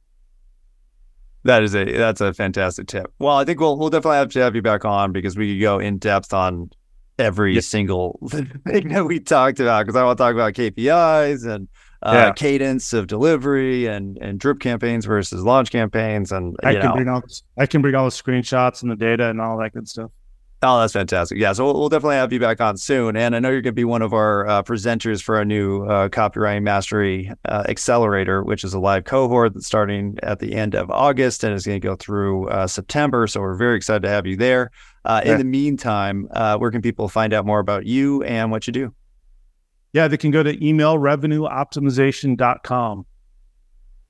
That 1.44 1.62
is 1.62 1.76
a 1.76 1.84
that's 1.84 2.20
a 2.20 2.34
fantastic 2.34 2.88
tip. 2.88 3.12
Well, 3.20 3.36
I 3.36 3.44
think 3.44 3.60
we'll 3.60 3.78
we'll 3.78 3.90
definitely 3.90 4.16
have 4.16 4.30
to 4.30 4.40
have 4.40 4.56
you 4.56 4.62
back 4.62 4.84
on 4.84 5.12
because 5.12 5.36
we 5.36 5.54
could 5.54 5.60
go 5.60 5.78
in 5.78 5.98
depth 5.98 6.32
on 6.34 6.70
every 7.20 7.60
single 7.60 8.18
thing 8.28 8.88
that 8.88 9.04
we 9.06 9.20
talked 9.20 9.60
about 9.60 9.86
because 9.86 9.94
I 9.94 10.02
want 10.02 10.18
to 10.18 10.24
talk 10.24 10.34
about 10.34 10.54
KPIs 10.54 11.48
and 11.48 11.68
uh, 12.06 12.12
Yeah. 12.14 12.32
cadence 12.32 12.92
of 12.92 13.06
delivery 13.06 13.86
and 13.86 14.16
and 14.18 14.38
drip 14.38 14.60
campaigns 14.60 15.04
versus 15.04 15.42
launch 15.42 15.70
campaigns 15.70 16.32
and 16.32 16.56
I 16.62 16.74
can 16.74 16.84
know 16.84 16.92
bring 16.94 17.08
all 17.08 17.22
I 17.58 17.66
can 17.66 17.82
bring 17.82 17.94
all 17.94 18.04
the 18.04 18.10
screenshots 18.10 18.82
and 18.82 18.90
the 18.90 18.96
data 18.96 19.28
and 19.28 19.40
all 19.40 19.58
that 19.58 19.72
good 19.72 19.88
stuff. 19.88 20.10
Oh, 20.62 20.80
that's 20.80 20.94
fantastic. 20.94 21.36
Yeah, 21.38 21.52
so 21.52 21.66
we'll, 21.66 21.78
we'll 21.78 21.90
definitely 21.90 22.16
have 22.16 22.32
you 22.32 22.40
back 22.40 22.62
on 22.62 22.78
soon. 22.78 23.14
And 23.14 23.36
I 23.36 23.40
know 23.40 23.50
you're 23.50 23.60
going 23.60 23.74
to 23.74 23.80
be 23.84 23.84
one 23.84 24.00
of 24.00 24.14
our 24.14 24.46
uh, 24.48 24.62
presenters 24.62 25.22
for 25.22 25.36
our 25.36 25.44
new 25.44 25.84
uh, 25.84 26.08
Copywriting 26.08 26.62
Mastery 26.62 27.30
uh, 27.44 27.64
Accelerator, 27.68 28.42
which 28.42 28.64
is 28.64 28.72
a 28.72 28.80
live 28.80 29.04
cohort 29.04 29.52
that's 29.52 29.66
starting 29.66 30.16
at 30.22 30.38
the 30.38 30.54
end 30.54 30.74
of 30.74 30.90
August 30.90 31.44
and 31.44 31.54
is 31.54 31.66
going 31.66 31.78
to 31.78 31.86
go 31.86 31.94
through 31.94 32.48
uh, 32.48 32.66
September. 32.66 33.26
So 33.26 33.42
we're 33.42 33.54
very 33.54 33.76
excited 33.76 34.02
to 34.04 34.08
have 34.08 34.26
you 34.26 34.36
there. 34.36 34.70
Uh, 35.04 35.20
Yeah. 35.24 35.32
In 35.32 35.38
the 35.38 35.44
meantime, 35.44 36.26
uh, 36.32 36.56
where 36.56 36.70
can 36.70 36.80
people 36.80 37.06
find 37.08 37.34
out 37.34 37.44
more 37.44 37.60
about 37.60 37.84
you 37.84 38.22
and 38.22 38.50
what 38.50 38.66
you 38.66 38.72
do? 38.72 38.94
Yeah, 39.96 40.08
they 40.08 40.18
can 40.18 40.30
go 40.30 40.42
to 40.42 40.54
emailrevenueoptimization.com. 40.54 43.06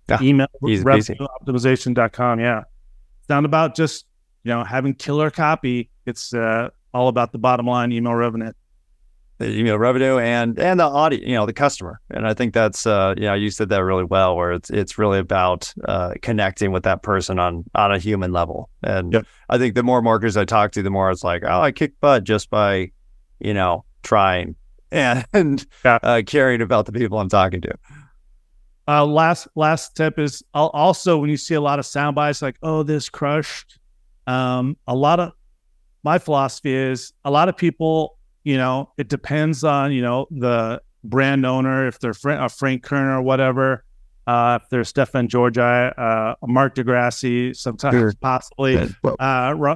Ah, 0.08 0.18
Email 0.22 0.46
easy 0.66 0.84
peasy. 0.84 1.16
revenueoptimization.com. 1.16 2.40
Yeah. 2.40 2.62
It's 3.20 3.28
not 3.28 3.44
about 3.44 3.74
just, 3.76 4.06
you 4.44 4.50
know, 4.52 4.62
having 4.64 4.94
killer 4.94 5.30
copy. 5.30 5.90
It's 6.04 6.32
uh, 6.34 6.68
all 6.94 7.06
about 7.08 7.30
the 7.32 7.38
bottom 7.38 7.66
line 7.66 7.92
email 7.92 8.14
revenue. 8.14 8.52
the 9.38 9.50
email 9.56 9.78
revenue 9.78 10.18
and 10.18 10.58
and 10.58 10.80
the 10.80 10.84
audience, 10.84 11.24
you 11.26 11.34
know, 11.34 11.44
the 11.46 11.52
customer. 11.52 12.00
And 12.10 12.26
I 12.26 12.34
think 12.34 12.54
that's 12.54 12.86
uh, 12.86 13.14
you 13.16 13.24
know, 13.24 13.34
you 13.34 13.50
said 13.50 13.68
that 13.68 13.84
really 13.84 14.04
well, 14.04 14.36
where 14.36 14.52
it's 14.52 14.70
it's 14.70 14.98
really 14.98 15.18
about 15.18 15.72
uh, 15.86 16.14
connecting 16.22 16.72
with 16.72 16.82
that 16.84 17.02
person 17.02 17.38
on 17.38 17.64
on 17.74 17.92
a 17.92 17.98
human 17.98 18.32
level. 18.32 18.70
And 18.82 19.12
Yep. 19.12 19.26
I 19.50 19.58
think 19.58 19.74
the 19.76 19.82
more 19.82 20.02
marketers 20.02 20.36
I 20.36 20.44
talk 20.44 20.72
to, 20.72 20.82
the 20.82 20.90
more 20.90 21.10
it's 21.10 21.24
like, 21.24 21.42
oh, 21.44 21.60
I 21.60 21.70
kick 21.72 21.92
butt 22.00 22.24
just 22.24 22.50
by, 22.50 22.90
you 23.40 23.54
know, 23.54 23.84
trying 24.02 24.54
and, 25.32 25.66
Yeah. 25.84 25.98
uh, 26.02 26.22
caring 26.26 26.60
about 26.62 26.86
the 26.86 26.92
people 26.92 27.18
I'm 27.18 27.28
talking 27.28 27.60
to. 27.62 27.74
Uh, 28.88 29.04
last 29.04 29.48
last 29.56 29.96
tip 29.96 30.18
is 30.18 30.42
al- 30.54 30.70
also 30.70 31.18
when 31.18 31.28
you 31.28 31.36
see 31.36 31.54
a 31.54 31.60
lot 31.60 31.78
of 31.78 31.86
sound 31.86 32.14
bites 32.14 32.40
like, 32.40 32.56
oh, 32.62 32.82
this 32.84 33.08
crushed. 33.08 33.78
Um, 34.28 34.76
a 34.86 34.94
lot 34.94 35.18
of 35.20 35.32
my 36.04 36.18
philosophy 36.18 36.72
is 36.72 37.12
a 37.24 37.30
lot 37.30 37.48
of 37.48 37.56
people, 37.56 38.16
you 38.44 38.56
know, 38.56 38.92
it 38.96 39.08
depends 39.08 39.64
on, 39.64 39.90
you 39.92 40.02
know, 40.02 40.26
the 40.30 40.80
brand 41.02 41.44
owner, 41.44 41.86
if 41.88 41.98
they're 41.98 42.14
Fra- 42.14 42.44
uh, 42.44 42.48
Frank 42.48 42.84
Kerner 42.84 43.18
or 43.18 43.22
whatever, 43.22 43.84
uh, 44.28 44.58
if 44.62 44.68
they're 44.70 44.84
Stefan 44.84 45.26
Georgi, 45.28 45.60
uh, 45.60 46.34
Mark 46.46 46.74
de 46.76 46.84
Grasse, 46.84 47.58
sometimes 47.58 47.94
Sure. 47.96 48.12
possibly. 48.20 48.88
Uh, 49.18 49.74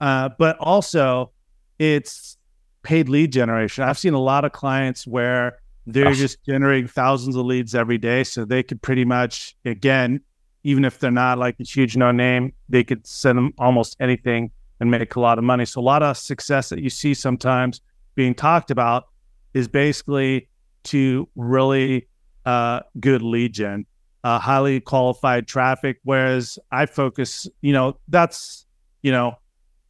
uh, 0.00 0.28
but 0.38 0.56
also 0.58 1.30
it's 1.78 2.38
paid 2.86 3.08
lead 3.08 3.32
generation. 3.32 3.82
I've 3.82 3.98
seen 3.98 4.14
a 4.14 4.20
lot 4.20 4.44
of 4.44 4.52
clients 4.52 5.08
where 5.08 5.58
they're 5.88 6.12
just 6.12 6.38
generating 6.44 6.86
thousands 6.86 7.34
of 7.34 7.44
leads 7.44 7.74
every 7.74 7.98
day. 7.98 8.22
So 8.22 8.44
they 8.44 8.62
could 8.62 8.80
pretty 8.80 9.04
much, 9.04 9.56
again, 9.64 10.20
even 10.62 10.84
if 10.84 11.00
they're 11.00 11.10
not 11.10 11.36
like 11.36 11.56
a 11.58 11.64
huge 11.64 11.96
no 11.96 12.12
name, 12.12 12.52
they 12.68 12.84
could 12.84 13.04
send 13.04 13.38
them 13.38 13.52
almost 13.58 13.96
anything 13.98 14.52
and 14.78 14.88
make 14.88 15.16
a 15.16 15.20
lot 15.20 15.36
of 15.36 15.42
money. 15.42 15.64
So 15.64 15.80
a 15.80 15.82
lot 15.82 16.04
of 16.04 16.16
success 16.16 16.68
that 16.68 16.78
you 16.78 16.88
see 16.88 17.12
sometimes 17.12 17.80
being 18.14 18.36
talked 18.36 18.70
about 18.70 19.08
is 19.52 19.66
basically 19.66 20.48
to 20.84 21.28
really 21.34 22.06
uh, 22.44 22.80
good 23.00 23.22
lead 23.22 23.52
gen, 23.52 23.84
uh, 24.22 24.38
highly 24.38 24.80
qualified 24.80 25.48
traffic. 25.48 25.98
Whereas 26.04 26.56
I 26.70 26.86
focus, 26.86 27.48
you 27.62 27.72
know, 27.72 27.98
that's, 28.06 28.64
you 29.02 29.10
know, 29.10 29.38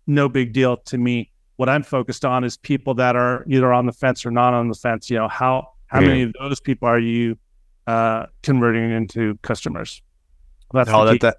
no 0.07 0.31
big 0.31 0.55
deal 0.55 0.79
to 0.79 0.97
me. 0.97 1.31
What 1.57 1.69
I'm 1.69 1.83
focused 1.83 2.25
on 2.25 2.45
is 2.45 2.57
people 2.57 2.95
that 2.95 3.17
are 3.17 3.45
either 3.49 3.73
on 3.73 3.87
the 3.87 3.93
fence 3.93 4.27
or 4.27 4.31
not 4.31 4.55
on 4.55 4.69
the 4.69 4.75
fence. 4.75 5.11
You 5.11 5.19
know, 5.19 5.29
how 5.29 5.69
how 5.87 6.01
Yeah. 6.01 6.07
many 6.07 6.23
of 6.23 6.33
those 6.39 6.61
people 6.61 6.89
are 6.89 6.99
you 6.99 7.39
uh, 7.87 8.27
converting 8.43 8.91
into 8.91 9.37
customers? 9.43 10.03
That's 10.73 10.91
Oh, 10.93 11.05
that, 11.05 11.21
that 11.21 11.39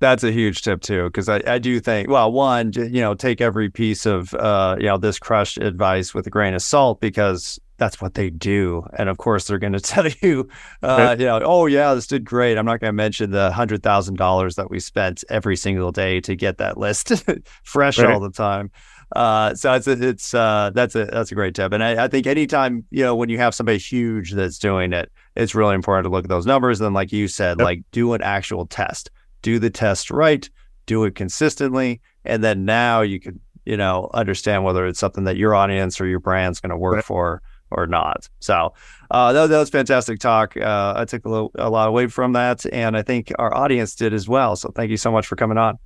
that's 0.00 0.24
a 0.24 0.32
huge 0.32 0.62
tip 0.62 0.82
too, 0.82 1.06
because 1.06 1.28
I, 1.28 1.42
I 1.46 1.58
do 1.58 1.80
think 1.80 2.08
well, 2.10 2.32
one, 2.32 2.72
you 2.74 3.00
know, 3.02 3.14
take 3.14 3.40
every 3.40 3.70
piece 3.70 4.06
of 4.06 4.34
uh, 4.34 4.76
you 4.78 4.86
know, 4.86 4.98
this 4.98 5.18
crushed 5.18 5.58
advice 5.58 6.14
with 6.14 6.26
a 6.26 6.30
grain 6.30 6.54
of 6.54 6.62
salt 6.62 7.00
because 7.00 7.58
that's 7.78 8.00
what 8.00 8.14
they 8.14 8.30
do, 8.30 8.84
and 8.98 9.08
of 9.08 9.18
course 9.18 9.46
they're 9.46 9.58
going 9.58 9.72
to 9.74 9.80
tell 9.80 10.06
you, 10.22 10.48
uh, 10.82 11.16
you 11.18 11.26
know, 11.26 11.40
oh 11.44 11.66
yeah, 11.66 11.94
this 11.94 12.06
did 12.06 12.24
great. 12.24 12.58
I'm 12.58 12.66
not 12.66 12.80
going 12.80 12.90
to 12.90 12.92
mention 12.94 13.30
the 13.32 13.52
hundred 13.52 13.82
thousand 13.82 14.16
dollars 14.16 14.56
that 14.56 14.70
we 14.70 14.80
spent 14.80 15.24
every 15.30 15.56
single 15.56 15.92
day 15.92 16.20
to 16.22 16.36
get 16.36 16.58
that 16.58 16.78
list 16.78 17.12
fresh 17.64 18.02
Right. 18.02 18.04
all 18.04 18.20
the 18.20 18.30
time. 18.30 18.70
Uh, 19.16 19.54
so 19.54 19.72
it's 19.72 19.86
a, 19.86 19.92
it's 20.08 20.34
uh, 20.34 20.70
that's 20.74 20.94
a 20.94 21.06
that's 21.06 21.32
a 21.32 21.34
great 21.34 21.54
tip, 21.54 21.72
and 21.72 21.82
I, 21.82 22.04
I 22.04 22.08
think 22.08 22.26
anytime 22.26 22.84
you 22.90 23.02
know 23.02 23.16
when 23.16 23.28
you 23.30 23.38
have 23.38 23.54
somebody 23.54 23.78
huge 23.78 24.32
that's 24.32 24.58
doing 24.58 24.92
it, 24.92 25.10
it's 25.34 25.54
really 25.54 25.74
important 25.74 26.04
to 26.04 26.10
look 26.10 26.24
at 26.24 26.28
those 26.28 26.44
numbers. 26.46 26.80
And 26.80 26.94
like 26.94 27.10
you 27.12 27.26
said, 27.28 27.58
Yep. 27.58 27.64
like 27.64 27.82
do 27.92 28.12
an 28.12 28.20
actual 28.22 28.66
test, 28.66 29.10
do 29.42 29.58
the 29.58 29.70
test 29.70 30.10
right, 30.10 30.48
do 30.86 31.04
it 31.04 31.14
consistently, 31.14 32.00
and 32.26 32.44
then 32.44 32.64
now 32.66 33.00
you 33.00 33.18
can 33.18 33.40
you 33.64 33.76
know 33.78 34.10
understand 34.12 34.64
whether 34.64 34.86
it's 34.86 34.98
something 35.00 35.24
that 35.24 35.36
your 35.38 35.54
audience 35.54 36.00
or 36.00 36.06
your 36.06 36.20
brand's 36.20 36.60
going 36.60 36.70
to 36.70 36.76
work 36.76 36.96
Right. 36.96 37.04
for 37.04 37.42
or 37.70 37.86
not. 37.86 38.28
So 38.40 38.72
uh, 39.10 39.32
that, 39.32 39.46
that 39.48 39.58
was 39.58 39.68
fantastic 39.70 40.20
talk. 40.20 40.56
Uh, 40.56 40.94
I 40.96 41.04
took 41.04 41.24
a, 41.26 41.28
little, 41.28 41.50
a 41.54 41.68
lot 41.68 41.86
away 41.88 42.06
from 42.06 42.32
that, 42.32 42.64
and 42.72 42.96
I 42.96 43.02
think 43.02 43.30
our 43.38 43.54
audience 43.54 43.94
did 43.94 44.14
as 44.14 44.26
well. 44.26 44.56
So 44.56 44.70
thank 44.74 44.90
you 44.90 44.96
so 44.96 45.10
much 45.12 45.26
for 45.26 45.36
coming 45.36 45.58
on. 45.58 45.78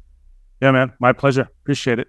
yeah, 0.60 0.70
man, 0.70 0.92
my 1.00 1.12
pleasure. 1.12 1.48
Appreciate 1.62 1.98
it. 1.98 2.06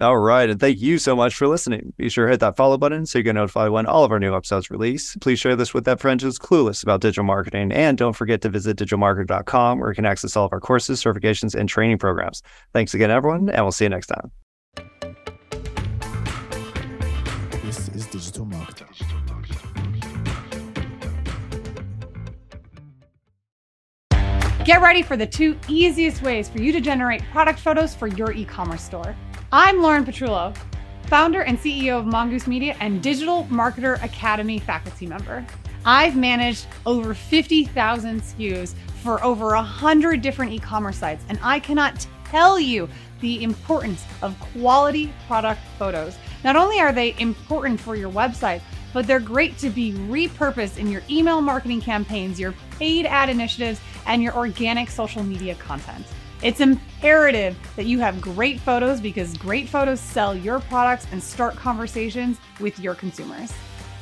All 0.00 0.18
right. 0.18 0.48
And 0.48 0.58
thank 0.58 0.80
you 0.80 0.98
so 0.98 1.16
much 1.16 1.34
for 1.34 1.46
listening. 1.46 1.92
Be 1.96 2.08
sure 2.08 2.26
to 2.26 2.30
hit 2.30 2.40
that 2.40 2.56
follow 2.56 2.78
button 2.78 3.06
so 3.06 3.18
you 3.18 3.24
get 3.24 3.34
notified 3.34 3.70
when 3.70 3.86
all 3.86 4.04
of 4.04 4.12
our 4.12 4.18
new 4.18 4.34
episodes 4.34 4.70
release. 4.70 5.16
Please 5.20 5.38
share 5.38 5.56
this 5.56 5.74
with 5.74 5.84
that 5.84 6.00
friend 6.00 6.20
who's 6.20 6.38
clueless 6.38 6.82
about 6.82 7.00
digital 7.00 7.24
marketing. 7.24 7.72
And 7.72 7.98
don't 7.98 8.14
forget 8.14 8.40
to 8.42 8.48
visit 8.48 8.78
digitalmarketer.com 8.78 9.78
where 9.78 9.90
you 9.90 9.94
can 9.94 10.06
access 10.06 10.36
all 10.36 10.46
of 10.46 10.52
our 10.52 10.60
courses, 10.60 11.02
certifications, 11.02 11.54
and 11.54 11.68
training 11.68 11.98
programs. 11.98 12.42
Thanks 12.72 12.94
again, 12.94 13.10
everyone, 13.10 13.50
and 13.50 13.64
we'll 13.64 13.72
see 13.72 13.84
you 13.84 13.90
next 13.90 14.06
time. 14.06 14.30
This 17.62 17.88
is 17.88 18.06
digital 18.06 18.46
marketing. 18.46 18.86
Get 24.64 24.82
ready 24.82 25.02
for 25.02 25.16
the 25.16 25.26
two 25.26 25.58
easiest 25.68 26.22
ways 26.22 26.48
for 26.48 26.60
you 26.60 26.70
to 26.70 26.80
generate 26.80 27.22
product 27.32 27.58
photos 27.58 27.94
for 27.94 28.06
your 28.06 28.30
e 28.32 28.44
commerce 28.44 28.82
store. 28.82 29.16
I'm 29.52 29.82
Lauren 29.82 30.04
Petrullo, 30.04 30.56
founder 31.06 31.40
and 31.40 31.58
CEO 31.58 31.98
of 31.98 32.06
Mongoose 32.06 32.46
Media 32.46 32.76
and 32.78 33.02
Digital 33.02 33.48
Marketer 33.50 34.00
Academy 34.00 34.60
faculty 34.60 35.08
member. 35.08 35.44
I've 35.84 36.14
managed 36.14 36.68
over 36.86 37.14
50,000 37.14 38.20
SKUs 38.20 38.74
for 39.02 39.20
over 39.24 39.46
100 39.46 40.22
different 40.22 40.52
e 40.52 40.60
commerce 40.60 40.98
sites, 40.98 41.24
and 41.28 41.36
I 41.42 41.58
cannot 41.58 42.06
tell 42.26 42.60
you 42.60 42.88
the 43.18 43.42
importance 43.42 44.04
of 44.22 44.38
quality 44.38 45.12
product 45.26 45.62
photos. 45.80 46.16
Not 46.44 46.54
only 46.54 46.78
are 46.78 46.92
they 46.92 47.16
important 47.18 47.80
for 47.80 47.96
your 47.96 48.12
website, 48.12 48.60
but 48.92 49.08
they're 49.08 49.18
great 49.18 49.58
to 49.58 49.68
be 49.68 49.94
repurposed 49.94 50.78
in 50.78 50.92
your 50.92 51.02
email 51.10 51.40
marketing 51.40 51.80
campaigns, 51.80 52.38
your 52.38 52.54
paid 52.78 53.04
ad 53.04 53.28
initiatives, 53.28 53.80
and 54.06 54.22
your 54.22 54.36
organic 54.36 54.90
social 54.90 55.24
media 55.24 55.56
content. 55.56 56.06
It's 56.42 56.60
imperative 56.60 57.54
that 57.76 57.84
you 57.84 57.98
have 57.98 58.18
great 58.18 58.60
photos 58.60 58.98
because 58.98 59.36
great 59.36 59.68
photos 59.68 60.00
sell 60.00 60.34
your 60.34 60.60
products 60.60 61.06
and 61.12 61.22
start 61.22 61.54
conversations 61.54 62.38
with 62.60 62.80
your 62.80 62.94
consumers. 62.94 63.52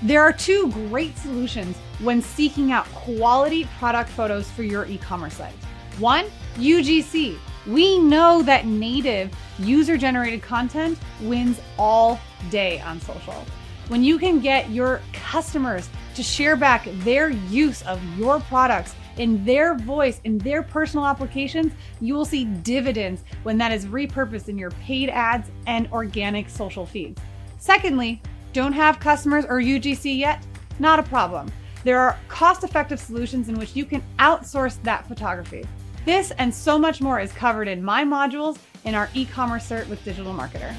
There 0.02 0.22
are 0.22 0.32
two 0.32 0.70
great 0.70 1.18
solutions 1.18 1.76
when 1.98 2.22
seeking 2.22 2.70
out 2.70 2.86
quality 2.92 3.64
product 3.80 4.10
photos 4.10 4.48
for 4.48 4.62
your 4.62 4.86
e 4.86 4.98
commerce 4.98 5.34
site. 5.34 5.54
One, 5.98 6.26
UGC. 6.54 7.36
We 7.66 7.98
know 7.98 8.42
that 8.42 8.66
native 8.66 9.34
user 9.58 9.98
generated 9.98 10.40
content 10.40 10.96
wins 11.20 11.60
all 11.76 12.20
day 12.50 12.78
on 12.80 13.00
social. 13.00 13.44
When 13.88 14.04
you 14.04 14.16
can 14.16 14.38
get 14.38 14.70
your 14.70 15.00
customers 15.12 15.88
to 16.14 16.22
share 16.22 16.54
back 16.54 16.88
their 17.00 17.30
use 17.30 17.82
of 17.82 18.00
your 18.16 18.38
products 18.40 18.94
in 19.18 19.44
their 19.44 19.76
voice, 19.76 20.20
in 20.24 20.38
their 20.38 20.62
personal 20.62 21.06
applications, 21.06 21.72
you 22.00 22.14
will 22.14 22.24
see 22.24 22.44
dividends 22.44 23.24
when 23.42 23.58
that 23.58 23.72
is 23.72 23.86
repurposed 23.86 24.48
in 24.48 24.56
your 24.58 24.70
paid 24.70 25.10
ads 25.10 25.50
and 25.66 25.90
organic 25.92 26.48
social 26.48 26.86
feeds. 26.86 27.20
Secondly, 27.58 28.22
don't 28.52 28.72
have 28.72 29.00
customers 29.00 29.44
or 29.44 29.60
UGC 29.60 30.16
yet? 30.18 30.44
Not 30.78 30.98
a 30.98 31.02
problem. 31.02 31.50
There 31.84 31.98
are 31.98 32.18
cost 32.28 32.64
effective 32.64 33.00
solutions 33.00 33.48
in 33.48 33.58
which 33.58 33.76
you 33.76 33.84
can 33.84 34.02
outsource 34.18 34.82
that 34.82 35.06
photography. 35.06 35.64
This 36.04 36.30
and 36.32 36.54
so 36.54 36.78
much 36.78 37.00
more 37.00 37.20
is 37.20 37.32
covered 37.32 37.68
in 37.68 37.82
my 37.82 38.04
modules 38.04 38.58
in 38.84 38.94
our 38.94 39.10
e 39.14 39.26
commerce 39.26 39.68
cert 39.68 39.88
with 39.88 40.02
Digital 40.04 40.32
Marketer. 40.32 40.74